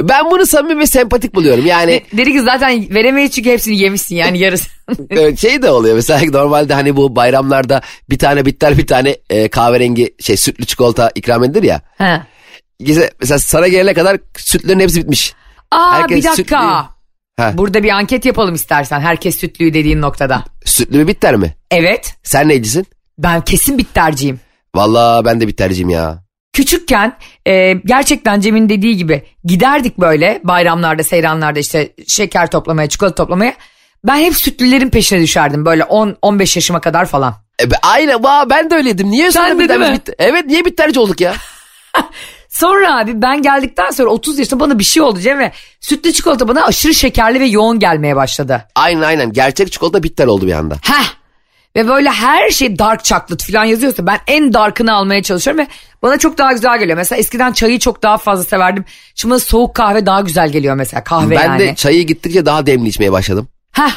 Ben 0.02 0.32
bunu 0.32 0.46
samimi 0.46 0.80
ve 0.80 0.86
sempatik 0.88 1.36
buluyorum. 1.36 1.66
Yani 1.66 2.02
dedi 2.14 2.32
ki 2.34 2.42
zaten 2.42 2.94
veremeyiz 2.94 3.32
çünkü 3.32 3.50
hepsini 3.52 3.78
yemişsin 3.78 4.16
yani 4.16 4.40
yarısı. 4.40 4.70
şey 5.38 5.62
de 5.62 5.70
oluyor. 5.70 5.96
Mesela 5.96 6.22
normalde 6.32 6.74
hani 6.74 6.96
bu 6.96 7.16
bayramlarda 7.16 7.82
bir 8.10 8.20
tane 8.20 8.46
bitter 8.46 8.78
bir 8.78 8.88
tane 8.88 9.18
e, 9.30 9.48
kahverengi 9.48 10.16
şey 10.20 10.38
sütlü 10.38 10.66
çikolata 10.66 11.12
ikram 11.16 11.44
edilir 11.44 11.64
ya. 11.64 11.82
Mesela 12.80 13.10
mesela 13.20 13.40
sana 13.40 13.68
gelene 13.68 13.94
kadar 13.94 14.18
sütlerin 14.38 14.80
hepsi 14.80 15.02
bitmiş. 15.02 15.34
Aa 15.76 15.94
Herkes 16.00 16.18
bir 16.18 16.24
dakika. 16.24 16.60
sütlü- 16.62 16.96
Ha. 17.40 17.52
Burada 17.54 17.84
bir 17.84 17.90
anket 17.90 18.26
yapalım 18.26 18.56
istersen 18.56 19.00
herkes 19.00 19.38
sütlüyü 19.40 19.74
dediğin 19.74 20.02
noktada. 20.02 20.44
Sütlü 20.66 21.00
bir 21.00 21.08
bitter 21.08 21.36
mi? 21.36 21.56
Evet 21.72 22.16
Sen 22.24 22.48
neycisin? 22.50 22.86
ben 23.18 23.42
kesin 23.42 23.78
bitterciyim. 23.78 24.40
Vallahi 24.76 25.26
ben 25.26 25.42
de 25.42 25.48
bitterciyim 25.48 25.90
ya. 25.90 26.24
Küçükken 26.54 27.18
e, 27.48 27.74
gerçekten 27.74 28.40
Cem'in 28.42 28.70
dediği 28.70 28.98
gibi 28.98 29.24
giderdik 29.44 29.98
böyle 29.98 30.42
bayramlarda 30.44 31.04
seyranlarda 31.04 31.60
işte 31.60 31.92
şeker 32.08 32.52
toplamaya 32.52 32.90
çikolata 32.90 33.16
toplamaya. 33.16 33.54
Ben 34.04 34.16
hep 34.18 34.36
sütlülerin 34.36 34.90
peşine 34.90 35.22
düşerdim 35.22 35.66
böyle 35.66 35.84
10-15 35.84 36.58
yaşıma 36.58 36.82
kadar 36.82 37.06
falan. 37.06 37.34
E, 37.62 37.66
aynen 37.84 38.24
ben 38.50 38.70
de 38.70 38.76
öyleydim. 38.76 39.10
Niye 39.12 39.32
Sen 39.32 39.60
de 39.60 39.70
değil 39.70 39.80
mi? 39.80 39.94
bitti? 39.94 40.16
Evet 40.20 40.46
niye 40.46 40.66
bitterci 40.66 41.00
olduk 41.00 41.22
ya? 41.22 41.34
Sonra 42.56 43.00
abi 43.00 43.22
ben 43.22 43.42
geldikten 43.42 43.90
sonra 43.90 44.10
30 44.10 44.40
yaşında 44.40 44.60
bana 44.60 44.80
bir 44.80 44.84
şey 44.84 45.04
oldu 45.04 45.20
Cem 45.20 45.40
ve 45.40 45.52
sütlü 45.80 46.14
çikolata 46.14 46.48
bana 46.48 46.66
aşırı 46.66 46.94
şekerli 46.94 47.40
ve 47.40 47.46
yoğun 47.46 47.80
gelmeye 47.80 48.16
başladı. 48.16 48.68
Aynen 48.76 49.02
aynen 49.02 49.34
gerçek 49.34 49.72
çikolata 49.72 50.04
bitter 50.04 50.28
oldu 50.28 50.48
bir 50.48 50.54
anda. 50.54 50.76
Heh 50.82 51.06
ve 51.76 51.88
böyle 51.88 52.10
her 52.10 52.50
şey 52.50 52.80
dark 52.80 53.04
chocolate 53.06 53.46
falan 53.52 53.66
yazıyorsa 53.66 54.08
ben 54.08 54.20
en 54.28 54.54
darkını 54.54 54.94
almaya 54.94 55.24
çalışıyorum 55.24 55.64
ve 55.64 55.68
bana 56.02 56.18
çok 56.18 56.38
daha 56.38 56.54
güzel 56.54 56.80
geliyor. 56.80 56.98
Mesela 56.98 57.20
eskiden 57.20 57.52
çayı 57.52 57.80
çok 57.80 58.04
daha 58.04 58.18
fazla 58.18 58.44
severdim. 58.44 58.86
Şimdi 59.16 59.32
bana 59.32 59.40
soğuk 59.40 59.76
kahve 59.76 60.06
daha 60.06 60.22
güzel 60.22 60.50
geliyor 60.50 60.76
mesela 60.76 61.04
kahve 61.04 61.36
Ben 61.36 61.44
yani. 61.44 61.60
de 61.60 61.76
çayı 61.76 62.08
gittikçe 62.08 62.46
daha 62.46 62.66
demli 62.66 62.90
içmeye 62.90 63.12
başladım. 63.12 63.48
Heh, 63.72 63.92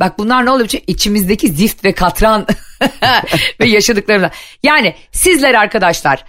bak 0.00 0.18
bunlar 0.18 0.46
ne 0.46 0.50
oluyor? 0.50 0.68
Çünkü 0.68 0.84
içimizdeki 0.86 1.48
zift 1.48 1.84
ve 1.84 1.92
katran 1.92 2.46
ve 3.60 3.66
yaşadıklarımla. 3.66 4.30
Yani 4.62 4.94
sizler 5.12 5.54
arkadaşlar 5.54 6.24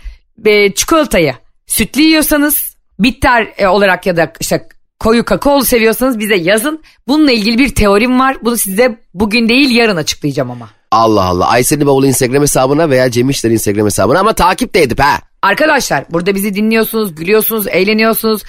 e, 0.45 0.74
çikolatayı 0.74 1.36
sütlü 1.67 2.01
yiyorsanız 2.01 2.75
bitter 2.99 3.54
e, 3.58 3.67
olarak 3.67 4.06
ya 4.06 4.17
da 4.17 4.34
işte 4.39 4.67
koyu 4.99 5.25
kakaolu 5.25 5.65
seviyorsanız 5.65 6.19
bize 6.19 6.36
yazın. 6.36 6.84
Bununla 7.08 7.32
ilgili 7.32 7.58
bir 7.58 7.75
teorim 7.75 8.19
var. 8.19 8.38
Bunu 8.43 8.58
size 8.58 8.99
bugün 9.13 9.49
değil 9.49 9.75
yarın 9.75 9.95
açıklayacağım 9.95 10.51
ama. 10.51 10.69
Allah 10.91 11.23
Allah. 11.23 11.47
Aysel'i 11.47 11.86
Bavulu 11.86 12.08
Instagram 12.08 12.41
hesabına 12.41 12.89
veya 12.89 13.12
Cem 13.12 13.30
İşler 13.30 13.51
Instagram 13.51 13.86
hesabına 13.86 14.19
ama 14.19 14.34
takip 14.34 14.73
de 14.73 14.82
edip 14.82 14.99
ha. 14.99 15.21
Arkadaşlar 15.41 16.06
burada 16.12 16.36
bizi 16.36 16.56
dinliyorsunuz, 16.56 17.15
gülüyorsunuz, 17.15 17.67
eğleniyorsunuz. 17.67 18.43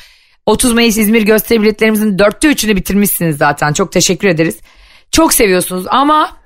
30 0.47 0.73
Mayıs 0.73 0.97
İzmir 0.97 1.23
gösteri 1.23 1.63
biletlerimizin 1.63 2.19
dörtte 2.19 2.49
üçünü 2.49 2.77
bitirmişsiniz 2.77 3.37
zaten. 3.37 3.73
Çok 3.73 3.93
teşekkür 3.93 4.29
ederiz. 4.29 4.57
Çok 5.11 5.35
seviyorsunuz 5.35 5.85
ama 5.89 6.37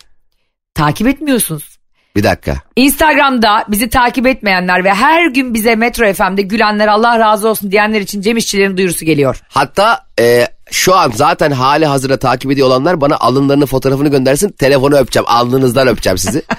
takip 0.75 1.09
etmiyorsunuz. 1.09 1.70
Bir 2.17 2.25
dakika. 2.25 2.57
Instagram'da 2.77 3.65
bizi 3.69 3.89
takip 3.89 4.27
etmeyenler 4.27 4.85
ve 4.85 4.95
her 4.95 5.27
gün 5.27 5.55
bize 5.55 5.77
Metro 5.77 6.13
FM'de 6.13 6.43
gülenler 6.43 6.89
Allah 6.89 7.19
razı 7.19 7.49
olsun 7.49 7.71
diyenler 7.71 8.01
için 8.01 8.21
Cem 8.21 8.37
İşçilerin 8.37 8.77
duyurusu 8.77 9.05
geliyor. 9.05 9.41
Hatta 9.49 10.07
e, 10.21 10.47
şu 10.71 10.97
an 10.97 11.13
zaten 11.15 11.51
hali 11.51 11.87
hazırda 11.87 12.17
takip 12.19 12.51
ediyor 12.51 12.67
olanlar 12.67 13.01
bana 13.01 13.17
alınlarının 13.17 13.67
fotoğrafını 13.67 14.09
göndersin. 14.09 14.53
Telefonu 14.53 14.97
öpeceğim. 14.97 15.27
Alnınızdan 15.29 15.89
öpeceğim 15.89 16.19
sizi. 16.19 16.43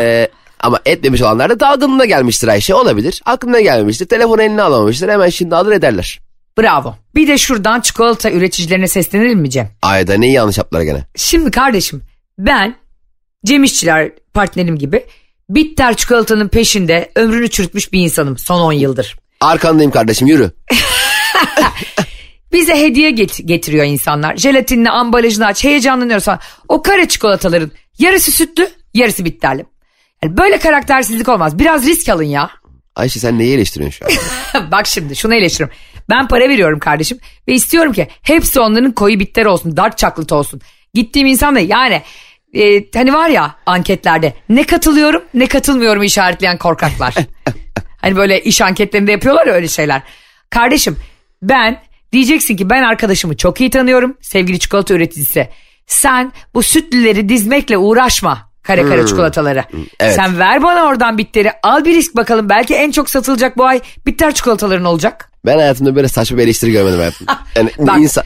E, 0.00 0.28
ama 0.60 0.80
etmemiş 0.86 1.22
olanlar 1.22 1.50
da 1.50 1.60
dalgınlığına 1.60 2.04
gelmiştir 2.04 2.48
Ayşe. 2.48 2.74
Olabilir. 2.74 3.22
Aklına 3.24 3.60
gelmemiştir. 3.60 4.06
Telefonu 4.06 4.42
eline 4.42 4.62
alamamıştır. 4.62 5.08
Hemen 5.08 5.28
şimdi 5.28 5.56
alır 5.56 5.72
ederler. 5.72 6.20
Bravo. 6.58 6.94
Bir 7.14 7.28
de 7.28 7.38
şuradan 7.38 7.80
çikolata 7.80 8.30
üreticilerine 8.30 8.88
seslenelim 8.88 9.38
mi 9.38 9.50
Cem? 9.50 9.70
Ayda 9.82 10.14
neyi 10.14 10.32
yanlış 10.32 10.58
yaptılar 10.58 10.82
gene? 10.82 11.04
Şimdi 11.16 11.50
kardeşim 11.50 12.02
ben 12.38 12.76
Cem 13.44 13.64
İşçiler 13.64 14.10
partnerim 14.34 14.78
gibi 14.78 15.06
bitter 15.48 15.96
çikolatanın 15.96 16.48
peşinde 16.48 17.12
ömrünü 17.16 17.50
çürütmüş 17.50 17.92
bir 17.92 18.00
insanım 18.00 18.38
son 18.38 18.60
10 18.60 18.72
yıldır. 18.72 19.16
Arkandayım 19.40 19.90
kardeşim 19.90 20.28
yürü. 20.28 20.50
Bize 22.52 22.76
hediye 22.76 23.10
get- 23.10 23.46
getiriyor 23.46 23.84
insanlar. 23.84 24.36
Jelatinle 24.36 24.90
ambalajını 24.90 25.46
aç 25.46 25.64
heyecanlanıyoruz 25.64 26.24
falan. 26.24 26.40
O 26.68 26.82
kare 26.82 27.08
çikolataların 27.08 27.70
yarısı 27.98 28.32
sütlü 28.32 28.68
yarısı 28.94 29.24
bitterli. 29.24 29.66
Yani 30.22 30.36
böyle 30.36 30.58
karaktersizlik 30.58 31.28
olmaz. 31.28 31.58
Biraz 31.58 31.86
risk 31.86 32.08
alın 32.08 32.22
ya. 32.24 32.50
Ayşe 32.96 33.20
sen 33.20 33.38
neyi 33.38 33.54
eleştiriyorsun 33.54 33.98
şu 33.98 34.04
an? 34.58 34.70
Bak 34.70 34.86
şimdi 34.86 35.16
şunu 35.16 35.34
eleştiriyorum. 35.34 35.76
Ben 36.10 36.28
para 36.28 36.48
veriyorum 36.48 36.78
kardeşim 36.78 37.18
ve 37.48 37.52
istiyorum 37.52 37.92
ki 37.92 38.08
hepsi 38.22 38.60
onların 38.60 38.92
koyu 38.92 39.20
bitter 39.20 39.46
olsun, 39.46 39.76
dark 39.76 39.98
chocolate 39.98 40.34
olsun. 40.34 40.60
Gittiğim 40.94 41.28
insan 41.28 41.54
da 41.54 41.60
yani 41.60 42.02
e, 42.54 42.90
hani 42.94 43.12
var 43.12 43.28
ya 43.28 43.54
anketlerde 43.66 44.34
ne 44.48 44.64
katılıyorum 44.64 45.24
ne 45.34 45.46
katılmıyorum 45.46 46.02
işaretleyen 46.02 46.58
korkaklar. 46.58 47.14
hani 47.96 48.16
böyle 48.16 48.42
iş 48.42 48.60
anketlerinde 48.60 49.12
yapıyorlar 49.12 49.46
ya 49.46 49.52
öyle 49.52 49.68
şeyler. 49.68 50.02
Kardeşim 50.50 50.96
ben 51.42 51.82
diyeceksin 52.12 52.56
ki 52.56 52.70
ben 52.70 52.82
arkadaşımı 52.82 53.36
çok 53.36 53.60
iyi 53.60 53.70
tanıyorum 53.70 54.16
sevgili 54.20 54.58
çikolata 54.58 54.94
üreticisi. 54.94 55.48
Sen 55.86 56.32
bu 56.54 56.62
sütlüleri 56.62 57.28
dizmekle 57.28 57.78
uğraşma 57.78 58.50
kare 58.62 58.88
kare 58.88 59.06
çikolataları. 59.06 59.64
evet. 60.00 60.14
Sen 60.14 60.38
ver 60.38 60.62
bana 60.62 60.84
oradan 60.84 61.18
bitteri 61.18 61.52
al 61.62 61.84
bir 61.84 61.94
risk 61.94 62.16
bakalım 62.16 62.48
belki 62.48 62.74
en 62.74 62.90
çok 62.90 63.10
satılacak 63.10 63.58
bu 63.58 63.64
ay 63.64 63.80
bitter 64.06 64.34
çikolataların 64.34 64.84
olacak. 64.84 65.32
Ben 65.46 65.58
hayatımda 65.58 65.96
böyle 65.96 66.08
saçma 66.08 66.38
bir 66.38 66.42
eleştiri 66.42 66.72
görmedim 66.72 66.98
hayatım. 66.98 67.26
Yani 67.56 67.70
Bak, 67.78 67.98
insan, 68.00 68.24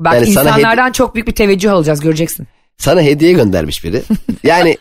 Bak 0.00 0.14
yani 0.14 0.26
insanlardan 0.26 0.92
çok 0.92 1.14
büyük 1.14 1.26
bir 1.28 1.34
teveccüh 1.34 1.72
alacağız 1.72 2.00
göreceksin. 2.00 2.46
Sana 2.80 3.02
hediye 3.02 3.32
göndermiş 3.32 3.84
biri. 3.84 4.02
Yani 4.44 4.76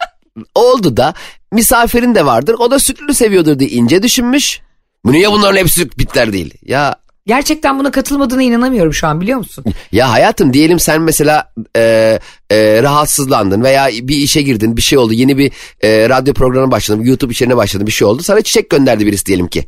oldu 0.56 0.98
da 0.98 1.14
misafirin 1.52 2.16
de 2.16 2.26
vardır. 2.26 2.56
O 2.60 2.72
da 2.72 2.80
sütlü 2.80 3.14
seviyordur 3.14 3.60
diye 3.60 3.70
ince 3.70 4.04
düşünmüş. 4.04 4.62
Bu 5.06 5.12
niye 5.12 5.32
bunların 5.32 5.58
hepsi 5.58 5.92
bitler 5.92 6.34
değil? 6.34 6.54
Ya 6.66 6.96
Gerçekten 7.30 7.80
buna 7.80 7.92
katılmadığına 7.92 8.44
inanamıyorum 8.44 8.94
şu 8.94 9.08
an 9.08 9.22
biliyor 9.22 9.38
musun? 9.38 9.66
Ya 9.92 10.12
hayatım 10.12 10.54
diyelim 10.54 10.80
sen 10.80 11.02
mesela 11.02 11.54
e, 11.76 12.20
e, 12.52 12.84
rahatsızlandın 12.84 13.64
veya 13.64 13.88
bir 14.02 14.16
işe 14.16 14.42
girdin 14.42 14.78
bir 14.78 14.82
şey 14.82 14.98
oldu 14.98 15.14
yeni 15.14 15.38
bir 15.38 15.52
e, 15.82 16.10
radyo 16.10 16.34
programına 16.34 16.72
başladın 16.72 17.04
YouTube 17.04 17.32
içerine 17.32 17.58
başladın 17.58 17.88
bir 17.88 17.92
şey 17.92 18.08
oldu 18.08 18.24
sana 18.24 18.42
çiçek 18.42 18.70
gönderdi 18.70 19.06
birisi 19.06 19.26
diyelim 19.26 19.48
ki. 19.48 19.66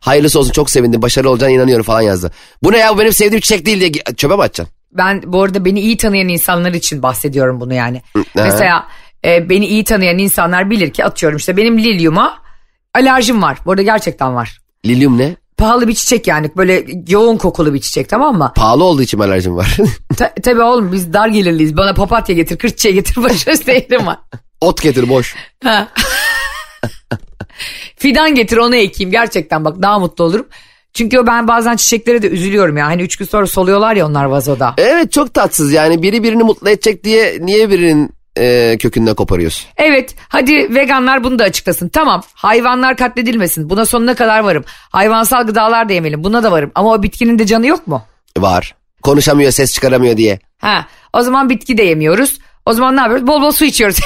Hayırlısı 0.00 0.38
olsun 0.38 0.52
çok 0.52 0.70
sevindim 0.70 1.02
başarılı 1.02 1.30
olacağına 1.30 1.54
inanıyorum 1.54 1.84
falan 1.84 2.00
yazdı. 2.00 2.32
Bu 2.62 2.72
ne 2.72 2.78
ya 2.78 2.94
bu 2.94 2.98
benim 2.98 3.12
sevdiğim 3.12 3.40
çiçek 3.40 3.66
değil 3.66 3.80
diye 3.80 3.92
çöpe 4.16 4.36
mi 4.36 4.42
atacaksın? 4.42 4.79
Ben 4.92 5.22
bu 5.26 5.42
arada 5.42 5.64
beni 5.64 5.80
iyi 5.80 5.96
tanıyan 5.96 6.28
insanlar 6.28 6.72
için 6.72 7.02
bahsediyorum 7.02 7.60
bunu 7.60 7.74
yani. 7.74 8.02
Mesela 8.34 8.86
e, 9.24 9.48
beni 9.48 9.66
iyi 9.66 9.84
tanıyan 9.84 10.18
insanlar 10.18 10.70
bilir 10.70 10.90
ki 10.90 11.04
atıyorum 11.04 11.38
işte 11.38 11.56
benim 11.56 11.78
lilyuma 11.78 12.38
alerjim 12.94 13.42
var. 13.42 13.58
Bu 13.66 13.70
arada 13.70 13.82
gerçekten 13.82 14.34
var. 14.34 14.58
Lilyum 14.86 15.18
ne? 15.18 15.36
Pahalı 15.56 15.88
bir 15.88 15.94
çiçek 15.94 16.26
yani 16.26 16.50
böyle 16.56 16.84
yoğun 17.08 17.36
kokulu 17.36 17.74
bir 17.74 17.80
çiçek 17.80 18.08
tamam 18.08 18.38
mı? 18.38 18.52
Pahalı 18.56 18.84
olduğu 18.84 19.02
için 19.02 19.20
mi 19.20 19.24
alerjim 19.24 19.56
var. 19.56 19.76
Ta- 20.18 20.34
tabii 20.42 20.62
oğlum 20.62 20.92
biz 20.92 21.12
dar 21.12 21.28
gelirliyiz. 21.28 21.76
Bana 21.76 21.94
papatya 21.94 22.34
getir, 22.34 22.58
kır 22.58 22.68
çiçeği 22.68 22.94
getir, 22.94 23.22
başka 23.22 23.56
seyrim 23.56 24.06
var. 24.06 24.18
Ot 24.60 24.82
getir 24.82 25.08
boş. 25.08 25.34
Ha. 25.64 25.88
Fidan 27.96 28.34
getir 28.34 28.56
onu 28.56 28.76
ekeyim 28.76 29.10
gerçekten 29.12 29.64
bak 29.64 29.82
daha 29.82 29.98
mutlu 29.98 30.24
olurum. 30.24 30.46
Çünkü 30.94 31.26
ben 31.26 31.48
bazen 31.48 31.76
çiçeklere 31.76 32.22
de 32.22 32.28
üzülüyorum 32.28 32.76
ya. 32.76 32.86
Hani 32.86 33.02
üç 33.02 33.16
gün 33.16 33.26
sonra 33.26 33.46
soluyorlar 33.46 33.96
ya 33.96 34.06
onlar 34.06 34.24
vazoda. 34.24 34.74
Evet 34.78 35.12
çok 35.12 35.34
tatsız 35.34 35.72
yani 35.72 36.02
biri 36.02 36.22
birini 36.22 36.42
mutlu 36.42 36.70
edecek 36.70 37.04
diye 37.04 37.38
niye 37.40 37.70
birinin 37.70 38.10
e, 38.38 38.76
kökünden 38.78 39.14
koparıyorsun? 39.14 39.68
Evet 39.76 40.14
hadi 40.28 40.74
veganlar 40.74 41.24
bunu 41.24 41.38
da 41.38 41.44
açıklasın. 41.44 41.88
Tamam 41.88 42.22
hayvanlar 42.34 42.96
katledilmesin 42.96 43.70
buna 43.70 43.86
sonuna 43.86 44.14
kadar 44.14 44.40
varım. 44.40 44.64
Hayvansal 44.90 45.46
gıdalar 45.46 45.88
da 45.88 45.92
yemeyelim 45.92 46.24
buna 46.24 46.42
da 46.42 46.52
varım. 46.52 46.70
Ama 46.74 46.92
o 46.92 47.02
bitkinin 47.02 47.38
de 47.38 47.46
canı 47.46 47.66
yok 47.66 47.86
mu? 47.86 48.02
Var. 48.38 48.74
Konuşamıyor 49.02 49.50
ses 49.50 49.72
çıkaramıyor 49.72 50.16
diye. 50.16 50.38
Ha, 50.58 50.86
o 51.12 51.22
zaman 51.22 51.50
bitki 51.50 51.78
de 51.78 51.82
yemiyoruz. 51.82 52.38
O 52.66 52.72
zaman 52.72 52.96
ne 52.96 53.00
yapıyoruz? 53.00 53.26
Bol 53.26 53.42
bol 53.42 53.52
su 53.52 53.64
içiyoruz. 53.64 54.00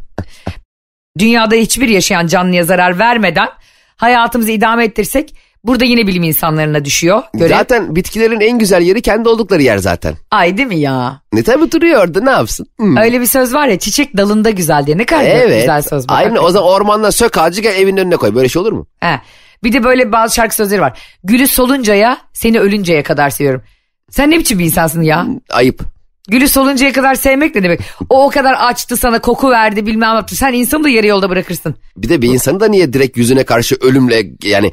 Dünyada 1.18 1.54
hiçbir 1.54 1.88
yaşayan 1.88 2.26
canlıya 2.26 2.64
zarar 2.64 2.98
vermeden 2.98 3.48
hayatımızı 3.96 4.50
idame 4.50 4.84
ettirsek 4.84 5.34
burada 5.64 5.84
yine 5.84 6.06
bilim 6.06 6.22
insanlarına 6.22 6.84
düşüyor. 6.84 7.22
Görev. 7.34 7.48
Zaten 7.48 7.96
bitkilerin 7.96 8.40
en 8.40 8.58
güzel 8.58 8.82
yeri 8.82 9.02
kendi 9.02 9.28
oldukları 9.28 9.62
yer 9.62 9.78
zaten. 9.78 10.14
Ay 10.30 10.56
değil 10.56 10.68
mi 10.68 10.78
ya? 10.78 11.22
Ne 11.32 11.42
tabi 11.42 11.72
duruyor 11.72 12.04
orada 12.04 12.20
ne 12.20 12.30
yapsın? 12.30 12.66
Hmm. 12.76 12.96
Öyle 12.96 13.20
bir 13.20 13.26
söz 13.26 13.54
var 13.54 13.68
ya 13.68 13.78
çiçek 13.78 14.16
dalında 14.16 14.50
güzel 14.50 14.86
diye. 14.86 14.98
Ne 14.98 15.04
kadar 15.04 15.24
Evet. 15.24 15.60
güzel 15.60 15.82
söz 15.82 16.08
bu. 16.08 16.12
Aynen 16.12 16.36
o 16.36 16.50
zaman 16.50 16.68
ormandan 16.68 17.10
sök 17.10 17.38
ağacı 17.38 17.60
gel 17.60 17.76
evin 17.76 17.96
önüne 17.96 18.16
koy. 18.16 18.34
Böyle 18.34 18.48
şey 18.48 18.62
olur 18.62 18.72
mu? 18.72 18.86
He. 19.00 19.20
Bir 19.64 19.72
de 19.72 19.84
böyle 19.84 20.12
bazı 20.12 20.34
şarkı 20.34 20.54
sözleri 20.54 20.80
var. 20.80 21.00
Gülü 21.24 21.48
soluncaya 21.48 22.18
seni 22.32 22.60
ölünceye 22.60 23.02
kadar 23.02 23.30
seviyorum. 23.30 23.62
Sen 24.10 24.30
ne 24.30 24.38
biçim 24.38 24.58
bir 24.58 24.64
insansın 24.64 25.02
ya? 25.02 25.26
Ayıp. 25.50 25.80
Gülü 26.28 26.48
soluncaya 26.48 26.92
kadar 26.92 27.14
sevmek 27.14 27.54
ne 27.54 27.62
demek? 27.62 27.80
O 28.10 28.24
o 28.26 28.30
kadar 28.30 28.54
açtı 28.58 28.96
sana 28.96 29.20
koku 29.20 29.50
verdi 29.50 29.86
bilmem 29.86 30.10
ne 30.10 30.14
yaptı. 30.14 30.36
Sen 30.36 30.52
insanı 30.52 30.84
da 30.84 30.88
yarı 30.88 31.06
yolda 31.06 31.30
bırakırsın. 31.30 31.74
Bir 31.96 32.08
de 32.08 32.22
bir 32.22 32.28
insanı 32.28 32.60
da 32.60 32.68
niye 32.68 32.92
direkt 32.92 33.16
yüzüne 33.16 33.44
karşı 33.44 33.76
ölümle 33.80 34.26
yani 34.44 34.72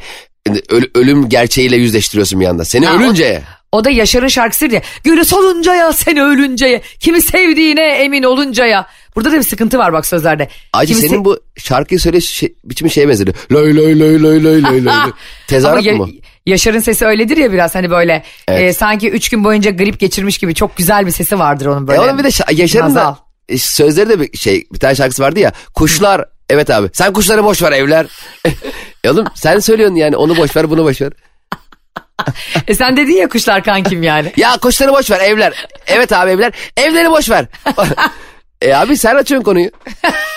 ölüm 0.95 1.29
gerçeğiyle 1.29 1.75
yüzleştiriyorsun 1.75 2.39
bir 2.39 2.45
anda. 2.45 2.65
Seni 2.65 2.85
Ha, 2.85 2.93
o- 2.95 2.97
ölünce. 2.99 3.41
O 3.71 3.83
da 3.83 3.89
Yaşar'ın 3.89 4.27
şarkısı 4.27 4.69
diye. 4.69 4.81
Gülü 5.03 5.25
soluncaya 5.25 5.93
seni 5.93 6.23
ölünceye. 6.23 6.81
Kimi 6.99 7.21
sevdiğine 7.21 7.81
emin 7.87 8.23
oluncaya. 8.23 8.87
Burada 9.15 9.31
da 9.31 9.37
bir 9.37 9.43
sıkıntı 9.43 9.77
var 9.77 9.93
bak 9.93 10.05
sözlerde. 10.05 10.47
Acı 10.73 10.93
Kimi 10.95 11.07
senin 11.09 11.21
se- 11.21 11.25
bu 11.25 11.39
şarkıyı 11.57 11.99
söyle 11.99 12.21
şey, 12.21 12.55
biçimi 12.63 12.91
şeye 12.91 13.07
benzedi. 13.09 13.33
Lay 13.51 13.77
lay 13.77 13.99
lay 13.99 14.23
lay 14.23 14.43
lay 14.43 14.63
lay. 14.63 14.93
Ama 14.95 15.13
Tezahürat 15.47 15.83
Ya- 15.83 15.95
mı? 15.95 16.07
Yaşar'ın 16.45 16.79
sesi 16.79 17.05
öyledir 17.05 17.37
ya 17.37 17.51
biraz 17.51 17.75
hani 17.75 17.89
böyle 17.89 18.23
Evet. 18.47 18.61
e, 18.61 18.73
sanki 18.73 19.09
üç 19.09 19.29
gün 19.29 19.43
boyunca 19.43 19.71
grip 19.71 19.99
geçirmiş 19.99 20.37
gibi 20.37 20.55
çok 20.55 20.77
güzel 20.77 21.05
bir 21.05 21.11
sesi 21.11 21.39
vardır 21.39 21.65
onun 21.65 21.87
böyle. 21.87 21.99
E 22.01 22.03
onun 22.03 22.17
bir 22.19 22.23
de 22.23 22.27
şa- 22.27 22.53
Yaşar'ın 22.55 22.95
da 22.95 23.17
e, 23.49 23.57
sözleri 23.57 24.09
de 24.09 24.19
bir 24.21 24.37
şey 24.37 24.63
bir 24.73 24.79
tane 24.79 24.95
şarkısı 24.95 25.23
vardı 25.23 25.39
ya. 25.39 25.51
Kuşlar 25.73 26.25
evet 26.49 26.69
abi 26.69 26.89
sen 26.93 27.13
kuşları 27.13 27.43
boş 27.43 27.61
ver 27.61 27.71
evler. 27.71 28.05
e 29.03 29.09
oğlum 29.09 29.25
sen 29.35 29.59
söylüyorsun 29.59 29.95
yani 29.95 30.15
onu 30.15 30.37
boş 30.37 30.55
ver 30.55 30.69
bunu 30.69 30.83
boş 30.83 31.01
ver. 31.01 31.13
E 32.67 32.75
sen 32.75 32.97
dedin 32.97 33.13
ya 33.13 33.29
kuşlar 33.29 33.63
kankim 33.63 34.03
yani. 34.03 34.33
Ya 34.37 34.57
kuşları 34.57 34.91
boş 34.91 35.11
ver 35.11 35.19
evler. 35.19 35.67
Evet 35.87 36.11
abi 36.11 36.31
evler. 36.31 36.53
Evleri 36.77 37.11
boş 37.11 37.29
ver. 37.29 37.45
e 38.61 38.73
abi 38.73 38.97
sen 38.97 39.15
açıyorsun 39.15 39.43
konuyu. 39.43 39.69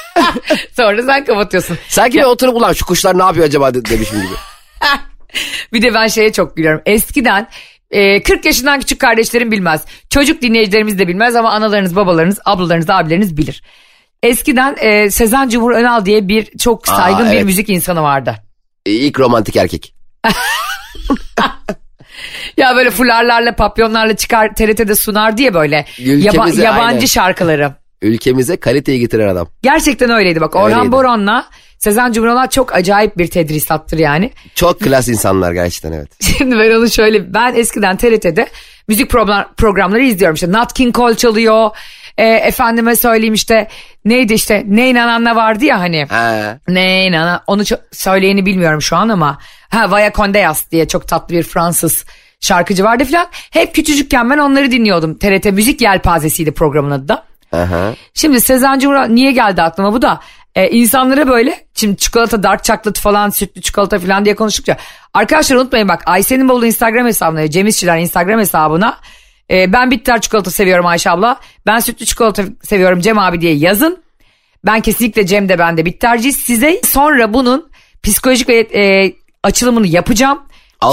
Sonra 0.77 1.03
sen 1.03 1.25
kapatıyorsun. 1.25 1.79
Sanki 1.89 2.19
ben 2.19 2.25
oturup 2.25 2.57
ulan 2.57 2.73
şu 2.73 2.87
kuşlar 2.87 3.19
ne 3.19 3.23
yapıyor 3.23 3.47
acaba 3.47 3.75
de- 3.75 3.85
demişim 3.85 4.23
gibi. 4.23 4.35
Bir 5.73 5.83
de 5.83 5.95
ben 5.95 6.07
şeye 6.07 6.33
çok 6.33 6.57
gülüyorum. 6.57 6.83
Eskiden 6.87 7.49
e, 7.91 8.23
40 8.23 8.45
yaşından 8.45 8.81
küçük 8.81 9.01
kardeşlerim 9.01 9.51
bilmez. 9.51 9.85
Çocuk 10.11 10.43
dinleyicilerimiz 10.43 10.99
de 10.99 11.09
bilmez 11.09 11.37
ama 11.37 11.51
analarınız, 11.51 11.97
babalarınız, 11.97 12.39
ablalarınız, 12.45 12.91
abileriniz 12.91 13.37
bilir. 13.37 13.63
Eskiden 14.23 14.77
e, 14.81 15.11
Sezen 15.11 15.49
Cumhur 15.49 15.73
Önal 15.73 16.05
diye 16.05 16.29
bir 16.29 16.59
çok 16.59 16.89
Aa, 16.89 16.97
saygın 16.97 17.27
bir 17.31 17.35
evet. 17.37 17.45
müzik 17.45 17.69
insanı 17.69 18.03
vardı. 18.03 18.37
E, 18.87 18.91
İlk 18.93 19.21
romantik 19.21 19.57
erkek. 19.57 19.95
Ya 22.57 22.77
böyle 22.77 22.91
fularlarla 22.91 23.57
papyonlarla 23.57 24.17
çıkar 24.17 24.55
TRT'de 24.55 24.95
sunar 24.95 25.37
diye 25.37 25.55
böyle 25.55 25.87
Ülkemize 25.99 26.63
yaba- 26.63 26.63
yabancı 26.65 26.95
aynen. 26.97 27.07
şarkıları. 27.07 27.75
Ülkemize 28.03 28.57
kaliteyi 28.57 29.01
getiren 29.01 29.29
adam. 29.29 29.49
Gerçekten 29.63 30.11
öyleydi 30.11 30.41
bak. 30.41 30.57
Orhan 30.57 30.73
Öyleydi. 30.79 30.93
Boran'la 30.93 31.47
Sezen 31.79 32.13
Cumhur 32.13 32.29
Önal 32.29 32.47
çok 32.49 32.75
acayip 32.75 33.19
bir 33.19 33.27
tedrisattır 33.27 33.99
yani. 33.99 34.31
Çok 34.55 34.81
klas 34.81 35.09
insanlar 35.09 35.53
gerçekten 35.53 35.93
evet. 35.93 36.11
Şimdi 36.39 36.59
ben 36.59 36.71
onu 36.75 36.91
şöyle 36.91 37.35
ben 37.35 37.55
eskiden 37.55 37.97
TRT'de 37.97 38.49
müzik 38.89 39.11
program, 39.11 39.45
programları 39.57 40.03
izliyorum 40.03 40.35
işte 40.35 40.53
Nat 40.53 40.73
King 40.73 40.95
Cole 40.95 41.17
çalıyor. 41.17 41.71
E, 42.19 42.27
efendime 42.27 42.97
söyleyeyim 42.97 43.35
işte 43.35 43.69
neydi 44.05 44.33
işte 44.35 44.65
Ne 44.67 44.91
inananla 44.91 45.37
vardı 45.37 45.65
ya 45.65 45.81
hani. 45.81 46.05
Ha. 46.05 46.59
Ne 46.69 47.07
inana 47.07 47.43
onu 47.47 47.63
ço- 47.63 47.81
söyleyeni 47.93 48.47
bilmiyorum 48.47 48.83
şu 48.83 48.97
an 48.97 49.09
ama 49.09 49.39
ha 49.71 49.91
Vaya 49.91 50.13
Condeas 50.13 50.71
diye 50.71 50.89
çok 50.89 51.09
tatlı 51.09 51.35
bir 51.35 51.43
Fransız 51.43 52.05
şarkıcı 52.41 52.85
vardı 52.85 53.05
filan. 53.05 53.27
Hep 53.51 53.75
küçücükken 53.75 54.31
ben 54.31 54.39
onları 54.39 54.71
dinliyordum. 54.71 55.19
TRT 55.19 55.45
Müzik 55.53 55.81
Yelpazesi'ydi 55.81 56.53
programın 56.53 56.91
adı 56.91 57.09
da. 57.09 57.25
Aha. 57.53 57.93
Şimdi 58.15 58.41
Sezen 58.41 58.79
Cumhur'a 58.79 59.05
niye 59.05 59.33
geldi 59.33 59.63
aklıma 59.63 59.93
bu 59.93 60.03
da 60.03 60.21
e, 60.55 60.71
insanlara 60.71 61.29
böyle 61.29 61.65
şimdi 61.75 61.97
çikolata 61.97 62.43
dark 62.43 62.65
chocolate 62.65 63.01
falan 63.01 63.31
sütlü 63.31 63.63
çikolata 63.63 63.99
falan 63.99 64.25
diye 64.25 64.35
konuştukça 64.35 64.77
arkadaşlar 65.15 65.57
unutmayın 65.57 65.89
bak 65.89 66.03
Ayşe'nin 66.07 66.49
bolu 66.49 66.67
Instagram 66.67 67.07
hesabına 67.07 67.51
Cem 67.51 67.67
İşçiler 67.67 67.99
Instagram 67.99 68.41
hesabına 68.41 68.97
e, 69.51 69.73
ben 69.73 69.91
bitter 69.91 70.21
çikolata 70.21 70.51
seviyorum 70.51 70.87
Ayşe 70.87 71.11
abla 71.11 71.41
ben 71.67 71.79
sütlü 71.79 72.07
çikolata 72.07 72.43
seviyorum 72.63 73.01
Cem 73.01 73.19
abi 73.19 73.41
diye 73.41 73.55
yazın. 73.55 74.03
Ben 74.65 74.81
kesinlikle 74.81 75.27
Cem 75.27 75.49
de 75.49 75.59
ben 75.59 75.77
de 75.77 75.85
bitterciyiz. 75.85 76.37
Size 76.37 76.81
sonra 76.85 77.35
bunun 77.35 77.71
psikolojik 78.03 78.49
ve 78.49 78.59
e, 78.59 79.13
açılımını 79.43 79.87
yapacağım. 79.87 80.39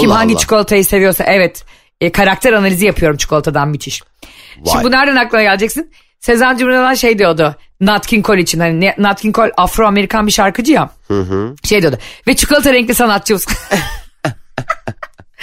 Kim 0.00 0.10
Allah 0.10 0.18
hangi 0.18 0.32
Allah. 0.32 0.40
çikolatayı 0.40 0.84
seviyorsa 0.84 1.24
evet 1.24 1.64
e, 2.00 2.12
karakter 2.12 2.52
analizi 2.52 2.86
yapıyorum 2.86 3.16
çikolatadan 3.16 3.68
müthiş. 3.68 4.02
Vay. 4.58 4.72
Şimdi 4.72 4.84
bu 4.84 4.90
nereden 4.90 5.16
aklına 5.16 5.42
geleceksin? 5.42 5.90
Sezen 6.20 6.56
Cumhur'dan 6.56 6.94
şey 6.94 7.18
diyordu. 7.18 7.56
Nat 7.80 8.06
King 8.06 8.26
Cole 8.26 8.40
için. 8.40 8.60
Hani 8.60 8.94
Nat 8.98 9.20
King 9.20 9.34
Cole 9.34 9.52
Afro-Amerikan 9.56 10.26
bir 10.26 10.32
şarkıcı 10.32 10.72
ya. 10.72 10.90
Şey 11.64 11.82
diyordu. 11.82 11.98
Ve 12.26 12.36
çikolata 12.36 12.72
renkli 12.72 12.94
sanatçımız. 12.94 13.46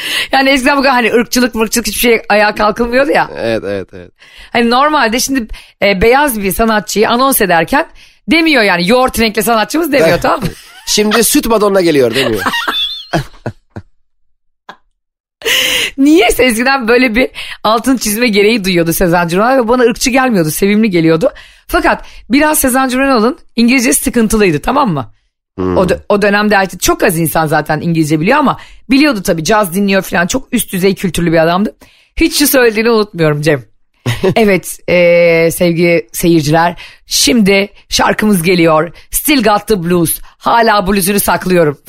yani 0.31 0.49
eskiden 0.49 0.77
bu 0.77 0.81
kadar 0.81 0.93
hani 0.93 1.13
ırkçılık 1.13 1.55
mırkçılık 1.55 1.87
hiçbir 1.87 1.99
şey 1.99 2.21
ayağa 2.29 2.55
kalkılmıyordu 2.55 3.11
ya. 3.11 3.29
Evet 3.37 3.63
evet 3.65 3.89
evet. 3.93 4.11
Hani 4.51 4.69
normalde 4.69 5.19
şimdi 5.19 5.47
e, 5.81 6.01
beyaz 6.01 6.41
bir 6.41 6.51
sanatçıyı 6.51 7.09
anons 7.09 7.41
ederken 7.41 7.85
demiyor 8.27 8.63
yani 8.63 8.87
yoğurt 8.87 9.19
renkli 9.19 9.43
sanatçımız 9.43 9.91
demiyor 9.91 10.19
tamam 10.21 10.39
mı? 10.41 10.47
Şimdi 10.87 11.23
süt 11.23 11.45
Madonna 11.45 11.81
geliyor 11.81 12.15
demiyor. 12.15 12.43
Niyeyse 15.97 16.43
eskiden 16.43 16.87
böyle 16.87 17.15
bir 17.15 17.29
altın 17.63 17.97
çizme 17.97 18.27
gereği 18.27 18.65
duyuyordu 18.65 18.93
Sezen 18.93 19.27
Cumhurbaşkanı 19.27 19.63
ve 19.63 19.67
bana 19.67 19.83
ırkçı 19.83 20.09
gelmiyordu, 20.09 20.51
sevimli 20.51 20.89
geliyordu. 20.89 21.33
Fakat 21.67 22.05
biraz 22.29 22.59
Sezen 22.59 22.89
Cumhurbaşkanı'nın 22.89 23.39
İngilizcesi 23.55 24.03
sıkıntılıydı 24.03 24.59
tamam 24.59 24.93
mı? 24.93 25.13
O, 25.59 25.61
dö- 25.85 25.99
o 26.09 26.21
dönemde 26.21 26.57
artık 26.57 26.81
çok 26.81 27.03
az 27.03 27.17
insan 27.17 27.47
zaten 27.47 27.81
İngilizce 27.81 28.19
biliyor 28.19 28.37
ama 28.37 28.57
biliyordu 28.89 29.21
tabii 29.23 29.43
caz 29.43 29.75
dinliyor 29.75 30.01
falan 30.01 30.27
çok 30.27 30.47
üst 30.51 30.73
düzey 30.73 30.95
kültürlü 30.95 31.31
bir 31.31 31.37
adamdı. 31.37 31.75
Hiç 32.15 32.39
şu 32.39 32.47
söylediğini 32.47 32.89
unutmuyorum 32.89 33.41
Cem. 33.41 33.63
evet 34.35 34.77
eee, 34.87 35.49
sevgili 35.51 36.07
seyirciler 36.11 36.75
şimdi 37.05 37.69
şarkımız 37.89 38.43
geliyor. 38.43 38.91
Still 39.11 39.43
Got 39.43 39.67
The 39.67 39.83
Blues. 39.83 40.19
Hala 40.37 40.87
blues'unu 40.87 41.19
saklıyorum. 41.19 41.77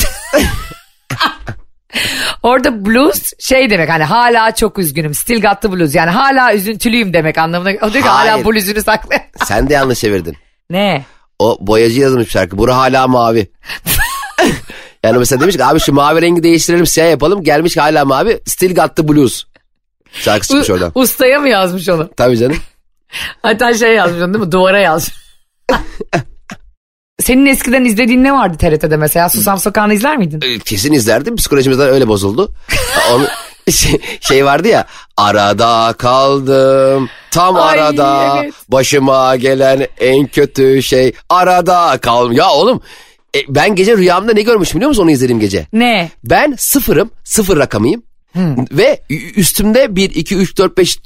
Orada 2.42 2.84
blues 2.86 3.32
şey 3.38 3.70
demek 3.70 3.88
hani 3.88 4.04
hala 4.04 4.54
çok 4.54 4.78
üzgünüm. 4.78 5.14
Still 5.14 5.42
got 5.42 5.62
the 5.62 5.72
blues 5.72 5.94
yani 5.94 6.10
hala 6.10 6.54
üzüntülüyüm 6.54 7.12
demek 7.12 7.38
anlamına. 7.38 7.70
O 7.82 7.92
diyor 7.92 8.04
ki 8.04 8.10
hala 8.10 8.44
blues'unu 8.44 8.82
saklı. 8.82 9.16
Sen 9.44 9.68
de 9.68 9.74
yanlış 9.74 9.98
çevirdin. 9.98 10.36
ne? 10.70 11.04
O 11.38 11.58
boyacı 11.60 12.00
yazmış 12.00 12.28
şarkı. 12.30 12.58
Bura 12.58 12.76
hala 12.76 13.08
mavi. 13.08 13.50
yani 15.04 15.18
mesela 15.18 15.40
demiş 15.40 15.56
ki 15.56 15.64
abi 15.64 15.80
şu 15.80 15.92
mavi 15.92 16.22
rengi 16.22 16.42
değiştirelim 16.42 16.86
siyah 16.86 17.10
yapalım. 17.10 17.42
Gelmiş 17.44 17.76
hala 17.76 18.04
mavi. 18.04 18.40
Still 18.46 18.74
got 18.74 18.96
the 18.96 19.08
blues. 19.08 19.44
Şarkı 20.12 20.46
çıkmış 20.46 20.70
U- 20.70 20.72
oradan. 20.72 20.92
ustaya 20.94 21.40
mı 21.40 21.48
yazmış 21.48 21.88
onu? 21.88 22.10
Tabii 22.16 22.38
canım. 22.38 22.56
Hatta 23.42 23.74
şey 23.74 23.94
yazmış 23.94 24.22
onu 24.22 24.34
değil 24.34 24.44
mi? 24.44 24.52
Duvara 24.52 24.78
yazmış. 24.78 25.14
Senin 27.20 27.46
eskiden 27.46 27.84
izlediğin 27.84 28.24
ne 28.24 28.32
vardı 28.32 28.56
TRT'de 28.58 28.96
mesela? 28.96 29.28
Susam 29.28 29.58
Sokağı'nı 29.58 29.94
izler 29.94 30.16
miydin? 30.16 30.40
Ee, 30.44 30.58
Kesin 30.58 30.92
izlerdim. 30.92 31.36
Psikolojimizden 31.36 31.88
öyle 31.88 32.08
bozuldu. 32.08 32.52
Onu, 33.12 33.26
şey, 33.70 34.00
şey 34.20 34.44
vardı 34.44 34.68
ya. 34.68 34.86
Arada 35.16 35.94
kaldım. 35.98 37.08
Tam 37.30 37.56
Ay, 37.56 37.80
arada. 37.80 38.38
evet. 38.42 38.54
Başıma 38.68 39.36
gelen 39.36 39.86
en 40.00 40.26
kötü 40.26 40.82
şey. 40.82 41.12
Arada 41.28 41.98
kaldım. 41.98 42.32
Ya 42.32 42.50
oğlum. 42.50 42.80
e, 43.36 43.38
ben 43.48 43.74
gece 43.74 43.96
rüyamda 43.96 44.32
ne 44.32 44.42
görmüşüm 44.42 44.76
biliyor 44.76 44.88
musun 44.88 45.02
onu 45.02 45.10
izlediğim 45.10 45.40
gece? 45.40 45.66
Ne? 45.72 46.10
Ben 46.24 46.54
sıfırım. 46.58 47.10
Sıfır 47.24 47.56
rakamıyım. 47.58 48.02
Ve 48.72 49.00
ü- 49.10 49.32
üstümde 49.40 49.96
1, 49.96 50.10
2, 50.14 50.36
3, 50.36 50.58
4, 50.58 50.78
5 50.78 50.98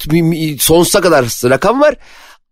sonsuza 0.63 1.01
kadar 1.01 1.25
rakam 1.25 1.81
var. 1.81 1.95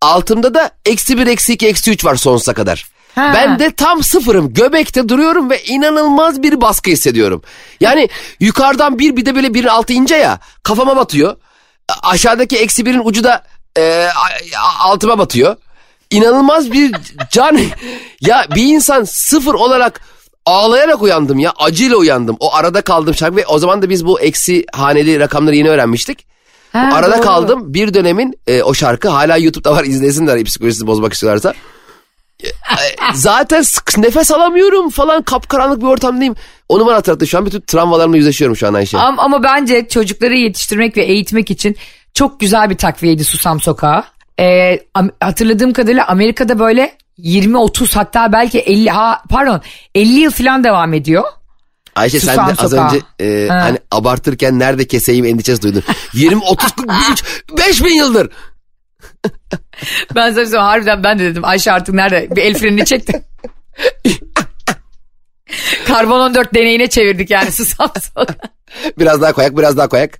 Altımda 0.01 0.53
da 0.53 0.71
eksi 0.85 1.17
1, 1.17 1.27
eksi 1.27 1.53
2, 1.53 1.67
eksi 1.67 1.91
3 1.91 2.05
var 2.05 2.15
sonsuza 2.15 2.53
kadar. 2.53 2.85
Ha. 3.15 3.31
Ben 3.35 3.59
de 3.59 3.71
tam 3.71 4.03
sıfırım. 4.03 4.53
Göbekte 4.53 5.09
duruyorum 5.09 5.49
ve 5.49 5.63
inanılmaz 5.63 6.43
bir 6.43 6.61
baskı 6.61 6.91
hissediyorum. 6.91 7.41
Yani 7.79 8.09
yukarıdan 8.39 8.99
bir 8.99 9.15
bir 9.15 9.25
de 9.25 9.35
böyle 9.35 9.53
birin 9.53 9.67
altı 9.67 9.93
ince 9.93 10.15
ya 10.15 10.39
kafama 10.63 10.95
batıyor. 10.95 11.35
Aşağıdaki 12.03 12.57
eksi 12.57 12.85
birin 12.85 13.01
ucu 13.03 13.23
da 13.23 13.43
e, 13.77 14.07
altıma 14.79 15.19
batıyor. 15.19 15.55
İnanılmaz 16.11 16.71
bir 16.71 16.95
can. 17.31 17.59
ya 18.21 18.45
bir 18.55 18.63
insan 18.63 19.03
sıfır 19.03 19.53
olarak 19.53 20.01
ağlayarak 20.45 21.01
uyandım 21.01 21.39
ya. 21.39 21.53
Acıyla 21.57 21.97
uyandım. 21.97 22.37
O 22.39 22.53
arada 22.55 22.81
kaldım 22.81 23.15
şarkı 23.15 23.35
ve 23.35 23.45
o 23.45 23.59
zaman 23.59 23.81
da 23.81 23.89
biz 23.89 24.05
bu 24.05 24.19
eksi 24.21 24.65
haneli 24.73 25.19
rakamları 25.19 25.55
yeni 25.55 25.69
öğrenmiştik. 25.69 26.25
Ha, 26.73 26.89
arada 26.93 27.17
doğru. 27.17 27.21
kaldım. 27.21 27.73
Bir 27.73 27.93
dönemin 27.93 28.39
e, 28.47 28.63
o 28.63 28.73
şarkı 28.73 29.09
hala 29.09 29.37
YouTube'da 29.37 29.71
var 29.71 29.83
izlesinler 29.83 30.43
psikolojisini 30.43 30.87
bozmak 30.87 31.13
istiyorlarsa. 31.13 31.53
E, 32.43 32.49
Zaten 33.13 33.61
sık- 33.61 33.97
nefes 33.97 34.31
alamıyorum 34.31 34.89
falan 34.89 35.21
kapkaranlık 35.21 35.81
bir 35.81 35.85
ortamdayım. 35.87 36.35
Onu 36.69 36.85
bana 36.85 36.95
hatırlattı. 36.95 37.27
Şu 37.27 37.37
an 37.37 37.45
bütün 37.45 37.61
travmalarımla 37.61 38.17
yüzleşiyorum 38.17 38.55
şu 38.57 38.67
an 38.67 38.73
Ayşe. 38.73 38.97
Ama, 38.97 39.23
ama 39.23 39.43
bence 39.43 39.87
çocukları 39.89 40.35
yetiştirmek 40.37 40.97
ve 40.97 41.03
eğitmek 41.03 41.51
için 41.51 41.75
çok 42.13 42.39
güzel 42.39 42.69
bir 42.69 42.77
takviyeydi 42.77 43.23
Susam 43.23 43.59
Sokağı. 43.61 44.03
Ee, 44.39 44.79
hatırladığım 45.21 45.73
kadarıyla 45.73 46.07
Amerika'da 46.07 46.59
böyle 46.59 46.97
20-30 47.19 47.95
hatta 47.95 48.31
belki 48.33 48.59
50 48.59 48.89
ha, 48.89 49.23
pardon 49.29 49.61
50 49.95 50.11
yıl 50.19 50.31
falan 50.31 50.63
devam 50.63 50.93
ediyor. 50.93 51.23
Ayşe 51.95 52.19
sen 52.19 52.31
Susam 52.31 52.47
de 52.47 52.51
az 52.51 52.69
Sokağı. 52.71 52.85
önce 52.87 53.01
e, 53.25 53.47
Ha. 53.47 53.55
hani 53.61 53.77
abartırken 53.91 54.59
nerede 54.59 54.87
keseyim 54.87 55.25
endişesi 55.25 55.61
duydun. 55.61 55.83
20, 56.13 56.43
30, 56.43 56.71
43, 56.71 57.23
5 57.57 57.83
bin 57.83 57.93
yıldır. 57.95 58.29
Ben 60.15 60.31
sana 60.31 60.45
söyleyeyim, 60.45 60.63
harbiden 60.65 61.03
ben 61.03 61.19
de 61.19 61.23
dedim 61.23 61.45
Ayşe 61.45 61.71
artık 61.71 61.95
nerede 61.95 62.27
bir 62.35 62.41
el 62.41 62.53
frenini 62.57 62.85
çekti. 62.85 63.23
Karbon 65.87 66.19
14 66.19 66.53
deneyine 66.53 66.87
çevirdik 66.87 67.29
yani 67.29 67.51
Susam 67.51 67.91
Sokağı. 68.01 68.35
Biraz 68.99 69.21
daha 69.21 69.33
koyak 69.33 69.57
biraz 69.57 69.77
daha 69.77 69.87
koyak. 69.89 70.19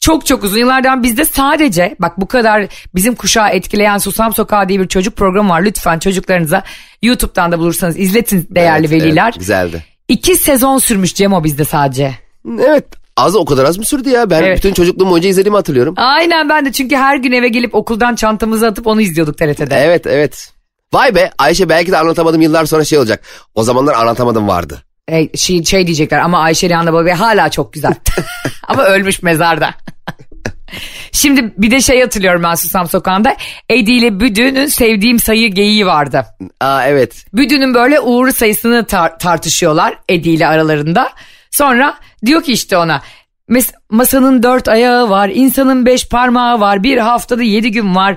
Çok 0.00 0.26
çok 0.26 0.44
uzun 0.44 0.58
yıllardan 0.58 1.02
bizde 1.02 1.24
sadece 1.24 1.96
bak 2.00 2.20
bu 2.20 2.28
kadar 2.28 2.66
bizim 2.94 3.14
kuşağı 3.14 3.48
etkileyen 3.50 3.98
Susam 3.98 4.34
Sokağı 4.34 4.68
diye 4.68 4.80
bir 4.80 4.88
çocuk 4.88 5.16
programı 5.16 5.50
var. 5.50 5.62
Lütfen 5.62 5.98
çocuklarınıza 5.98 6.62
YouTube'dan 7.02 7.52
da 7.52 7.58
bulursanız 7.58 7.98
izletin 7.98 8.46
değerli 8.50 8.86
Evet, 8.86 9.02
veliler. 9.02 9.24
evet, 9.24 9.38
güzeldi. 9.38 9.84
İki 10.08 10.36
sezon 10.36 10.78
sürmüş 10.78 11.14
Cemo 11.14 11.44
bizde 11.44 11.64
sadece. 11.64 12.14
Evet 12.60 12.84
az 13.18 13.36
o 13.36 13.44
kadar 13.44 13.64
az 13.64 13.78
mı 13.78 13.84
sürdü 13.84 14.08
ya? 14.08 14.30
Ben 14.30 14.42
Evet. 14.42 14.58
bütün 14.58 14.72
çocukluğum 14.74 15.10
boyunca 15.10 15.28
izlediğimi 15.28 15.56
hatırlıyorum. 15.56 15.94
Aynen 15.96 16.48
ben 16.48 16.64
de 16.66 16.72
çünkü 16.72 16.96
her 16.96 17.16
gün 17.16 17.32
eve 17.32 17.48
gelip 17.48 17.74
okuldan 17.74 18.14
çantamızı 18.14 18.66
atıp 18.66 18.86
onu 18.86 19.00
izliyorduk 19.00 19.38
TRT'de. 19.38 19.76
Evet 19.76 20.06
evet. 20.06 20.52
Vay 20.92 21.14
be 21.14 21.30
Ayşe 21.38 21.68
belki 21.68 21.92
de 21.92 21.98
anlatamadım 21.98 22.40
yıllar 22.40 22.64
sonra 22.64 22.84
şey 22.84 22.98
olacak. 22.98 23.22
O 23.54 23.62
zamanlar 23.62 23.94
anlatamadım 23.94 24.48
vardı. 24.48 24.82
E, 25.08 25.36
şey, 25.36 25.64
şey 25.64 25.86
diyecekler 25.86 26.18
ama 26.18 26.38
Ayşe 26.38 26.68
Rihanna 26.68 26.92
Baba 26.92 27.20
hala 27.20 27.48
çok 27.48 27.72
güzel. 27.72 27.94
ama 28.68 28.84
ölmüş 28.84 29.22
mezarda. 29.22 29.70
Şimdi 31.12 31.54
bir 31.58 31.70
de 31.70 31.80
şey 31.80 32.00
hatırlıyorum 32.00 32.42
ben 32.42 32.54
Susam 32.54 32.88
Sokağı'nda. 32.88 33.36
Edi 33.68 33.92
ile 33.92 34.20
Büdü'nün 34.20 34.66
sevdiğim 34.66 35.18
sayı 35.18 35.54
geyiği 35.54 35.86
vardı. 35.86 36.24
Aa 36.60 36.86
evet. 36.86 37.24
Büdü'nün 37.34 37.74
böyle 37.74 38.00
uğur 38.00 38.30
sayısını 38.30 38.78
tar- 38.78 39.18
tartışıyorlar 39.18 39.98
Edi 40.08 40.28
ile 40.30 40.46
aralarında. 40.46 41.10
Sonra 41.50 41.94
diyor 42.26 42.42
ki 42.42 42.52
işte 42.52 42.76
ona 42.76 43.02
"Mes- 43.50 43.74
masanın 43.90 44.42
dört 44.42 44.68
ayağı 44.68 45.10
var, 45.10 45.28
insanın 45.34 45.86
beş 45.86 46.08
parmağı 46.08 46.60
var, 46.60 46.82
bir 46.82 46.98
haftada 46.98 47.42
yedi 47.42 47.70
gün 47.72 47.94
var. 47.94 48.16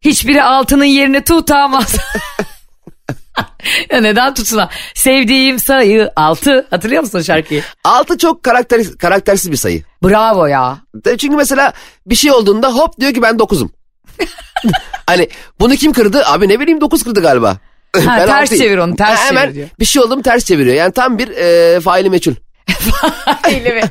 Hiçbiri 0.00 0.42
altının 0.42 0.84
yerini 0.84 1.24
tutamaz. 1.24 1.96
ya 3.90 4.00
neden 4.00 4.34
tutuna? 4.34 4.68
Sevdiğim 4.94 5.58
sayı 5.58 6.10
altı. 6.16 6.66
Hatırlıyor 6.70 7.02
musun 7.02 7.20
şarkıyı? 7.22 7.62
Altı 7.84 8.18
çok 8.18 8.42
karakter, 8.42 8.80
karaktersiz 8.98 9.50
bir 9.50 9.56
sayı. 9.56 9.82
Bravo 10.04 10.46
ya. 10.46 10.78
Çünkü 11.18 11.36
mesela 11.36 11.72
bir 12.06 12.14
şey 12.14 12.30
olduğunda 12.32 12.72
hop 12.72 13.00
diyor 13.00 13.14
ki 13.14 13.22
ben 13.22 13.38
dokuzum. 13.38 13.72
hani 15.06 15.28
bunu 15.60 15.74
kim 15.76 15.92
kırdı? 15.92 16.22
Abi 16.26 16.48
ne 16.48 16.60
bileyim 16.60 16.80
dokuz 16.80 17.02
kırdı 17.04 17.22
galiba. 17.22 17.56
Ben 17.96 18.04
ters 18.04 18.30
altıyım. 18.42 18.62
çevir 18.64 18.78
onu, 18.78 18.96
ters 18.96 19.18
Ha, 19.18 19.24
hemen 19.24 19.42
çevir 19.42 19.54
diyor. 19.54 19.68
bir 19.80 19.84
şey 19.84 20.02
oldu 20.02 20.16
mu 20.16 20.22
ters 20.22 20.44
çeviriyor. 20.44 20.76
Yani 20.76 20.92
tam 20.92 21.18
bir 21.18 21.28
e, 21.28 21.80
faili 21.80 22.10
meçhul. 22.10 22.34
Öyle 23.54 23.74
mi? 23.74 23.82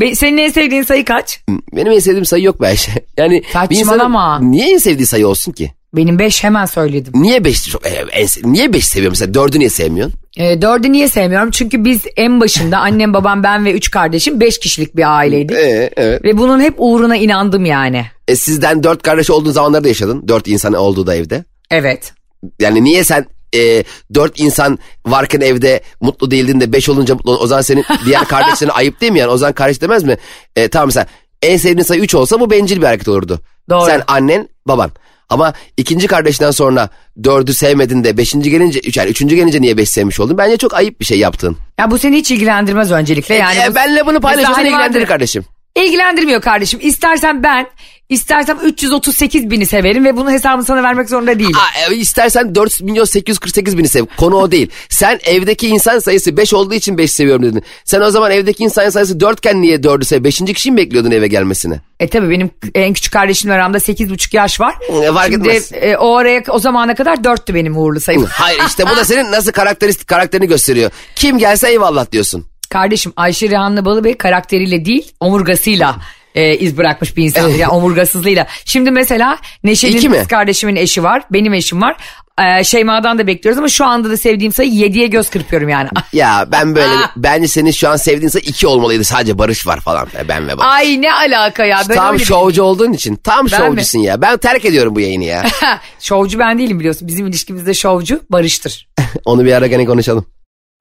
Be- 0.00 0.14
Senin 0.14 0.38
en 0.38 0.50
sevdiğin 0.50 0.82
sayı 0.82 1.04
kaç? 1.04 1.40
Benim 1.76 1.92
en 1.92 1.98
sevdiğim 1.98 2.24
sayı 2.24 2.42
yok 2.44 2.60
be 2.60 2.66
Ayşe. 2.66 2.92
Yani 3.18 3.42
bir 3.70 3.76
insanın 3.76 3.98
Saçmalama. 3.98 4.40
niye 4.40 4.72
en 4.72 4.78
sevdiği 4.78 5.06
sayı 5.06 5.28
olsun 5.28 5.52
ki? 5.52 5.72
Benim 5.96 6.18
beş 6.18 6.44
hemen 6.44 6.66
söyledim. 6.66 7.12
Niye 7.16 7.44
beş 7.44 7.68
çok, 7.68 7.86
e, 7.86 7.90
en, 8.12 8.26
se- 8.26 8.52
niye 8.52 8.72
beş 8.72 8.84
seviyor 8.84 9.10
mesela? 9.12 9.34
Dördü 9.34 9.58
niye 9.58 9.70
sevmiyorsun? 9.70 10.18
E, 10.36 10.62
dördü 10.62 10.92
niye 10.92 11.08
sevmiyorum? 11.08 11.50
Çünkü 11.50 11.84
biz 11.84 12.00
en 12.16 12.40
başında 12.40 12.78
annem 12.78 13.14
babam 13.14 13.42
ben 13.42 13.64
ve 13.64 13.72
üç 13.72 13.90
kardeşim 13.90 14.40
beş 14.40 14.58
kişilik 14.58 14.96
bir 14.96 15.18
aileydik. 15.18 15.56
Ee, 15.56 15.90
evet. 15.96 16.24
Ve 16.24 16.38
bunun 16.38 16.60
hep 16.60 16.74
uğruna 16.78 17.16
inandım 17.16 17.64
yani. 17.64 18.06
E, 18.28 18.36
sizden 18.36 18.82
dört 18.82 19.02
kardeş 19.02 19.30
olduğun 19.30 19.50
zamanlarda 19.52 19.88
yaşadın. 19.88 20.28
Dört 20.28 20.48
insan 20.48 20.72
olduğu 20.72 21.06
da 21.06 21.14
evde. 21.16 21.44
Evet. 21.70 22.12
Yani 22.60 22.84
niye 22.84 23.04
sen 23.04 23.26
e, 23.54 23.84
dört 24.14 24.40
insan 24.40 24.78
varken 25.06 25.40
evde 25.40 25.80
mutlu 26.00 26.30
değildin 26.30 26.60
de 26.60 26.72
beş 26.72 26.88
olunca 26.88 27.14
mutlu 27.14 27.38
O 27.38 27.46
zaman 27.46 27.62
senin 27.62 27.84
diğer 28.06 28.24
kardeşlerine 28.24 28.72
ayıp 28.72 29.00
değil 29.00 29.12
mi 29.12 29.18
yani? 29.18 29.30
O 29.30 29.36
zaman 29.36 29.52
kardeş 29.52 29.80
demez 29.82 30.04
mi? 30.04 30.16
E, 30.56 30.68
tamam 30.68 30.88
mesela 30.88 31.06
en 31.42 31.56
sevdiğin 31.56 31.82
sayı 31.84 32.00
üç 32.00 32.14
olsa 32.14 32.40
bu 32.40 32.50
bencil 32.50 32.76
bir 32.80 32.86
hareket 32.86 33.08
olurdu. 33.08 33.40
Doğru. 33.70 33.86
Sen 33.86 34.02
annen 34.06 34.48
baban. 34.66 34.90
Ama 35.28 35.52
ikinci 35.76 36.06
kardeşten 36.06 36.50
sonra 36.50 36.88
dördü 37.24 37.54
sevmedin 37.54 38.04
de 38.04 38.16
beşinci 38.16 38.50
gelince, 38.50 38.80
üç, 38.80 38.96
yani 38.96 39.10
üçüncü 39.10 39.36
gelince 39.36 39.60
niye 39.60 39.76
beş 39.76 39.88
sevmiş 39.88 40.20
oldun? 40.20 40.38
Bence 40.38 40.56
çok 40.56 40.74
ayıp 40.74 41.00
bir 41.00 41.04
şey 41.04 41.18
yaptın. 41.18 41.56
Ya 41.78 41.90
bu 41.90 41.98
seni 41.98 42.16
hiç 42.16 42.30
ilgilendirmez 42.30 42.90
öncelikle. 42.90 43.34
Yani 43.34 43.58
e, 43.66 43.70
bu- 43.70 43.74
benle 43.74 44.06
bunu 44.06 44.20
paylaşıyorsan 44.20 44.54
hani 44.54 44.68
ilgilendirir 44.68 45.00
vardır- 45.00 45.08
kardeşim. 45.08 45.44
İlgilendirmiyor 45.76 46.40
kardeşim. 46.40 46.80
İstersen 46.82 47.42
ben, 47.42 47.66
istersem 48.08 48.58
338 48.64 49.50
bini 49.50 49.66
severim 49.66 50.04
ve 50.04 50.16
bunun 50.16 50.30
hesabını 50.30 50.64
sana 50.64 50.82
vermek 50.82 51.08
zorunda 51.08 51.38
değilim. 51.38 51.56
Aa, 51.56 51.92
e, 51.92 51.96
istersen 51.96 52.54
4 52.54 52.80
milyon 52.80 53.04
848 53.04 53.78
bini 53.78 53.88
sev. 53.88 54.04
Konu 54.16 54.36
o 54.36 54.50
değil. 54.50 54.70
Sen 54.88 55.20
evdeki 55.24 55.68
insan 55.68 55.98
sayısı 55.98 56.36
5 56.36 56.54
olduğu 56.54 56.74
için 56.74 56.98
5 56.98 57.12
seviyorum 57.12 57.42
dedin. 57.42 57.62
Sen 57.84 58.00
o 58.00 58.10
zaman 58.10 58.30
evdeki 58.30 58.64
insan 58.64 58.90
sayısı 58.90 59.20
4 59.20 59.38
iken 59.38 59.62
niye 59.62 59.76
4'ü 59.76 60.04
sev? 60.04 60.24
5. 60.24 60.38
kişiyi 60.38 60.70
mi 60.70 60.76
bekliyordun 60.76 61.10
eve 61.10 61.28
gelmesini? 61.28 61.80
E 62.00 62.08
tabi 62.08 62.30
benim 62.30 62.50
en 62.74 62.92
küçük 62.92 63.12
kardeşimle 63.12 63.54
aramda 63.54 63.78
8,5 63.78 64.36
yaş 64.36 64.60
var. 64.60 64.74
E, 65.02 65.12
fark 65.12 65.32
Şimdi 65.32 65.48
etmez. 65.48 65.72
e, 65.72 65.96
o 65.96 66.16
araya 66.16 66.42
o 66.48 66.58
zamana 66.58 66.94
kadar 66.94 67.16
4'tü 67.16 67.54
benim 67.54 67.76
uğurlu 67.78 68.00
sayım. 68.00 68.24
Hayır 68.30 68.60
işte 68.66 68.84
bu 68.90 68.96
da 68.96 69.04
senin 69.04 69.32
nasıl 69.32 69.52
karakteristik 69.52 70.06
karakterini 70.08 70.48
gösteriyor. 70.48 70.90
Kim 71.16 71.38
gelse 71.38 71.68
eyvallah 71.70 72.12
diyorsun. 72.12 72.51
Kardeşim 72.72 73.12
Ayşe 73.16 73.48
Rihanna 73.48 73.84
Balıbey 73.84 74.16
karakteriyle 74.16 74.84
değil 74.84 75.12
omurgasıyla 75.20 75.96
e, 76.34 76.56
iz 76.56 76.76
bırakmış 76.76 77.16
bir 77.16 77.24
insan. 77.24 77.48
Yani 77.48 77.68
omurgasızlığıyla. 77.72 78.46
Şimdi 78.64 78.90
mesela 78.90 79.38
Neşe'nin 79.64 80.10
mi? 80.10 80.18
kız 80.18 80.28
kardeşimin 80.28 80.76
eşi 80.76 81.02
var. 81.02 81.22
Benim 81.30 81.54
eşim 81.54 81.82
var. 81.82 81.96
E, 82.38 82.64
Şeyma'dan 82.64 83.18
da 83.18 83.26
bekliyoruz 83.26 83.58
ama 83.58 83.68
şu 83.68 83.84
anda 83.84 84.10
da 84.10 84.16
sevdiğim 84.16 84.52
sayı 84.52 84.70
7'ye 84.70 85.06
göz 85.06 85.30
kırpıyorum 85.30 85.68
yani. 85.68 85.88
Ya 86.12 86.46
ben 86.52 86.74
böyle 86.74 86.94
bence 87.16 87.48
senin 87.48 87.70
şu 87.70 87.88
an 87.88 87.96
sevdiğin 87.96 88.28
sayı 88.28 88.44
2 88.44 88.66
olmalıydı. 88.66 89.04
Sadece 89.04 89.38
Barış 89.38 89.66
var 89.66 89.80
falan. 89.80 90.08
E, 90.18 90.28
Ben 90.28 90.48
ve 90.48 90.58
Barış. 90.58 90.72
Ay 90.72 91.02
ne 91.02 91.12
alaka 91.12 91.64
ya. 91.64 91.82
Ben 91.88 91.96
tam 91.96 92.20
şovcu 92.20 92.62
olduğun 92.62 92.92
için. 92.92 93.16
Tam 93.16 93.46
Ben 93.52 93.56
şovcusun 93.56 93.98
ya. 93.98 94.22
Ben 94.22 94.36
terk 94.36 94.64
ediyorum 94.64 94.94
bu 94.94 95.00
yayını 95.00 95.24
ya. 95.24 95.44
şovcu 96.00 96.38
ben 96.38 96.58
değilim 96.58 96.78
biliyorsun. 96.78 97.08
Bizim 97.08 97.26
ilişkimizde 97.26 97.74
şovcu 97.74 98.20
Barış'tır. 98.30 98.88
Onu 99.24 99.44
bir 99.44 99.52
ara 99.52 99.66
gene 99.66 99.84
konuşalım. 99.84 100.26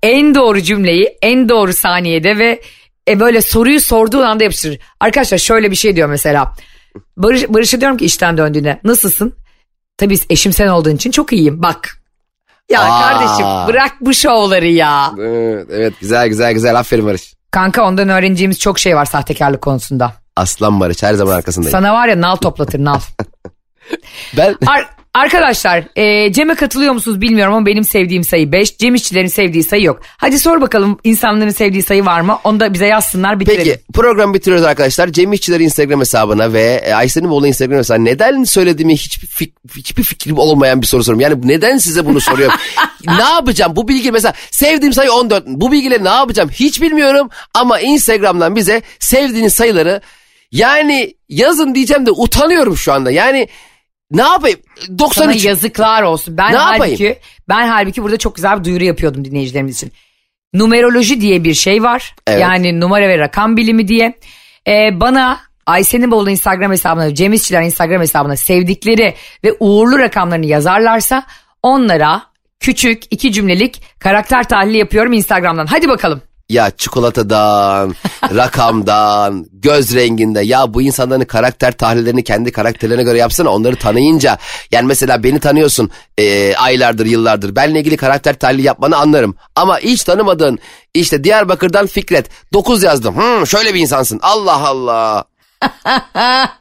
En 0.04 0.36
doğru 0.36 0.62
cümleyi 0.62 1.18
en 1.22 1.50
doğru 1.50 1.74
saniyede 1.74 2.38
ve 2.38 2.62
e, 3.08 3.20
böyle 3.20 3.42
soruyu 3.42 3.82
sorduğu 3.82 4.24
anda 4.24 4.44
yapıştırır. 4.44 4.80
Arkadaşlar 5.00 5.38
şöyle 5.38 5.72
bir 5.72 5.76
şey 5.76 5.96
diyor 5.96 6.10
mesela. 6.10 6.54
Barış, 7.18 7.50
Barış'a 7.50 7.82
diyorum 7.82 7.98
ki 7.98 8.06
işten 8.06 8.38
döndüğünde 8.38 8.80
nasılsın? 8.84 9.34
Tabii 9.98 10.18
eşim 10.30 10.54
sen 10.54 10.68
olduğun 10.68 10.96
için 10.96 11.12
çok 11.12 11.34
iyiyim 11.34 11.64
bak. 11.64 11.98
Ya 12.72 12.82
Aa. 12.82 13.02
kardeşim 13.02 13.68
bırak 13.68 13.92
bu 14.02 14.14
şovları 14.14 14.68
ya. 14.68 15.12
Evet, 15.20 15.68
evet 15.72 15.94
güzel 16.02 16.28
güzel 16.28 16.54
güzel. 16.54 16.80
Aferin 16.80 17.06
Barış. 17.06 17.34
Kanka 17.52 17.84
ondan 17.84 18.10
öğreneceğimiz 18.10 18.60
çok 18.60 18.80
şey 18.80 18.96
var 18.96 19.06
sahtekarlık 19.06 19.62
konusunda. 19.62 20.14
Aslan 20.36 20.80
Barış 20.80 21.04
her 21.04 21.14
zaman 21.14 21.36
arkasındayım. 21.36 21.72
Sana 21.72 21.94
var 21.94 22.08
ya 22.08 22.22
nal 22.22 22.36
toplatır 22.36 22.80
nal. 22.80 23.00
Ben 24.38 24.56
Ar- 24.68 24.90
arkadaşlar 25.14 25.84
e, 25.96 26.34
Cem'e 26.34 26.56
katılıyor 26.56 26.94
musunuz 26.94 27.22
bilmiyorum 27.22 27.54
ama 27.54 27.66
benim 27.66 27.84
sevdiğim 27.84 28.24
sayı 28.24 28.52
5. 28.52 28.78
Cem 28.78 28.96
İşçilerin 28.96 29.28
sevdiği 29.28 29.64
sayı 29.64 29.84
yok. 29.84 30.00
Hadi 30.18 30.40
sor 30.40 30.62
bakalım 30.62 30.98
insanların 31.04 31.50
sevdiği 31.50 31.84
sayı 31.84 32.06
var 32.06 32.22
mı? 32.22 32.40
Onu 32.44 32.60
da 32.60 32.74
bize 32.74 32.86
yazsınlar 32.86 33.40
bitirelim. 33.40 33.64
Peki 33.64 33.80
program 33.94 34.34
bitiriyoruz 34.34 34.66
arkadaşlar. 34.66 35.08
Cem 35.08 35.34
İşçiler 35.34 35.60
Instagram 35.60 36.00
hesabına 36.00 36.54
ve 36.54 36.82
e, 36.86 36.94
Ayşe'nin 36.94 37.30
Bolu 37.30 37.48
Instagram 37.48 37.78
hesabına 37.78 38.04
neden 38.04 38.44
söylediğimi 38.44 38.94
hiçbir, 38.94 39.28
fik- 39.28 39.54
hiçbir 39.76 40.04
fikrim 40.04 40.38
olmayan 40.38 40.82
bir 40.82 40.88
soru 40.88 41.04
soruyorum. 41.04 41.32
Yani 41.32 41.48
neden 41.48 41.78
size 41.78 42.06
bunu 42.06 42.22
soruyorum? 42.22 42.56
ne 43.08 43.24
yapacağım 43.24 43.76
bu 43.76 43.88
bilgi 43.88 44.12
mesela 44.12 44.34
sevdiğim 44.52 44.94
sayı 44.94 45.12
14. 45.12 45.48
Bu 45.48 45.72
bilgileri 45.72 46.04
ne 46.04 46.10
yapacağım 46.10 46.50
hiç 46.50 46.82
bilmiyorum 46.82 47.30
ama 47.54 47.80
Instagram'dan 47.80 48.56
bize 48.56 48.82
sevdiğiniz 49.00 49.54
sayıları 49.54 50.02
yani 50.52 51.14
yazın 51.30 51.76
diyeceğim 51.76 52.06
de 52.06 52.12
utanıyorum 52.12 52.78
şu 52.78 52.94
anda. 52.94 53.12
Yani 53.12 53.48
ne 54.12 54.22
yapayım? 54.22 54.60
Sana 54.88 55.00
93. 55.00 55.46
yazıklar 55.46 56.04
olsun. 56.04 56.38
Ben 56.38 56.54
Ne 56.54 56.58
halbuki 56.58 57.20
ben 57.50 57.68
halbuki 57.68 58.04
burada 58.04 58.18
çok 58.18 58.36
güzel 58.36 58.60
bir 58.60 58.64
duyuru 58.64 58.84
yapıyordum 58.84 59.26
dinleyicilerimiz 59.26 59.76
için. 59.76 59.92
Numeroloji 60.54 61.22
diye 61.22 61.44
bir 61.44 61.54
şey 61.54 61.84
var. 61.84 62.16
Evet. 62.28 62.42
Yani 62.42 62.80
numara 62.80 63.08
ve 63.08 63.18
rakam 63.18 63.58
bilimi 63.58 63.88
diye. 63.88 64.14
Ee, 64.68 64.90
bana 65.00 65.40
Ayşe'nin 65.66 66.12
Bolu 66.12 66.30
Instagram 66.30 66.72
hesabına, 66.72 67.16
Cem 67.16 67.34
İşçiler 67.34 67.62
Instagram 67.62 68.02
hesabına 68.02 68.36
sevdikleri 68.36 69.16
ve 69.44 69.54
uğurlu 69.60 70.00
rakamlarını 70.00 70.46
yazarlarsa 70.46 71.24
onlara 71.64 72.24
küçük 72.60 73.04
iki 73.12 73.32
cümlelik 73.32 73.82
karakter 74.00 74.48
tahlili 74.48 74.78
yapıyorum 74.78 75.14
Instagram'dan. 75.14 75.66
Hadi 75.66 75.90
bakalım. 75.90 76.22
Ya 76.52 76.72
çikolatadan, 76.72 77.96
rakamdan, 78.36 79.46
göz 79.54 79.96
renginde 79.96 80.42
ya 80.42 80.74
bu 80.74 80.82
insanların 80.82 81.26
karakter 81.26 81.72
tahlillerini 81.72 82.24
kendi 82.24 82.52
karakterlerine 82.52 83.04
göre 83.04 83.18
yapsana 83.18 83.50
onları 83.50 83.76
tanıyınca. 83.76 84.38
Yani 84.72 84.88
mesela 84.88 85.24
beni 85.24 85.40
tanıyorsun 85.40 85.92
e, 86.18 86.56
aylardır 86.56 87.06
yıllardır. 87.06 87.56
Benle 87.56 87.80
ilgili 87.80 87.98
karakter 87.98 88.40
tahlili 88.40 88.62
yapmanı 88.62 88.98
anlarım. 88.98 89.36
Ama 89.56 89.80
hiç 89.80 90.04
tanımadığın 90.04 90.60
işte 90.94 91.24
Diyarbakır'dan 91.24 91.88
Fikret 91.88 92.30
9 92.54 92.84
yazdım. 92.84 93.16
Hmm, 93.16 93.48
şöyle 93.48 93.74
bir 93.74 93.80
insansın. 93.80 94.20
Allah 94.22 94.68
Allah. 94.68 95.26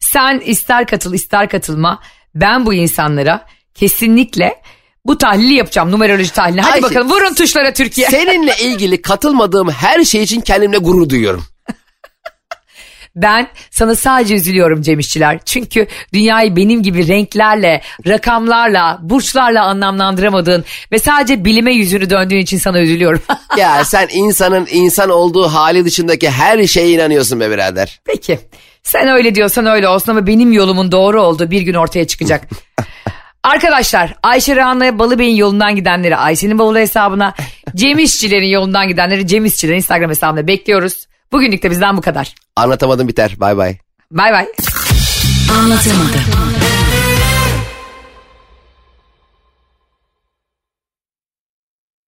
Sen 0.00 0.38
ister 0.38 0.86
katıl 0.86 1.14
ister 1.14 1.48
katılma. 1.48 2.00
Ben 2.34 2.66
bu 2.66 2.74
insanlara 2.74 3.46
kesinlikle 3.74 4.62
bu 5.06 5.18
tahlili 5.18 5.54
yapacağım 5.54 5.90
numeroloji 5.90 6.32
tahlili. 6.32 6.60
Hadi 6.60 6.72
Ayşe, 6.72 6.82
bakalım 6.82 7.10
vurun 7.10 7.34
tuşlara 7.34 7.72
Türkiye. 7.72 8.08
seninle 8.10 8.56
ilgili 8.62 9.02
katılmadığım 9.02 9.70
her 9.70 10.04
şey 10.04 10.22
için 10.22 10.40
kendimle 10.40 10.78
gurur 10.78 11.08
duyuyorum. 11.08 11.44
Ben 13.16 13.48
sana 13.70 13.94
sadece 13.96 14.34
üzülüyorum 14.34 14.82
Cem 14.82 14.98
İşçiler. 14.98 15.38
Çünkü 15.44 15.86
dünyayı 16.12 16.56
benim 16.56 16.82
gibi 16.82 17.08
renklerle, 17.08 17.82
rakamlarla, 18.06 18.98
burçlarla 19.02 19.64
anlamlandıramadığın 19.64 20.64
ve 20.92 20.98
sadece 20.98 21.44
bilime 21.44 21.74
yüzünü 21.74 22.10
döndüğün 22.10 22.38
için 22.38 22.58
sana 22.58 22.80
üzülüyorum. 22.80 23.22
Ya 23.58 23.84
sen 23.84 24.08
insanın 24.12 24.66
insan 24.70 25.10
olduğu 25.10 25.48
hali 25.48 25.84
dışındaki 25.84 26.30
her 26.30 26.66
şeye 26.66 26.90
inanıyorsun 26.90 27.40
be 27.40 27.50
birader. 27.50 28.00
Peki 28.04 28.38
sen 28.82 29.08
öyle 29.08 29.34
diyorsan 29.34 29.66
öyle 29.66 29.88
olsun 29.88 30.12
ama 30.12 30.26
benim 30.26 30.52
yolumun 30.52 30.92
doğru 30.92 31.22
olduğu 31.22 31.50
bir 31.50 31.60
gün 31.62 31.74
ortaya 31.74 32.06
çıkacak. 32.06 32.48
Arkadaşlar 33.44 34.14
Ayşe 34.22 34.56
Rana 34.56 34.98
Balıbey'in 34.98 35.36
yolundan 35.36 35.76
gidenleri 35.76 36.16
Ayşe'nin 36.16 36.58
bavulu 36.58 36.78
hesabına, 36.78 37.34
Cem 37.74 37.98
İşçilerin 37.98 38.46
yolundan 38.46 38.88
gidenleri 38.88 39.26
Cem 39.26 39.44
İşçilerin 39.44 39.76
Instagram 39.76 40.10
hesabına 40.10 40.46
bekliyoruz. 40.46 41.06
Bugünlük 41.32 41.62
de 41.62 41.70
bizden 41.70 41.96
bu 41.96 42.00
kadar. 42.00 42.34
Anlatamadım 42.56 43.08
biter 43.08 43.34
bay 43.40 43.56
bay. 43.56 43.76
Bay 44.10 44.32
bay. 44.32 44.46
Anlatamadım. 45.50 46.33